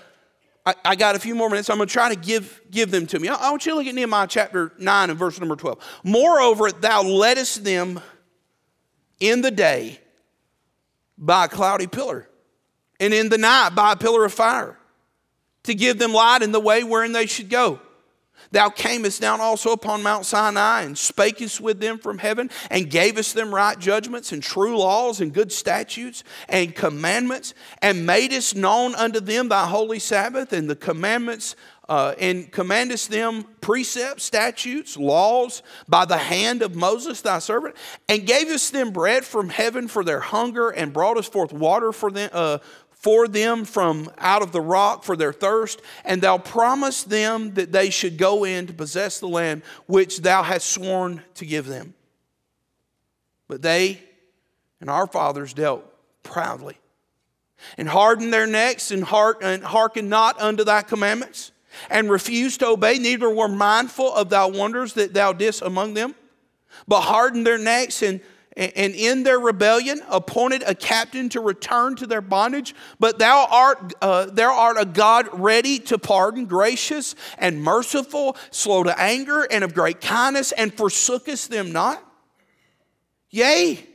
I, 0.65 0.75
I, 0.85 0.95
got 0.95 1.15
a 1.15 1.19
few 1.19 1.35
more 1.35 1.49
minutes. 1.49 1.69
I'm 1.69 1.77
going 1.77 1.87
to 1.87 1.93
try 1.93 2.13
to 2.13 2.19
give, 2.19 2.61
give 2.71 2.91
them 2.91 3.05
to 3.07 3.19
me. 3.19 3.27
I, 3.27 3.35
I 3.35 3.49
want 3.49 3.65
you 3.65 3.73
to 3.73 3.77
look 3.77 3.87
at 3.87 3.95
Nehemiah 3.95 4.27
chapter 4.27 4.71
9 4.77 5.09
and 5.09 5.19
verse 5.19 5.39
number 5.39 5.55
12. 5.55 6.01
Moreover, 6.03 6.71
thou 6.71 7.03
leddest 7.03 7.63
them 7.63 7.99
in 9.19 9.41
the 9.41 9.51
day 9.51 9.99
by 11.17 11.45
a 11.45 11.47
cloudy 11.47 11.87
pillar 11.87 12.29
and 12.99 13.13
in 13.13 13.29
the 13.29 13.37
night 13.37 13.71
by 13.71 13.93
a 13.93 13.95
pillar 13.95 14.23
of 14.23 14.33
fire, 14.33 14.77
to 15.63 15.75
give 15.75 15.97
them 15.97 16.13
light 16.13 16.41
in 16.41 16.51
the 16.51 16.59
way 16.59 16.83
wherein 16.83 17.11
they 17.11 17.25
should 17.25 17.49
go. 17.49 17.79
Thou 18.51 18.69
camest 18.69 19.21
down 19.21 19.41
also 19.41 19.71
upon 19.71 20.03
Mount 20.03 20.25
Sinai 20.25 20.83
and 20.83 20.95
spakest 20.95 21.59
with 21.59 21.79
them 21.79 21.97
from 21.97 22.19
heaven 22.19 22.49
and 22.69 22.89
gavest 22.89 23.33
them 23.33 23.53
right 23.53 23.77
judgments 23.79 24.31
and 24.31 24.43
true 24.43 24.77
laws 24.77 25.21
and 25.21 25.33
good 25.33 25.51
statutes 25.51 26.23
and 26.47 26.75
commandments 26.75 27.53
and 27.81 28.05
madest 28.05 28.55
known 28.55 28.93
unto 28.95 29.19
them 29.19 29.49
thy 29.49 29.65
holy 29.65 29.99
Sabbath 29.99 30.53
and 30.53 30.69
the 30.69 30.75
commandments 30.75 31.55
uh, 31.89 32.15
and 32.17 32.49
commandest 32.51 33.09
them 33.09 33.43
precepts, 33.59 34.23
statutes, 34.23 34.95
laws 34.97 35.61
by 35.87 36.05
the 36.05 36.17
hand 36.17 36.61
of 36.61 36.75
Moses 36.75 37.21
thy 37.21 37.39
servant, 37.39 37.75
and 38.07 38.25
gavest 38.25 38.71
them 38.71 38.91
bread 38.91 39.25
from 39.25 39.49
heaven 39.49 39.87
for 39.87 40.03
their 40.03 40.21
hunger, 40.21 40.69
and 40.69 40.93
broughtest 40.93 41.31
forth 41.31 41.51
water 41.51 41.91
for 41.91 42.09
them, 42.09 42.29
uh, 42.31 42.59
for 43.03 43.27
them 43.27 43.65
from 43.65 44.09
out 44.17 44.41
of 44.41 44.53
the 44.53 44.61
rock 44.61 45.03
for 45.03 45.17
their 45.17 45.33
thirst, 45.33 45.81
and 46.05 46.21
thou 46.21 46.37
promised 46.37 47.09
them 47.09 47.53
that 47.55 47.73
they 47.73 47.89
should 47.89 48.17
go 48.17 48.45
in 48.45 48.65
to 48.65 48.73
possess 48.73 49.19
the 49.19 49.27
land 49.27 49.61
which 49.87 50.21
thou 50.21 50.41
hast 50.41 50.69
sworn 50.69 51.21
to 51.35 51.45
give 51.45 51.67
them. 51.67 51.93
But 53.49 53.61
they 53.61 54.01
and 54.79 54.89
our 54.89 55.05
fathers 55.05 55.53
dealt 55.53 55.85
proudly 56.23 56.77
and 57.77 57.89
hardened 57.89 58.33
their 58.33 58.47
necks 58.47 58.89
and, 58.89 59.03
heart, 59.03 59.39
and 59.41 59.63
hearkened 59.63 60.09
not 60.09 60.41
unto 60.41 60.63
thy 60.63 60.81
commandments 60.81 61.51
and 61.89 62.09
refused 62.09 62.61
to 62.61 62.67
obey, 62.67 62.99
neither 62.99 63.29
were 63.29 63.49
mindful 63.49 64.13
of 64.13 64.29
thy 64.29 64.45
wonders 64.45 64.93
that 64.93 65.13
thou 65.13 65.33
didst 65.33 65.61
among 65.61 65.93
them, 65.93 66.15
but 66.87 67.01
hardened 67.01 67.45
their 67.45 67.57
necks 67.57 68.01
and 68.01 68.21
and 68.55 68.93
in 68.95 69.23
their 69.23 69.39
rebellion 69.39 70.01
appointed 70.09 70.63
a 70.65 70.75
captain 70.75 71.29
to 71.29 71.39
return 71.39 71.95
to 71.95 72.07
their 72.07 72.21
bondage. 72.21 72.75
But 72.99 73.19
thou 73.19 73.47
art 73.49 73.93
uh, 74.01 74.25
thou 74.25 74.53
art 74.53 74.77
a 74.79 74.85
god 74.85 75.27
ready 75.31 75.79
to 75.79 75.97
pardon 75.97 76.45
gracious 76.45 77.15
and 77.37 77.61
merciful 77.61 78.37
slow 78.51 78.83
to 78.83 78.99
anger 78.99 79.47
and 79.49 79.63
of 79.63 79.73
great 79.73 80.01
kindness 80.01 80.51
and 80.51 80.75
forsookest 80.75 81.49
them 81.49 81.71
not? 81.71 82.03
Yea 83.29 83.87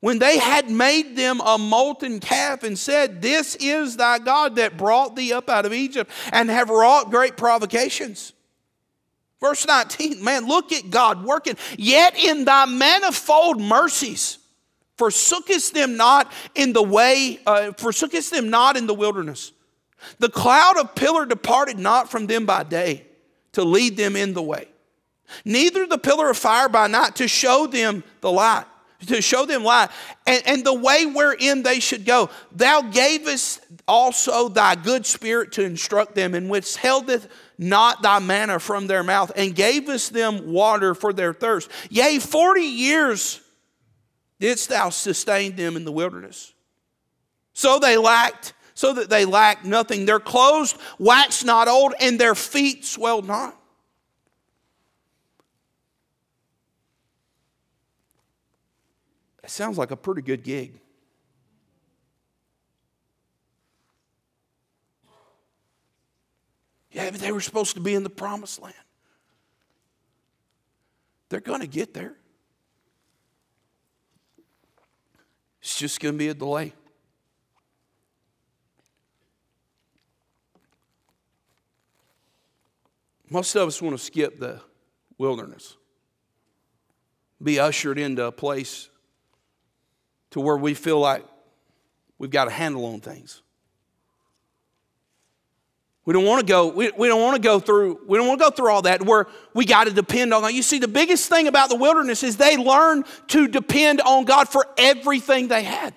when 0.00 0.18
they 0.18 0.38
had 0.38 0.70
made 0.70 1.16
them 1.16 1.40
a 1.40 1.58
molten 1.58 2.20
calf 2.20 2.62
and 2.62 2.78
said 2.78 3.22
this 3.22 3.56
is 3.56 3.96
thy 3.96 4.18
god 4.18 4.56
that 4.56 4.76
brought 4.76 5.16
thee 5.16 5.32
up 5.32 5.48
out 5.48 5.66
of 5.66 5.72
egypt 5.72 6.10
and 6.32 6.50
have 6.50 6.68
wrought 6.68 7.10
great 7.10 7.36
provocations 7.36 8.32
Verse 9.40 9.66
19, 9.66 10.24
man, 10.24 10.46
look 10.46 10.72
at 10.72 10.90
God 10.90 11.24
working. 11.24 11.56
Yet 11.76 12.16
in 12.16 12.44
thy 12.44 12.64
manifold 12.64 13.60
mercies, 13.60 14.38
forsookest 14.96 15.72
them 15.72 15.96
not 15.96 16.32
in 16.54 16.72
the 16.72 16.82
way, 16.82 17.38
uh, 17.46 17.72
forsookest 17.76 18.30
them 18.30 18.48
not 18.48 18.76
in 18.76 18.86
the 18.86 18.94
wilderness. 18.94 19.52
The 20.18 20.28
cloud 20.28 20.78
of 20.78 20.94
pillar 20.94 21.26
departed 21.26 21.78
not 21.78 22.10
from 22.10 22.26
them 22.26 22.46
by 22.46 22.62
day 22.62 23.04
to 23.52 23.64
lead 23.64 23.96
them 23.96 24.16
in 24.16 24.34
the 24.34 24.42
way, 24.42 24.68
neither 25.44 25.86
the 25.86 25.98
pillar 25.98 26.30
of 26.30 26.36
fire 26.36 26.68
by 26.68 26.86
night 26.86 27.16
to 27.16 27.28
show 27.28 27.66
them 27.66 28.04
the 28.20 28.30
light, 28.30 28.66
to 29.06 29.20
show 29.20 29.44
them 29.44 29.62
why 29.62 29.88
and, 30.26 30.42
and 30.46 30.64
the 30.64 30.74
way 30.74 31.06
wherein 31.06 31.62
they 31.62 31.80
should 31.80 32.04
go. 32.04 32.30
Thou 32.52 32.82
gavest 32.82 33.60
also 33.86 34.48
thy 34.48 34.74
good 34.74 35.06
spirit 35.06 35.52
to 35.52 35.62
instruct 35.62 36.14
them, 36.14 36.34
and 36.34 36.50
withheldeth 36.50 37.28
not 37.58 38.02
thy 38.02 38.18
manna 38.18 38.58
from 38.58 38.86
their 38.86 39.02
mouth, 39.02 39.32
and 39.36 39.54
gavest 39.54 40.12
them 40.12 40.52
water 40.52 40.94
for 40.94 41.12
their 41.12 41.32
thirst. 41.32 41.70
Yea, 41.90 42.18
40 42.18 42.60
years 42.62 43.40
didst 44.40 44.68
thou 44.68 44.90
sustain 44.90 45.56
them 45.56 45.76
in 45.76 45.84
the 45.84 45.92
wilderness. 45.92 46.52
So 47.52 47.78
they 47.78 47.96
lacked, 47.96 48.54
so 48.74 48.92
that 48.94 49.08
they 49.08 49.24
lacked 49.24 49.64
nothing. 49.64 50.04
Their 50.04 50.20
clothes 50.20 50.76
waxed 50.98 51.44
not 51.44 51.68
old, 51.68 51.94
and 52.00 52.18
their 52.18 52.34
feet 52.34 52.84
swelled 52.84 53.26
not. 53.26 53.58
That 59.46 59.52
sounds 59.52 59.78
like 59.78 59.92
a 59.92 59.96
pretty 59.96 60.22
good 60.22 60.42
gig. 60.42 60.80
Yeah, 66.90 67.12
but 67.12 67.20
they 67.20 67.30
were 67.30 67.40
supposed 67.40 67.74
to 67.74 67.80
be 67.80 67.94
in 67.94 68.02
the 68.02 68.10
promised 68.10 68.60
land. 68.60 68.74
They're 71.28 71.38
going 71.38 71.60
to 71.60 71.68
get 71.68 71.94
there. 71.94 72.16
It's 75.62 75.78
just 75.78 76.00
going 76.00 76.14
to 76.14 76.18
be 76.18 76.26
a 76.26 76.34
delay. 76.34 76.72
Most 83.30 83.54
of 83.54 83.68
us 83.68 83.80
want 83.80 83.96
to 83.96 84.04
skip 84.04 84.40
the 84.40 84.60
wilderness, 85.18 85.76
be 87.40 87.60
ushered 87.60 88.00
into 88.00 88.24
a 88.24 88.32
place 88.32 88.88
to 90.36 90.40
where 90.42 90.58
we 90.58 90.74
feel 90.74 91.00
like 91.00 91.24
we've 92.18 92.30
got 92.30 92.46
a 92.46 92.50
handle 92.50 92.84
on 92.84 93.00
things. 93.00 93.40
We 96.04 96.12
don't 96.12 96.26
want 96.26 96.40
to 96.40 96.46
go, 96.46 96.66
we, 96.66 96.90
we 96.90 97.08
don't 97.08 97.22
want 97.22 97.36
to 97.36 97.40
go 97.40 97.58
through, 97.58 98.00
we 98.06 98.18
don't 98.18 98.28
want 98.28 98.38
to 98.38 98.44
go 98.44 98.50
through 98.50 98.70
all 98.70 98.82
that 98.82 99.00
where 99.00 99.28
we 99.54 99.64
got 99.64 99.84
to 99.84 99.94
depend 99.94 100.34
on 100.34 100.42
God. 100.42 100.48
You 100.48 100.62
see, 100.62 100.78
the 100.78 100.88
biggest 100.88 101.30
thing 101.30 101.48
about 101.48 101.70
the 101.70 101.76
wilderness 101.76 102.22
is 102.22 102.36
they 102.36 102.58
learned 102.58 103.06
to 103.28 103.48
depend 103.48 104.02
on 104.02 104.26
God 104.26 104.46
for 104.46 104.66
everything 104.76 105.48
they 105.48 105.62
had. 105.62 105.94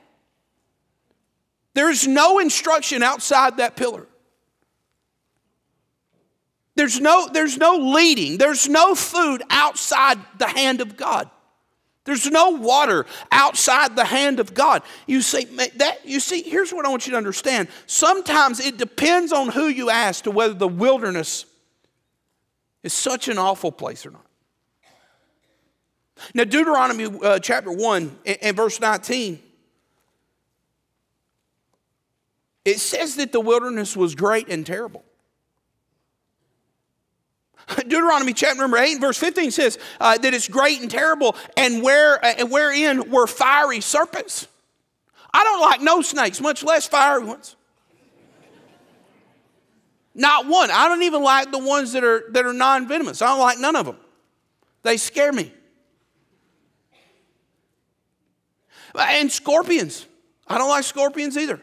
There's 1.74 2.08
no 2.08 2.40
instruction 2.40 3.04
outside 3.04 3.58
that 3.58 3.76
pillar. 3.76 4.08
There's 6.76 7.02
no, 7.02 7.28
there's 7.28 7.58
no 7.58 7.76
leading, 7.76 8.38
there's 8.38 8.70
no 8.70 8.96
food 8.96 9.44
outside 9.50 10.18
the 10.38 10.48
hand 10.48 10.80
of 10.80 10.96
God. 10.96 11.30
There's 12.10 12.32
no 12.32 12.50
water 12.50 13.06
outside 13.32 13.96
the 13.96 14.04
hand 14.04 14.40
of 14.40 14.56
God. 14.56 14.82
You 15.06 15.22
see, 15.22 15.46
that, 15.46 16.00
you 16.04 16.20
see, 16.20 16.42
here's 16.42 16.74
what 16.74 16.84
I 16.84 16.90
want 16.90 17.06
you 17.06 17.12
to 17.12 17.18
understand. 17.18 17.68
Sometimes 17.86 18.60
it 18.60 18.78
depends 18.78 19.32
on 19.32 19.50
who 19.50 19.68
you 19.68 19.92
ask 19.92 20.24
to 20.24 20.32
whether 20.32 20.56
the 20.56 20.68
wilderness 20.68 21.46
is 22.82 22.94
such 22.94 23.28
an 23.28 23.38
awful 23.38 23.72
place 23.72 24.08
or 24.08 24.10
not. 24.10 24.26
Now, 26.34 26.46
Deuteronomy 26.46 27.06
uh, 27.24 27.38
chapter 27.38 27.72
1 27.72 28.18
and, 28.26 28.38
and 28.42 28.58
verse 28.58 28.82
19, 28.82 29.40
it 32.66 32.80
says 32.80 33.18
that 33.18 33.32
the 33.32 33.40
wilderness 33.40 33.96
was 33.96 34.16
great 34.16 34.50
and 34.50 34.66
terrible. 34.66 35.04
Deuteronomy 37.88 38.34
chapter 38.34 38.62
number 38.62 38.78
8 38.78 39.00
verse 39.00 39.18
15 39.18 39.52
says 39.52 39.78
uh, 40.00 40.18
that 40.18 40.34
it's 40.34 40.48
great 40.48 40.82
and 40.82 40.90
terrible 40.90 41.36
and 41.58 41.84
where, 41.84 42.24
uh, 42.24 42.46
wherein 42.48 43.10
were 43.10 43.28
fiery 43.28 43.82
serpents. 43.82 44.48
I 45.34 45.44
don't 45.44 45.62
like 45.62 45.82
no 45.82 46.02
snakes, 46.02 46.42
much 46.42 46.64
less 46.64 46.88
fiery 46.88 47.24
ones. 47.24 47.56
Not 50.16 50.48
one. 50.48 50.70
I 50.72 50.88
don't 50.88 51.04
even 51.04 51.24
like 51.24 51.52
the 51.52 51.60
ones 51.60 51.94
that 51.94 52.04
are, 52.04 52.26
that 52.32 52.46
are 52.46 52.54
non 52.54 52.88
venomous. 52.88 53.22
I 53.22 53.28
don't 53.28 53.40
like 53.40 53.60
none 53.60 53.76
of 53.76 53.86
them. 53.86 53.98
They 54.84 54.98
scare 54.98 55.32
me. 55.32 55.54
And 58.98 59.32
scorpions. 59.32 60.06
I 60.48 60.58
don't 60.58 60.70
like 60.70 60.84
scorpions 60.84 61.38
either. 61.38 61.62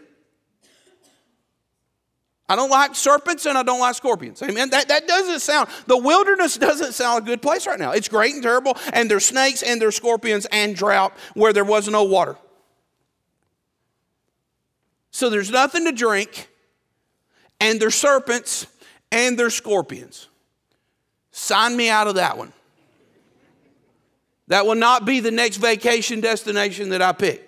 I 2.49 2.55
don't 2.55 2.71
like 2.71 2.95
serpents 2.95 3.45
and 3.47 3.59
I 3.59 3.63
don't 3.63 3.81
like 3.81 3.97
scorpions. 3.97 4.41
Amen. 4.43 4.71
That, 4.71 4.89
that 4.89 5.09
doesn't 5.09 5.41
sound, 5.41 5.69
the 5.87 5.97
wilderness 5.97 6.57
doesn't 6.57 6.93
sound 6.93 7.25
a 7.25 7.27
good 7.27 7.43
place 7.43 7.67
right 7.67 7.79
now. 7.79 7.91
It's 7.91 8.09
great 8.09 8.35
and 8.35 8.43
terrible, 8.43 8.77
and 8.93 9.11
there's 9.11 9.25
snakes 9.25 9.63
and 9.63 9.81
there's 9.81 9.97
scorpions 9.97 10.47
and 10.53 10.77
drought 10.77 11.13
where 11.35 11.53
there 11.53 11.65
was 11.65 11.89
no 11.89 12.05
water. 12.05 12.37
So 15.11 15.31
there's 15.31 15.51
nothing 15.51 15.87
to 15.87 15.93
drink, 15.93 16.49
and 17.59 17.81
there's 17.81 17.95
serpents 17.95 18.67
and 19.11 19.39
there's 19.39 19.55
scorpions. 19.55 20.29
Sign 21.33 21.77
me 21.77 21.89
out 21.89 22.07
of 22.07 22.17
that 22.17 22.37
one. 22.39 22.53
That 24.49 24.67
will 24.67 24.75
not 24.75 25.05
be 25.05 25.21
the 25.21 25.31
next 25.31 25.57
vacation 25.57 26.21
destination 26.21 26.91
that 26.91 27.03
I 27.03 27.13
pick. 27.13 27.43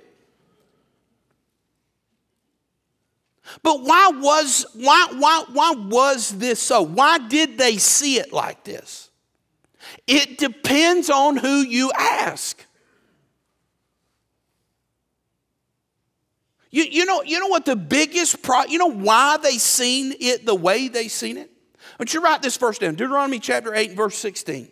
But 3.62 3.82
why 3.82 4.10
was, 4.14 4.66
why, 4.74 5.08
why, 5.16 5.44
why 5.52 5.72
was 5.76 6.30
this 6.38 6.60
so? 6.60 6.82
Why 6.82 7.18
did 7.18 7.58
they 7.58 7.76
see 7.78 8.18
it 8.18 8.32
like 8.32 8.64
this? 8.64 9.10
It 10.06 10.38
depends 10.38 11.10
on 11.10 11.36
who 11.36 11.58
you 11.58 11.90
ask. 11.98 12.64
You, 16.70 16.84
you, 16.84 17.06
know, 17.06 17.22
you 17.22 17.40
know 17.40 17.46
what 17.46 17.64
the 17.64 17.76
biggest 17.76 18.42
pro, 18.42 18.64
you 18.64 18.78
know 18.78 18.90
why 18.90 19.38
they 19.38 19.56
seen 19.58 20.14
it 20.20 20.44
the 20.44 20.54
way 20.54 20.88
they 20.88 21.08
seen 21.08 21.38
it? 21.38 21.50
Want 21.98 22.12
you 22.12 22.20
write 22.20 22.42
this 22.42 22.56
verse 22.56 22.78
down. 22.78 22.94
Deuteronomy 22.94 23.38
chapter 23.38 23.74
8 23.74 23.92
verse 23.92 24.16
16. 24.16 24.68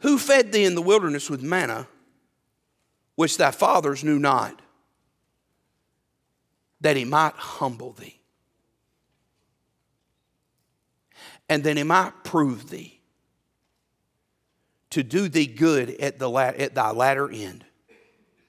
Who 0.00 0.18
fed 0.18 0.52
thee 0.52 0.64
in 0.64 0.74
the 0.74 0.82
wilderness 0.82 1.28
with 1.28 1.42
manna, 1.42 1.88
which 3.16 3.36
thy 3.36 3.50
fathers 3.50 4.04
knew 4.04 4.18
not, 4.18 4.62
that 6.80 6.96
he 6.96 7.04
might 7.04 7.34
humble 7.34 7.92
thee, 7.92 8.20
and 11.48 11.64
that 11.64 11.76
he 11.76 11.82
might 11.82 12.22
prove 12.22 12.70
thee, 12.70 13.00
to 14.90 15.02
do 15.02 15.28
thee 15.28 15.46
good 15.46 15.90
at, 16.00 16.18
the, 16.18 16.30
at 16.30 16.74
thy 16.74 16.90
latter 16.90 17.30
end. 17.30 17.64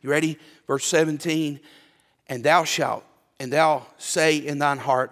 You 0.01 0.09
ready? 0.09 0.37
Verse 0.67 0.85
17, 0.85 1.59
and 2.27 2.43
thou 2.43 2.63
shalt, 2.63 3.03
and 3.39 3.51
thou 3.51 3.87
say 3.97 4.37
in 4.37 4.59
thine 4.59 4.77
heart, 4.77 5.11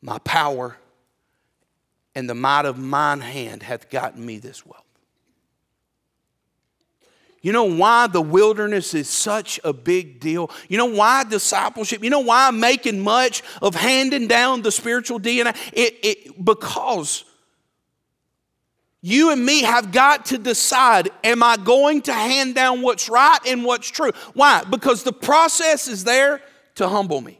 My 0.00 0.18
power 0.20 0.76
and 2.14 2.30
the 2.30 2.34
might 2.34 2.64
of 2.64 2.78
mine 2.78 3.20
hand 3.20 3.62
hath 3.62 3.90
gotten 3.90 4.24
me 4.24 4.38
this 4.38 4.64
wealth. 4.64 4.85
You 7.46 7.52
know 7.52 7.62
why 7.62 8.08
the 8.08 8.20
wilderness 8.20 8.92
is 8.92 9.08
such 9.08 9.60
a 9.62 9.72
big 9.72 10.18
deal? 10.18 10.50
You 10.68 10.78
know 10.78 10.86
why 10.86 11.22
discipleship? 11.22 12.02
You 12.02 12.10
know 12.10 12.18
why 12.18 12.48
I'm 12.48 12.58
making 12.58 12.98
much 12.98 13.44
of 13.62 13.76
handing 13.76 14.26
down 14.26 14.62
the 14.62 14.72
spiritual 14.72 15.20
DNA? 15.20 15.56
It, 15.72 15.96
it, 16.02 16.44
because 16.44 17.24
you 19.00 19.30
and 19.30 19.46
me 19.46 19.62
have 19.62 19.92
got 19.92 20.24
to 20.24 20.38
decide 20.38 21.08
am 21.22 21.40
I 21.40 21.56
going 21.56 22.02
to 22.02 22.12
hand 22.12 22.56
down 22.56 22.82
what's 22.82 23.08
right 23.08 23.38
and 23.46 23.64
what's 23.64 23.88
true? 23.88 24.10
Why? 24.34 24.64
Because 24.68 25.04
the 25.04 25.12
process 25.12 25.86
is 25.86 26.02
there 26.02 26.42
to 26.74 26.88
humble 26.88 27.20
me. 27.20 27.38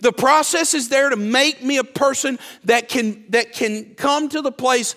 The 0.00 0.12
process 0.12 0.74
is 0.74 0.90
there 0.90 1.08
to 1.08 1.16
make 1.16 1.62
me 1.62 1.78
a 1.78 1.84
person 1.84 2.38
that 2.64 2.90
can, 2.90 3.24
that 3.30 3.54
can 3.54 3.94
come 3.94 4.28
to 4.28 4.42
the 4.42 4.52
place 4.52 4.96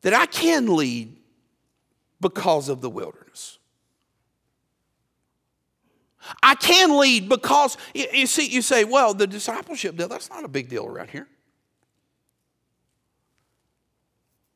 that 0.00 0.14
I 0.14 0.24
can 0.24 0.74
lead 0.74 1.18
because 2.20 2.68
of 2.68 2.80
the 2.80 2.90
wilderness. 2.90 3.58
I 6.42 6.54
can 6.54 6.98
lead 6.98 7.28
because 7.28 7.76
you 7.94 8.26
see, 8.26 8.46
you 8.46 8.62
say, 8.62 8.84
well, 8.84 9.14
the 9.14 9.26
discipleship 9.26 9.96
deal, 9.96 10.08
that's 10.08 10.28
not 10.28 10.44
a 10.44 10.48
big 10.48 10.68
deal 10.68 10.86
around 10.86 11.10
here. 11.10 11.26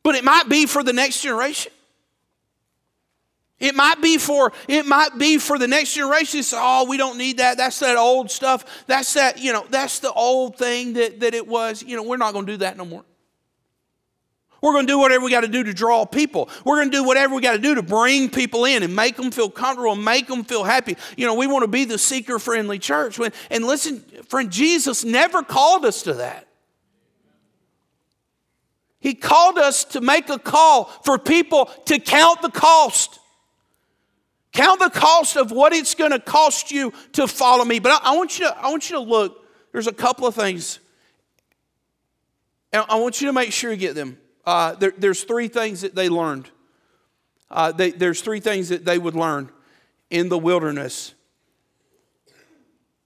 But 0.02 0.14
it 0.14 0.24
might 0.24 0.48
be 0.48 0.66
for 0.66 0.82
the 0.82 0.92
next 0.92 1.22
generation. 1.22 1.72
It 3.58 3.74
might 3.74 4.02
be 4.02 4.18
for 4.18 4.52
it 4.68 4.84
might 4.84 5.16
be 5.16 5.38
for 5.38 5.58
the 5.58 5.66
next 5.66 5.94
generation. 5.94 6.40
It's, 6.40 6.52
oh, 6.54 6.84
we 6.86 6.98
don't 6.98 7.16
need 7.16 7.38
that. 7.38 7.56
That's 7.56 7.78
that 7.78 7.96
old 7.96 8.30
stuff. 8.30 8.84
That's 8.86 9.14
that, 9.14 9.38
you 9.38 9.52
know, 9.52 9.64
that's 9.70 10.00
the 10.00 10.12
old 10.12 10.58
thing 10.58 10.92
that, 10.94 11.20
that 11.20 11.34
it 11.34 11.46
was. 11.46 11.82
You 11.82 11.96
know, 11.96 12.02
we're 12.02 12.18
not 12.18 12.34
going 12.34 12.44
to 12.44 12.52
do 12.52 12.56
that 12.58 12.76
no 12.76 12.84
more. 12.84 13.04
We're 14.64 14.72
going 14.72 14.86
to 14.86 14.92
do 14.94 14.98
whatever 14.98 15.26
we 15.26 15.30
got 15.30 15.42
to 15.42 15.48
do 15.48 15.62
to 15.62 15.74
draw 15.74 16.06
people. 16.06 16.48
We're 16.64 16.76
going 16.76 16.90
to 16.90 16.96
do 16.96 17.04
whatever 17.04 17.34
we 17.34 17.42
got 17.42 17.52
to 17.52 17.58
do 17.58 17.74
to 17.74 17.82
bring 17.82 18.30
people 18.30 18.64
in 18.64 18.82
and 18.82 18.96
make 18.96 19.14
them 19.14 19.30
feel 19.30 19.50
comfortable 19.50 19.92
and 19.92 20.02
make 20.02 20.26
them 20.26 20.42
feel 20.42 20.64
happy. 20.64 20.96
You 21.18 21.26
know, 21.26 21.34
we 21.34 21.46
want 21.46 21.64
to 21.64 21.68
be 21.68 21.84
the 21.84 21.98
seeker 21.98 22.38
friendly 22.38 22.78
church. 22.78 23.20
And 23.50 23.66
listen, 23.66 24.00
friend, 24.26 24.50
Jesus 24.50 25.04
never 25.04 25.42
called 25.42 25.84
us 25.84 26.04
to 26.04 26.14
that. 26.14 26.48
He 29.00 29.12
called 29.12 29.58
us 29.58 29.84
to 29.84 30.00
make 30.00 30.30
a 30.30 30.38
call 30.38 30.86
for 31.04 31.18
people 31.18 31.66
to 31.84 31.98
count 31.98 32.40
the 32.40 32.48
cost. 32.48 33.20
Count 34.54 34.80
the 34.80 34.88
cost 34.88 35.36
of 35.36 35.50
what 35.50 35.74
it's 35.74 35.94
going 35.94 36.12
to 36.12 36.18
cost 36.18 36.72
you 36.72 36.94
to 37.12 37.28
follow 37.28 37.66
me. 37.66 37.80
But 37.80 38.02
I, 38.02 38.12
I, 38.12 38.16
want 38.16 38.38
you 38.38 38.46
to, 38.46 38.58
I 38.58 38.70
want 38.70 38.88
you 38.88 38.96
to 38.96 39.02
look. 39.02 39.46
There's 39.72 39.88
a 39.88 39.92
couple 39.92 40.26
of 40.26 40.34
things. 40.34 40.78
And 42.72 42.82
I 42.88 42.96
want 42.96 43.20
you 43.20 43.26
to 43.26 43.34
make 43.34 43.52
sure 43.52 43.70
you 43.70 43.76
get 43.76 43.94
them. 43.94 44.16
Uh, 44.46 44.74
there, 44.74 44.92
there's 44.96 45.24
three 45.24 45.48
things 45.48 45.80
that 45.80 45.94
they 45.94 46.08
learned. 46.08 46.50
Uh, 47.50 47.72
they, 47.72 47.90
there's 47.90 48.20
three 48.20 48.40
things 48.40 48.68
that 48.68 48.84
they 48.84 48.98
would 48.98 49.14
learn 49.14 49.50
in 50.10 50.28
the 50.28 50.38
wilderness 50.38 51.14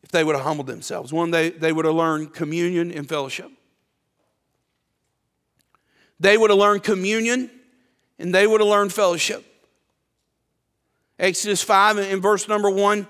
if 0.03 0.11
they 0.11 0.24
would 0.24 0.34
have 0.34 0.45
humbled 0.45 0.66
themselves. 0.66 1.12
One, 1.12 1.30
they, 1.30 1.51
they 1.51 1.72
would 1.72 1.84
have 1.84 1.95
learned 1.95 2.32
communion 2.32 2.91
and 2.91 3.09
fellowship. 3.09 3.51
They 6.20 6.36
would 6.36 6.51
have 6.51 6.59
learned 6.59 6.82
communion 6.82 7.51
and 8.18 8.34
they 8.34 8.47
would 8.47 8.61
have 8.61 8.68
learned 8.68 8.93
fellowship. 8.93 9.45
Exodus 11.18 11.62
5 11.62 11.99
in 11.99 12.20
verse 12.20 12.49
number 12.49 12.70
1, 12.70 13.07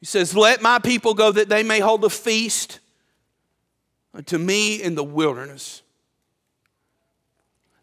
he 0.00 0.06
says, 0.06 0.36
Let 0.36 0.62
my 0.62 0.78
people 0.78 1.14
go 1.14 1.32
that 1.32 1.48
they 1.48 1.62
may 1.62 1.80
hold 1.80 2.04
a 2.04 2.10
feast 2.10 2.80
unto 4.14 4.38
me 4.38 4.82
in 4.82 4.94
the 4.94 5.04
wilderness. 5.04 5.82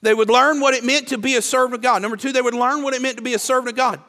They 0.01 0.13
would 0.13 0.29
learn 0.29 0.59
what 0.61 0.73
it 0.73 0.83
meant 0.83 1.09
to 1.09 1.17
be 1.17 1.35
a 1.35 1.41
servant 1.41 1.75
of 1.75 1.81
God. 1.81 2.01
Number 2.01 2.17
two, 2.17 2.31
they 2.31 2.41
would 2.41 2.53
learn 2.53 2.83
what 2.83 2.93
it 2.93 3.01
meant 3.01 3.17
to 3.17 3.23
be 3.23 3.33
a 3.33 3.39
servant 3.39 3.69
of 3.69 3.75
God. 3.75 4.01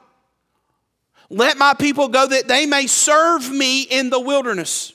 Let 1.29 1.59
my 1.59 1.75
people 1.75 2.09
go 2.09 2.27
that 2.27 2.49
they 2.49 2.67
may 2.67 2.87
serve 2.87 3.51
me 3.51 3.83
in 3.83 4.11
the 4.11 4.21
wilderness. 4.21 4.93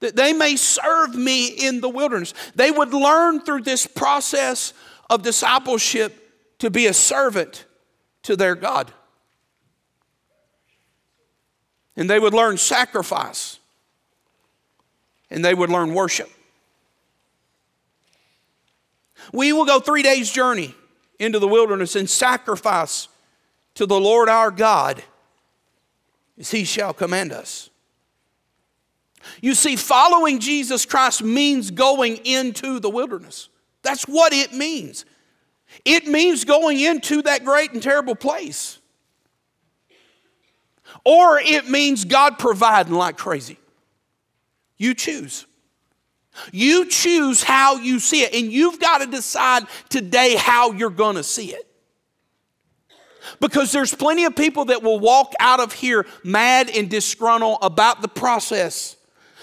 That 0.00 0.14
they 0.14 0.32
may 0.32 0.56
serve 0.56 1.14
me 1.14 1.48
in 1.48 1.80
the 1.80 1.88
wilderness. 1.88 2.34
They 2.54 2.70
would 2.70 2.94
learn 2.94 3.40
through 3.40 3.62
this 3.62 3.86
process 3.86 4.72
of 5.10 5.22
discipleship 5.22 6.24
to 6.58 6.70
be 6.70 6.86
a 6.86 6.94
servant 6.94 7.64
to 8.22 8.36
their 8.36 8.54
God. 8.54 8.92
And 11.96 12.08
they 12.08 12.20
would 12.20 12.34
learn 12.34 12.58
sacrifice. 12.58 13.58
And 15.30 15.44
they 15.44 15.54
would 15.54 15.70
learn 15.70 15.94
worship. 15.94 16.30
We 19.32 19.52
will 19.52 19.64
go 19.64 19.80
three 19.80 20.02
days' 20.02 20.30
journey 20.30 20.74
into 21.18 21.38
the 21.38 21.48
wilderness 21.48 21.96
and 21.96 22.08
sacrifice 22.08 23.08
to 23.74 23.86
the 23.86 23.98
Lord 23.98 24.28
our 24.28 24.50
God 24.50 25.02
as 26.38 26.50
he 26.50 26.64
shall 26.64 26.92
command 26.92 27.32
us. 27.32 27.70
You 29.40 29.54
see, 29.54 29.76
following 29.76 30.38
Jesus 30.38 30.86
Christ 30.86 31.22
means 31.22 31.70
going 31.70 32.16
into 32.24 32.80
the 32.80 32.90
wilderness. 32.90 33.48
That's 33.82 34.04
what 34.04 34.32
it 34.32 34.52
means. 34.52 35.04
It 35.84 36.06
means 36.06 36.44
going 36.44 36.80
into 36.80 37.22
that 37.22 37.44
great 37.44 37.72
and 37.72 37.82
terrible 37.82 38.14
place. 38.14 38.78
Or 41.04 41.38
it 41.38 41.68
means 41.68 42.04
God 42.04 42.38
providing 42.38 42.94
like 42.94 43.18
crazy. 43.18 43.58
You 44.76 44.94
choose. 44.94 45.46
You 46.52 46.86
choose 46.86 47.42
how 47.42 47.76
you 47.76 47.98
see 47.98 48.22
it, 48.22 48.34
and 48.34 48.52
you've 48.52 48.80
got 48.80 48.98
to 48.98 49.06
decide 49.06 49.64
today 49.88 50.36
how 50.36 50.72
you're 50.72 50.90
going 50.90 51.16
to 51.16 51.22
see 51.22 51.52
it. 51.52 51.64
Because 53.40 53.72
there's 53.72 53.94
plenty 53.94 54.24
of 54.24 54.34
people 54.34 54.66
that 54.66 54.82
will 54.82 54.98
walk 54.98 55.34
out 55.38 55.60
of 55.60 55.72
here 55.72 56.06
mad 56.24 56.70
and 56.70 56.88
disgruntled 56.88 57.58
about 57.62 58.02
the 58.02 58.08
process, 58.08 58.96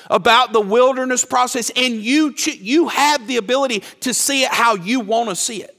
about 0.10 0.54
the 0.54 0.62
wilderness 0.62 1.24
process, 1.24 1.72
and 1.76 1.96
you, 1.96 2.34
you 2.38 2.88
have 2.88 3.28
the 3.28 3.38
ability 3.38 3.84
to 4.02 4.14
see 4.14 4.44
it 4.44 4.52
how 4.52 4.76
you 4.76 5.00
want 5.00 5.30
to 5.30 5.36
see 5.36 5.62
it. 5.62 5.72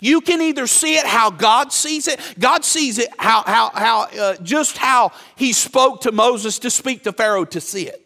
You 0.00 0.20
can 0.20 0.40
either 0.40 0.66
see 0.66 0.96
it 0.96 1.04
how 1.04 1.30
God 1.30 1.72
sees 1.72 2.08
it. 2.08 2.18
God 2.38 2.64
sees 2.64 2.98
it 2.98 3.08
how, 3.18 3.42
how, 3.42 3.70
how 3.74 4.02
uh, 4.02 4.36
just 4.42 4.78
how 4.78 5.12
He 5.36 5.52
spoke 5.52 6.02
to 6.02 6.12
Moses 6.12 6.58
to 6.60 6.70
speak 6.70 7.04
to 7.04 7.12
Pharaoh 7.12 7.44
to 7.46 7.60
see 7.60 7.88
it. 7.88 8.03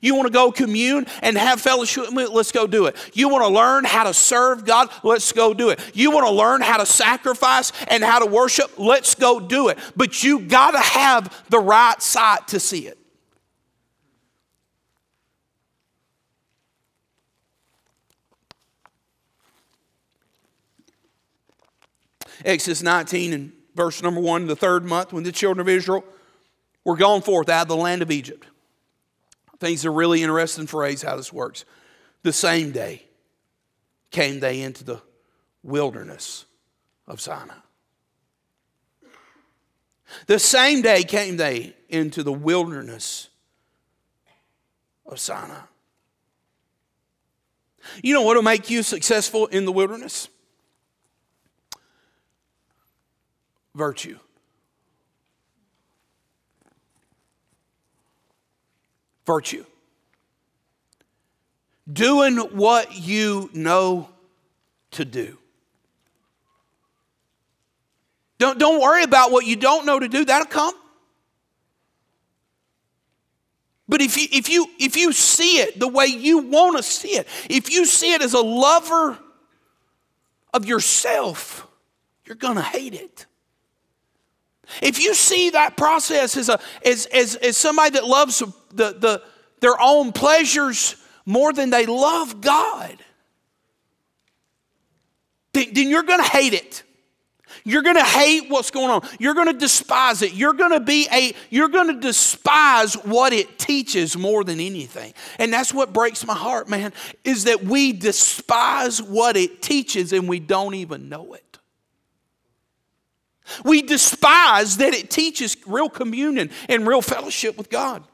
You 0.00 0.14
want 0.14 0.28
to 0.28 0.32
go 0.32 0.50
commune 0.50 1.06
and 1.22 1.36
have 1.36 1.60
fellowship? 1.60 2.06
Let's 2.10 2.52
go 2.52 2.66
do 2.66 2.86
it. 2.86 2.96
You 3.12 3.28
want 3.28 3.44
to 3.44 3.48
learn 3.48 3.84
how 3.84 4.04
to 4.04 4.14
serve 4.14 4.64
God? 4.64 4.88
Let's 5.02 5.30
go 5.32 5.52
do 5.52 5.68
it. 5.70 5.78
You 5.92 6.10
want 6.10 6.26
to 6.26 6.32
learn 6.32 6.62
how 6.62 6.78
to 6.78 6.86
sacrifice 6.86 7.72
and 7.88 8.02
how 8.02 8.18
to 8.18 8.26
worship? 8.26 8.78
Let's 8.78 9.14
go 9.14 9.38
do 9.38 9.68
it. 9.68 9.78
But 9.96 10.22
you 10.22 10.40
got 10.40 10.70
to 10.70 10.78
have 10.78 11.44
the 11.50 11.58
right 11.58 12.00
sight 12.00 12.48
to 12.48 12.60
see 12.60 12.86
it. 12.86 12.96
Exodus 22.42 22.82
19 22.82 23.34
and 23.34 23.52
verse 23.74 24.02
number 24.02 24.18
1, 24.18 24.46
the 24.46 24.56
third 24.56 24.86
month, 24.86 25.12
when 25.12 25.24
the 25.24 25.32
children 25.32 25.60
of 25.60 25.68
Israel 25.68 26.02
were 26.84 26.96
gone 26.96 27.20
forth 27.20 27.50
out 27.50 27.62
of 27.62 27.68
the 27.68 27.76
land 27.76 28.00
of 28.00 28.10
Egypt. 28.10 28.46
It's 29.62 29.84
a 29.84 29.90
really 29.90 30.22
interesting 30.22 30.66
phrase 30.66 31.02
how 31.02 31.16
this 31.16 31.32
works. 31.32 31.64
The 32.22 32.32
same 32.32 32.72
day 32.72 33.04
came 34.10 34.40
they 34.40 34.62
into 34.62 34.84
the 34.84 35.00
wilderness 35.62 36.46
of 37.06 37.20
Sinai. 37.20 37.54
The 40.26 40.38
same 40.38 40.82
day 40.82 41.04
came 41.04 41.36
they 41.36 41.74
into 41.88 42.22
the 42.22 42.32
wilderness 42.32 43.28
of 45.06 45.20
Sinai. 45.20 45.60
You 48.02 48.14
know 48.14 48.22
what 48.22 48.36
will 48.36 48.42
make 48.42 48.70
you 48.70 48.82
successful 48.82 49.46
in 49.46 49.64
the 49.64 49.72
wilderness? 49.72 50.28
Virtue. 53.74 54.18
Virtue. 59.26 59.64
Doing 61.90 62.36
what 62.36 62.96
you 62.96 63.50
know 63.52 64.08
to 64.92 65.04
do. 65.04 65.38
Don't, 68.38 68.58
don't 68.58 68.80
worry 68.80 69.02
about 69.02 69.30
what 69.30 69.44
you 69.44 69.56
don't 69.56 69.84
know 69.84 69.98
to 69.98 70.08
do, 70.08 70.24
that'll 70.24 70.46
come. 70.46 70.74
But 73.86 74.00
if 74.00 74.16
you, 74.16 74.28
if, 74.30 74.48
you, 74.48 74.68
if 74.78 74.96
you 74.96 75.12
see 75.12 75.58
it 75.58 75.78
the 75.80 75.88
way 75.88 76.06
you 76.06 76.38
want 76.38 76.76
to 76.76 76.82
see 76.82 77.16
it, 77.16 77.26
if 77.50 77.70
you 77.70 77.84
see 77.84 78.12
it 78.12 78.22
as 78.22 78.34
a 78.34 78.40
lover 78.40 79.18
of 80.54 80.64
yourself, 80.64 81.66
you're 82.24 82.36
going 82.36 82.54
to 82.54 82.62
hate 82.62 82.94
it. 82.94 83.26
If 84.80 85.00
you 85.00 85.14
see 85.14 85.50
that 85.50 85.76
process 85.76 86.36
as, 86.36 86.48
a, 86.48 86.60
as, 86.86 87.06
as, 87.06 87.34
as 87.34 87.56
somebody 87.56 87.90
that 87.90 88.06
loves 88.06 88.42
the, 88.70 88.96
the, 88.98 89.22
their 89.60 89.80
own 89.80 90.12
pleasures 90.12 90.96
more 91.26 91.52
than 91.52 91.70
they 91.70 91.86
love 91.86 92.40
God, 92.40 92.96
then, 95.52 95.66
then 95.72 95.88
you're 95.88 96.02
going 96.02 96.22
to 96.22 96.28
hate 96.28 96.54
it. 96.54 96.82
You're 97.64 97.82
going 97.82 97.96
to 97.96 98.04
hate 98.04 98.48
what's 98.48 98.70
going 98.70 98.90
on. 98.90 99.06
You're 99.18 99.34
going 99.34 99.48
to 99.48 99.58
despise 99.58 100.22
it. 100.22 100.34
You're 100.34 100.52
going 100.52 100.70
to 100.70 100.80
be 100.80 101.08
a 101.12 101.34
you're 101.50 101.68
going 101.68 101.88
to 101.88 102.00
despise 102.00 102.94
what 102.94 103.32
it 103.32 103.58
teaches 103.58 104.16
more 104.16 104.44
than 104.44 104.60
anything. 104.60 105.12
And 105.38 105.52
that's 105.52 105.74
what 105.74 105.92
breaks 105.92 106.24
my 106.24 106.34
heart, 106.34 106.68
man, 106.68 106.92
is 107.24 107.44
that 107.44 107.64
we 107.64 107.92
despise 107.92 109.02
what 109.02 109.36
it 109.36 109.62
teaches 109.62 110.12
and 110.12 110.28
we 110.28 110.38
don't 110.38 110.74
even 110.74 111.08
know 111.08 111.34
it. 111.34 111.58
We 113.64 113.82
despise 113.82 114.76
that 114.76 114.94
it 114.94 115.10
teaches 115.10 115.56
real 115.66 115.88
communion 115.88 116.50
and 116.68 116.86
real 116.86 117.02
fellowship 117.02 117.58
with 117.58 117.68
God. 117.68 118.04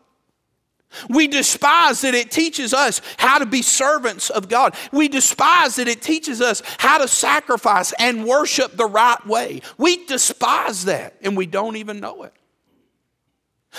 We 1.09 1.27
despise 1.27 2.01
that 2.03 2.15
it 2.15 2.31
teaches 2.31 2.73
us 2.73 3.01
how 3.17 3.39
to 3.39 3.47
be 3.47 3.63
servants 3.63 4.31
of 4.31 4.49
God. 4.49 4.75
We 4.93 5.09
despise 5.09 5.77
that 5.77 5.89
it 5.89 6.03
teaches 6.03 6.41
us 6.41 6.63
how 6.79 6.99
to 6.99 7.09
sacrifice 7.09 7.93
and 7.99 8.25
worship 8.25 8.77
the 8.77 8.87
right 8.87 9.25
way. 9.27 9.63
We 9.79 10.05
despise 10.07 10.85
that 10.87 11.15
and 11.23 11.37
we 11.37 11.47
don't 11.47 11.77
even 11.77 12.01
know 12.01 12.23
it. 12.25 12.33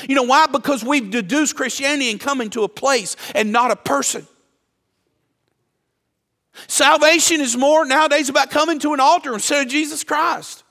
You 0.07 0.15
know 0.15 0.23
why? 0.23 0.47
Because 0.47 0.83
we've 0.83 1.09
deduced 1.09 1.55
Christianity 1.55 2.11
and 2.11 2.19
come 2.19 2.41
into 2.41 2.63
a 2.63 2.69
place 2.69 3.15
and 3.33 3.51
not 3.51 3.71
a 3.71 3.75
person. 3.75 4.27
Salvation 6.67 7.41
is 7.41 7.55
more 7.55 7.85
nowadays 7.85 8.29
about 8.29 8.49
coming 8.49 8.79
to 8.79 8.93
an 8.93 8.99
altar 8.99 9.33
instead 9.33 9.65
of 9.65 9.71
Jesus 9.71 10.03
Christ. 10.03 10.63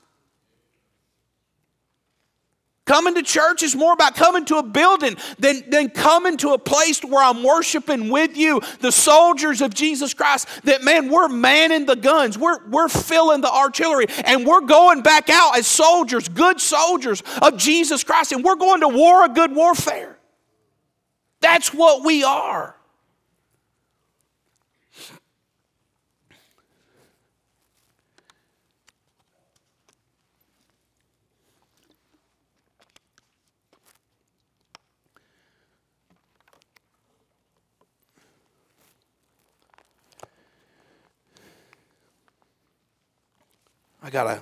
Coming 2.87 3.15
to 3.15 3.21
church 3.21 3.63
is 3.63 3.75
more 3.75 3.91
about 3.91 4.15
coming 4.15 4.45
to 4.45 4.55
a 4.59 4.63
building 4.63 5.17
than, 5.37 5.69
than 5.69 5.89
coming 5.89 6.37
to 6.37 6.53
a 6.53 6.57
place 6.57 7.01
where 7.03 7.21
I'm 7.21 7.43
worshiping 7.43 8.07
with 8.09 8.37
you, 8.37 8.61
the 8.79 8.93
soldiers 8.93 9.61
of 9.61 9.73
Jesus 9.73 10.13
Christ. 10.13 10.47
That, 10.63 10.85
man, 10.85 11.09
we're 11.09 11.27
manning 11.27 11.85
the 11.85 11.97
guns, 11.97 12.37
we're, 12.37 12.65
we're 12.69 12.87
filling 12.87 13.41
the 13.41 13.51
artillery, 13.51 14.05
and 14.23 14.47
we're 14.47 14.61
going 14.61 15.01
back 15.01 15.29
out 15.29 15.57
as 15.57 15.67
soldiers, 15.67 16.29
good 16.29 16.61
soldiers 16.61 17.21
of 17.41 17.57
Jesus 17.57 18.05
Christ, 18.05 18.31
and 18.31 18.41
we're 18.41 18.55
going 18.55 18.79
to 18.79 18.87
war 18.87 19.25
a 19.25 19.29
good 19.29 19.53
warfare. 19.53 20.17
That's 21.41 21.73
what 21.73 22.05
we 22.05 22.23
are. 22.23 22.76
I 44.07 44.09
got 44.09 44.27
a 44.27 44.39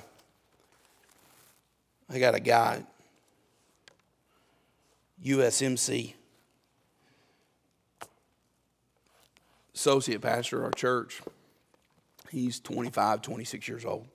I 2.07 2.19
got 2.19 2.35
a 2.35 2.39
guy, 2.39 2.83
USMC, 5.25 6.13
associate 9.73 10.21
pastor 10.21 10.59
of 10.59 10.65
our 10.65 10.71
church. 10.71 11.19
He's 12.29 12.59
25, 12.59 13.23
26 13.23 13.67
years 13.67 13.85
old. 13.85 14.05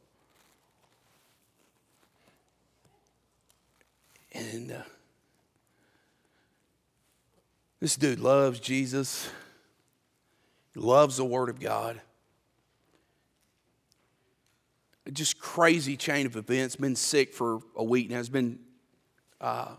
And 4.30 4.70
uh, 4.70 4.82
this 7.80 7.96
dude 7.96 8.20
loves 8.20 8.60
Jesus, 8.60 9.28
loves 10.76 11.16
the 11.16 11.24
Word 11.24 11.48
of 11.48 11.58
God 11.58 12.00
just 15.12 15.38
crazy 15.38 15.96
chain 15.96 16.26
of 16.26 16.36
events. 16.36 16.76
Been 16.76 16.96
sick 16.96 17.32
for 17.32 17.60
a 17.76 17.84
week 17.84 18.10
now. 18.10 18.16
Has 18.16 18.28
been. 18.28 18.58
Uh, 19.40 19.74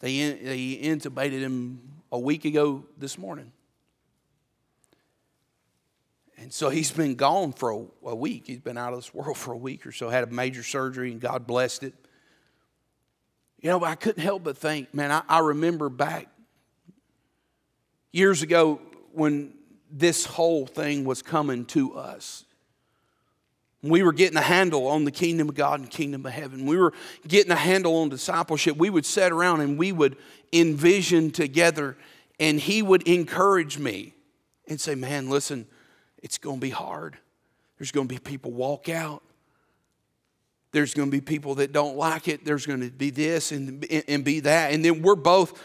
they 0.00 0.32
they 0.32 0.78
intubated 0.82 1.40
him 1.40 1.80
a 2.12 2.18
week 2.18 2.44
ago 2.44 2.84
this 2.98 3.18
morning, 3.18 3.52
and 6.36 6.52
so 6.52 6.68
he's 6.70 6.90
been 6.90 7.14
gone 7.14 7.52
for 7.52 7.70
a, 7.70 7.86
a 8.08 8.14
week. 8.14 8.46
He's 8.46 8.60
been 8.60 8.76
out 8.78 8.92
of 8.92 8.98
this 8.98 9.14
world 9.14 9.36
for 9.38 9.52
a 9.52 9.56
week 9.56 9.86
or 9.86 9.92
so. 9.92 10.08
Had 10.08 10.24
a 10.24 10.30
major 10.30 10.62
surgery, 10.62 11.12
and 11.12 11.20
God 11.20 11.46
blessed 11.46 11.82
it. 11.82 11.94
You 13.60 13.70
know, 13.70 13.84
I 13.84 13.94
couldn't 13.94 14.22
help 14.22 14.44
but 14.44 14.58
think, 14.58 14.94
man. 14.94 15.10
I, 15.10 15.22
I 15.28 15.38
remember 15.40 15.88
back 15.88 16.28
years 18.12 18.42
ago 18.42 18.80
when 19.12 19.52
this 19.90 20.24
whole 20.24 20.66
thing 20.66 21.04
was 21.04 21.22
coming 21.22 21.64
to 21.66 21.94
us. 21.94 22.45
We 23.82 24.02
were 24.02 24.12
getting 24.12 24.36
a 24.36 24.42
handle 24.42 24.86
on 24.88 25.04
the 25.04 25.10
kingdom 25.10 25.48
of 25.48 25.54
God 25.54 25.80
and 25.80 25.90
kingdom 25.90 26.24
of 26.26 26.32
heaven. 26.32 26.66
We 26.66 26.76
were 26.76 26.92
getting 27.28 27.52
a 27.52 27.56
handle 27.56 27.96
on 27.96 28.08
discipleship. 28.08 28.76
We 28.76 28.90
would 28.90 29.06
sit 29.06 29.32
around 29.32 29.60
and 29.60 29.78
we 29.78 29.92
would 29.92 30.16
envision 30.52 31.30
together, 31.30 31.96
and 32.40 32.58
he 32.58 32.82
would 32.82 33.06
encourage 33.06 33.78
me 33.78 34.14
and 34.66 34.80
say, 34.80 34.94
Man, 34.94 35.28
listen, 35.28 35.66
it's 36.22 36.38
going 36.38 36.56
to 36.56 36.60
be 36.60 36.70
hard. 36.70 37.18
There's 37.78 37.92
going 37.92 38.08
to 38.08 38.14
be 38.14 38.18
people 38.18 38.52
walk 38.52 38.88
out. 38.88 39.22
There's 40.72 40.94
going 40.94 41.10
to 41.10 41.16
be 41.16 41.20
people 41.20 41.54
that 41.56 41.72
don't 41.72 41.96
like 41.96 42.28
it. 42.28 42.44
There's 42.44 42.66
going 42.66 42.80
to 42.80 42.90
be 42.90 43.10
this 43.10 43.52
and, 43.52 43.86
and 44.08 44.24
be 44.24 44.40
that. 44.40 44.72
And 44.72 44.84
then 44.84 45.02
we're 45.02 45.14
both 45.14 45.62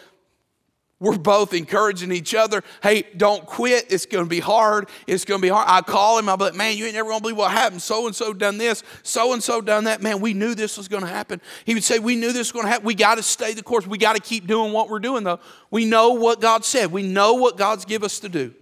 we're 1.01 1.17
both 1.17 1.55
encouraging 1.55 2.11
each 2.11 2.35
other. 2.35 2.63
Hey, 2.83 3.05
don't 3.17 3.43
quit. 3.43 3.87
It's 3.89 4.05
going 4.05 4.23
to 4.23 4.29
be 4.29 4.39
hard. 4.39 4.87
It's 5.07 5.25
going 5.25 5.39
to 5.39 5.41
be 5.41 5.49
hard. 5.49 5.65
I 5.67 5.81
call 5.81 6.19
him. 6.19 6.29
I'm 6.29 6.37
like, 6.37 6.53
man, 6.53 6.77
you 6.77 6.85
ain't 6.85 6.93
never 6.93 7.09
going 7.09 7.17
to 7.17 7.23
believe 7.23 7.37
what 7.37 7.49
happened. 7.49 7.81
So 7.81 8.05
and 8.05 8.15
so 8.15 8.33
done 8.33 8.59
this. 8.59 8.83
So 9.01 9.33
and 9.33 9.41
so 9.41 9.61
done 9.61 9.85
that. 9.85 10.03
Man, 10.03 10.21
we 10.21 10.35
knew 10.35 10.53
this 10.53 10.77
was 10.77 10.87
going 10.87 11.01
to 11.01 11.09
happen. 11.09 11.41
He 11.65 11.73
would 11.73 11.83
say, 11.83 11.97
we 11.97 12.15
knew 12.15 12.27
this 12.27 12.37
was 12.37 12.51
going 12.51 12.65
to 12.65 12.71
happen. 12.71 12.85
We 12.85 12.93
got 12.93 13.15
to 13.15 13.23
stay 13.23 13.55
the 13.55 13.63
course. 13.63 13.87
We 13.87 13.97
got 13.97 14.15
to 14.15 14.21
keep 14.21 14.45
doing 14.45 14.73
what 14.73 14.89
we're 14.89 14.99
doing, 14.99 15.23
though. 15.23 15.39
We 15.71 15.85
know 15.85 16.11
what 16.11 16.39
God 16.39 16.63
said. 16.63 16.91
We 16.91 17.01
know 17.01 17.33
what 17.33 17.57
God's 17.57 17.83
give 17.83 18.03
us 18.03 18.19
to 18.19 18.29
do. 18.29 18.53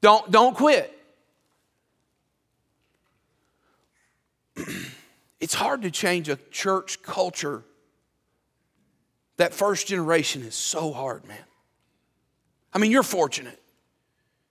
Don't, 0.00 0.30
don't 0.30 0.56
quit. 0.56 0.98
it's 5.40 5.52
hard 5.52 5.82
to 5.82 5.90
change 5.90 6.30
a 6.30 6.36
church 6.50 7.02
culture 7.02 7.64
that 9.40 9.54
first 9.54 9.86
generation 9.86 10.42
is 10.42 10.54
so 10.54 10.92
hard, 10.92 11.26
man. 11.26 11.38
I 12.74 12.78
mean, 12.78 12.90
you're 12.90 13.02
fortunate. 13.02 13.58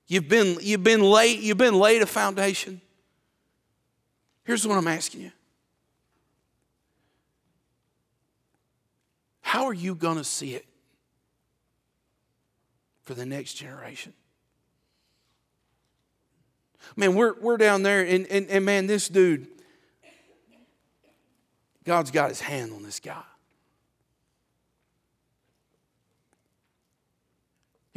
You've 0.08 0.28
been, 0.28 0.58
you've 0.62 0.84
been 0.84 1.02
laid, 1.02 1.42
you've 1.42 1.60
been 1.60 1.76
laid 1.76 2.02
a 2.02 2.08
foundation. 2.08 2.82
Here's 4.46 4.66
what 4.66 4.80
I'm 4.80 4.88
asking 4.88 5.22
you. 5.22 5.32
How 9.42 9.66
are 9.66 9.76
you 9.76 9.94
going 9.94 10.18
to 10.18 10.24
see 10.24 10.56
it 10.56 10.66
for 13.04 13.14
the 13.14 13.28
next 13.28 13.54
generation? 13.54 14.14
Man, 16.96 17.14
we're, 17.14 17.36
we're 17.40 17.58
down 17.58 17.84
there, 17.84 18.02
and, 18.02 18.26
and, 18.26 18.48
and 18.50 18.66
man, 18.66 18.88
this 18.88 19.08
dude, 19.08 19.46
God's 21.84 22.10
got 22.10 22.30
his 22.30 22.42
hand 22.42 22.74
on 22.74 22.82
this 22.82 23.00
guy. 23.00 23.22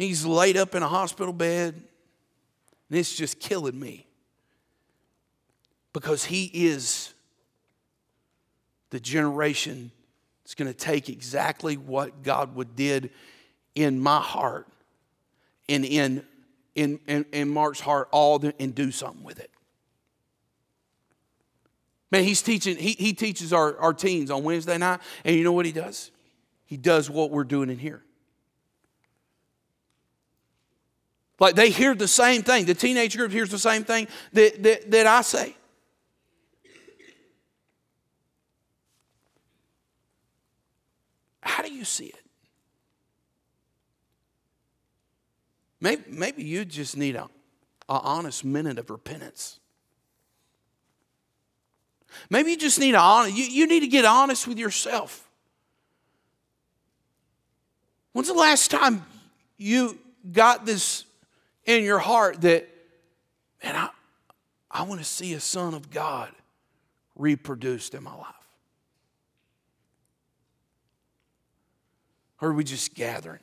He's 0.02 0.26
laid 0.26 0.56
up 0.56 0.74
in 0.74 0.82
a 0.82 0.88
hospital 0.88 1.32
bed, 1.32 1.74
and 1.74 2.98
it's 2.98 3.14
just 3.14 3.38
killing 3.38 3.78
me 3.78 4.08
because 5.92 6.24
he 6.24 6.50
is 6.52 7.14
the 8.90 8.98
generation 8.98 9.92
that's 10.42 10.56
going 10.56 10.66
to 10.66 10.76
take 10.76 11.08
exactly 11.08 11.76
what 11.76 12.24
God 12.24 12.56
would 12.56 12.74
did 12.74 13.10
in 13.76 14.00
my 14.00 14.20
heart 14.20 14.66
and 15.68 15.84
in, 15.84 16.24
in, 16.74 16.98
in, 17.06 17.24
in 17.32 17.48
Mark's 17.48 17.78
heart 17.78 18.08
all 18.10 18.40
the, 18.40 18.52
and 18.58 18.74
do 18.74 18.90
something 18.90 19.22
with 19.22 19.38
it. 19.38 19.52
Man, 22.10 22.24
he's 22.24 22.42
teaching, 22.42 22.76
he, 22.76 22.90
he 22.90 23.12
teaches 23.12 23.52
our, 23.52 23.78
our 23.78 23.94
teens 23.94 24.32
on 24.32 24.42
Wednesday 24.42 24.78
night, 24.78 24.98
and 25.24 25.36
you 25.36 25.44
know 25.44 25.52
what 25.52 25.64
he 25.64 25.70
does? 25.70 26.10
He 26.64 26.76
does 26.76 27.08
what 27.08 27.30
we're 27.30 27.44
doing 27.44 27.70
in 27.70 27.78
here. 27.78 28.02
Like 31.38 31.54
they 31.54 31.70
hear 31.70 31.94
the 31.94 32.08
same 32.08 32.42
thing. 32.42 32.66
The 32.66 32.74
teenage 32.74 33.16
group 33.16 33.32
hears 33.32 33.50
the 33.50 33.58
same 33.58 33.84
thing 33.84 34.06
that, 34.32 34.62
that, 34.62 34.90
that 34.90 35.06
I 35.06 35.22
say. 35.22 35.56
How 41.40 41.62
do 41.62 41.72
you 41.72 41.84
see 41.84 42.06
it? 42.06 42.22
Maybe, 45.80 46.02
maybe 46.08 46.44
you 46.44 46.64
just 46.64 46.96
need 46.96 47.16
a, 47.16 47.28
a 47.88 47.98
honest 48.00 48.44
minute 48.44 48.78
of 48.78 48.88
repentance. 48.88 49.58
Maybe 52.30 52.52
you 52.52 52.56
just 52.56 52.78
need 52.78 52.92
to 52.92 53.30
you, 53.32 53.44
you 53.44 53.66
need 53.66 53.80
to 53.80 53.88
get 53.88 54.04
honest 54.04 54.46
with 54.46 54.58
yourself. 54.58 55.28
When's 58.12 58.28
the 58.28 58.34
last 58.34 58.70
time 58.70 59.04
you 59.56 59.98
got 60.30 60.66
this 60.66 61.04
in 61.64 61.84
your 61.84 61.98
heart 61.98 62.40
that, 62.42 62.68
man, 63.62 63.76
I, 63.76 63.90
I 64.70 64.82
want 64.82 65.00
to 65.00 65.04
see 65.04 65.34
a 65.34 65.40
son 65.40 65.74
of 65.74 65.90
God 65.90 66.30
reproduced 67.16 67.94
in 67.94 68.02
my 68.02 68.14
life? 68.14 68.34
Or 72.40 72.50
are 72.50 72.52
we 72.52 72.64
just 72.64 72.94
gathering? 72.94 73.40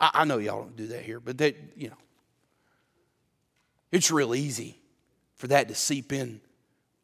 I, 0.00 0.10
I 0.14 0.24
know 0.24 0.38
y'all 0.38 0.62
don't 0.62 0.76
do 0.76 0.88
that 0.88 1.02
here, 1.02 1.20
but 1.20 1.38
that, 1.38 1.56
you 1.76 1.88
know, 1.88 1.96
it's 3.92 4.10
real 4.10 4.34
easy 4.34 4.78
for 5.36 5.46
that 5.48 5.68
to 5.68 5.74
seep 5.74 6.12
in 6.12 6.40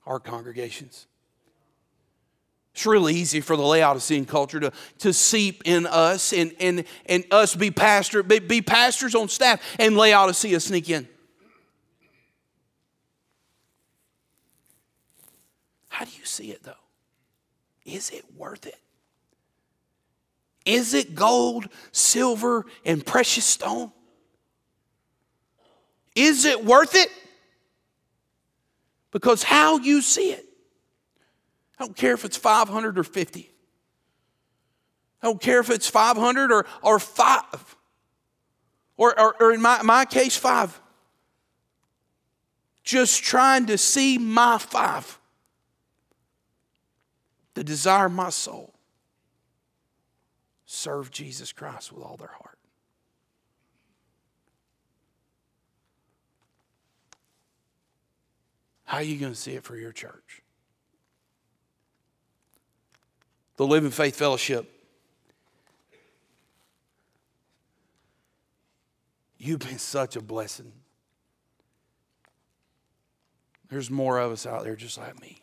our 0.05 0.19
congregations. 0.19 1.07
It's 2.73 2.87
really 2.87 3.15
easy 3.15 3.41
for 3.41 3.55
the 3.55 3.63
Laodicean 3.63 4.25
culture 4.25 4.59
to, 4.61 4.73
to 5.01 5.13
seep 5.13 5.63
in 5.67 5.87
us 5.87 6.33
and, 6.33 6.55
and, 6.59 6.85
and 7.05 7.25
us 7.31 7.55
be 7.55 7.71
pastor, 7.71 8.23
be, 8.23 8.39
be 8.39 8.63
pastors 8.63 9.15
on 9.15 9.29
staff 9.29 9.61
and 9.79 9.97
Laodicea 9.97 10.59
sneak 10.59 10.89
in. 10.89 11.07
How 15.89 16.07
do 16.07 16.11
you 16.19 16.25
see 16.25 16.51
it 16.51 16.63
though? 16.63 16.73
Is 17.85 18.11
it 18.11 18.25
worth 18.37 18.67
it? 18.67 18.79
Is 20.65 20.95
it 20.95 21.15
gold, 21.15 21.69
silver, 21.91 22.65
and 22.87 23.05
precious 23.05 23.45
stone? 23.45 23.93
Is 26.15 26.47
it 26.47 26.65
worth 26.65 26.95
it? 26.95 27.11
Because 29.11 29.43
how 29.43 29.79
you 29.79 30.01
see 30.01 30.31
it 30.31 30.47
I 31.79 31.85
don't 31.85 31.97
care 31.97 32.15
if 32.15 32.25
it's 32.25 32.37
500 32.37 32.99
or 32.99 33.05
50. 33.05 33.51
I 35.23 35.27
don't 35.27 35.41
care 35.41 35.61
if 35.61 35.71
it's 35.71 35.89
500 35.89 36.53
or, 36.53 36.67
or 36.83 36.99
five. 36.99 37.77
Or, 38.97 39.19
or, 39.19 39.37
or 39.41 39.53
in 39.53 39.63
my, 39.63 39.83
my 39.83 40.05
case, 40.05 40.37
five. 40.37 40.79
Just 42.83 43.23
trying 43.23 43.67
to 43.67 43.79
see 43.79 44.19
my 44.19 44.59
five. 44.59 45.19
The 47.55 47.63
desire 47.63 48.09
my 48.09 48.31
soul. 48.31 48.75
Serve 50.67 51.11
Jesus 51.11 51.53
Christ 51.53 51.93
with 51.93 52.03
all 52.03 52.17
their 52.17 52.29
heart. 52.29 52.59
How 58.85 58.99
are 58.99 59.03
you 59.03 59.19
going 59.19 59.33
to 59.33 59.39
see 59.39 59.53
it 59.53 59.65
for 59.65 59.77
your 59.77 59.93
church? 59.93 60.43
The 63.63 63.69
Living 63.69 63.93
Faith 63.93 64.17
Fellowship. 64.17 64.69
You've 69.39 69.61
been 69.61 69.79
such 69.79 70.17
a 70.17 70.21
blessing. 70.21 70.73
There's 73.71 73.89
more 73.89 74.19
of 74.19 74.33
us 74.33 74.47
out 74.47 74.65
there 74.65 74.75
just 74.75 74.99
like 74.99 75.21
me. 75.21 75.41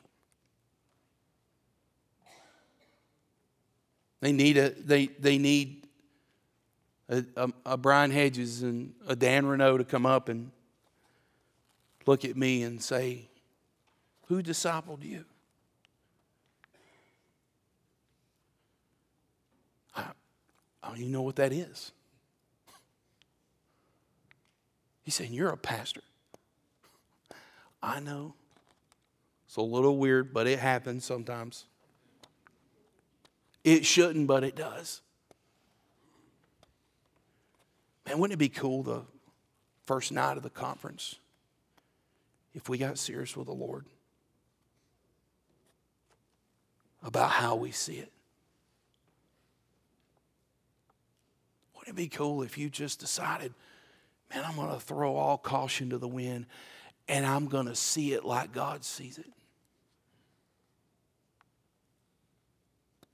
They 4.20 4.34
need 4.34 4.58
a 4.58 4.72
they 4.72 5.06
they 5.06 5.38
need 5.38 5.88
a, 7.08 7.24
a, 7.38 7.50
a 7.66 7.78
Brian 7.78 8.12
Hedges 8.12 8.64
and 8.64 8.96
a 9.08 9.16
Dan 9.16 9.46
Renault 9.46 9.78
to 9.78 9.86
come 9.86 10.06
up 10.06 10.28
and 10.28 10.52
look 12.06 12.26
at 12.26 12.36
me 12.36 12.64
and 12.64 12.84
say, 12.84 13.30
"Who 14.26 14.44
discipled 14.44 15.06
you?" 15.06 15.24
I 20.90 20.94
don't 20.94 21.02
even 21.02 21.12
know 21.12 21.22
what 21.22 21.36
that 21.36 21.54
is. 21.54 21.92
He's 25.04 25.14
saying, 25.14 25.34
You're 25.34 25.50
a 25.50 25.58
pastor. 25.58 26.02
I 27.82 28.00
know. 28.00 28.34
It's 29.46 29.56
a 29.56 29.62
little 29.62 29.98
weird, 29.98 30.34
but 30.34 30.48
it 30.48 30.58
happens 30.58 31.06
sometimes. 31.06 31.66
It 33.64 33.86
shouldn't, 33.86 34.26
but 34.26 34.44
it 34.44 34.56
does. 34.56 35.02
Man, 38.08 38.18
wouldn't 38.18 38.34
it 38.34 38.38
be 38.38 38.50
cool 38.50 38.82
the 38.82 39.04
first 39.86 40.12
night 40.12 40.38
of 40.38 40.44
the 40.44 40.50
conference 40.50 41.18
if 42.56 42.68
we 42.68 42.80
got 42.80 42.98
serious 42.98 43.38
with 43.38 43.46
the 43.46 43.54
Lord 43.54 43.86
about 47.04 47.30
how 47.30 47.56
we 47.56 47.70
see 47.70 47.98
it? 47.98 48.12
It'd 51.90 51.98
be 51.98 52.08
cool 52.08 52.44
if 52.44 52.56
you 52.56 52.70
just 52.70 53.00
decided, 53.00 53.52
man, 54.32 54.44
I'm 54.46 54.56
going 54.56 54.72
to 54.72 54.80
throw 54.80 55.16
all 55.16 55.40
caution 55.40 55.90
to 55.90 55.98
the 55.98 56.08
wind 56.08 56.46
and 57.08 57.26
I'm 57.26 57.48
going 57.48 57.66
to 57.66 57.74
see 57.74 58.14
it 58.14 58.24
like 58.24 58.52
God 58.52 58.86
sees 58.86 59.18
it. 59.18 59.26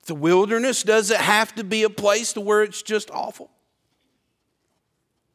The 0.07 0.15
wilderness 0.15 0.84
doesn't 0.84 1.21
have 1.21 1.55
to 1.55 1.63
be 1.63 1.84
a 1.84 1.89
place 1.89 2.34
to 2.34 2.41
where 2.41 2.63
it's 2.63 2.82
just 2.82 3.09
awful. 3.11 3.49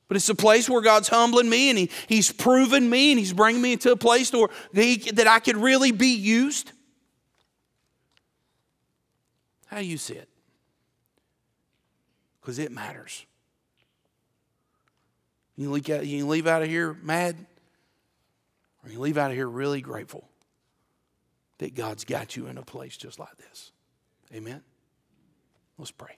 But 0.06 0.18
it's 0.18 0.28
a 0.28 0.34
place 0.34 0.68
where 0.68 0.82
God's 0.82 1.08
humbling 1.08 1.48
me 1.48 1.70
and 1.70 1.78
he, 1.78 1.90
He's 2.08 2.30
proven 2.30 2.90
me 2.90 3.12
and 3.12 3.18
He's 3.18 3.32
bringing 3.32 3.62
me 3.62 3.72
into 3.72 3.90
a 3.90 3.96
place 3.96 4.30
where 4.34 4.48
he, 4.74 4.96
that 5.12 5.26
I 5.26 5.38
could 5.38 5.56
really 5.56 5.92
be 5.92 6.14
used. 6.14 6.72
How 9.68 9.78
you 9.78 9.96
see 9.96 10.16
it? 10.16 10.28
Because 12.42 12.58
it 12.58 12.70
matters. 12.70 13.24
You 15.60 15.70
leave, 15.70 15.90
out, 15.90 16.06
you 16.06 16.26
leave 16.26 16.46
out 16.46 16.62
of 16.62 16.68
here 16.68 16.96
mad, 17.02 17.36
or 18.82 18.90
you 18.90 18.98
leave 18.98 19.18
out 19.18 19.30
of 19.30 19.36
here 19.36 19.46
really 19.46 19.82
grateful 19.82 20.26
that 21.58 21.74
God's 21.74 22.06
got 22.06 22.34
you 22.34 22.46
in 22.46 22.56
a 22.56 22.62
place 22.62 22.96
just 22.96 23.18
like 23.18 23.36
this. 23.36 23.70
Amen? 24.34 24.62
Let's 25.76 25.90
pray. 25.90 26.16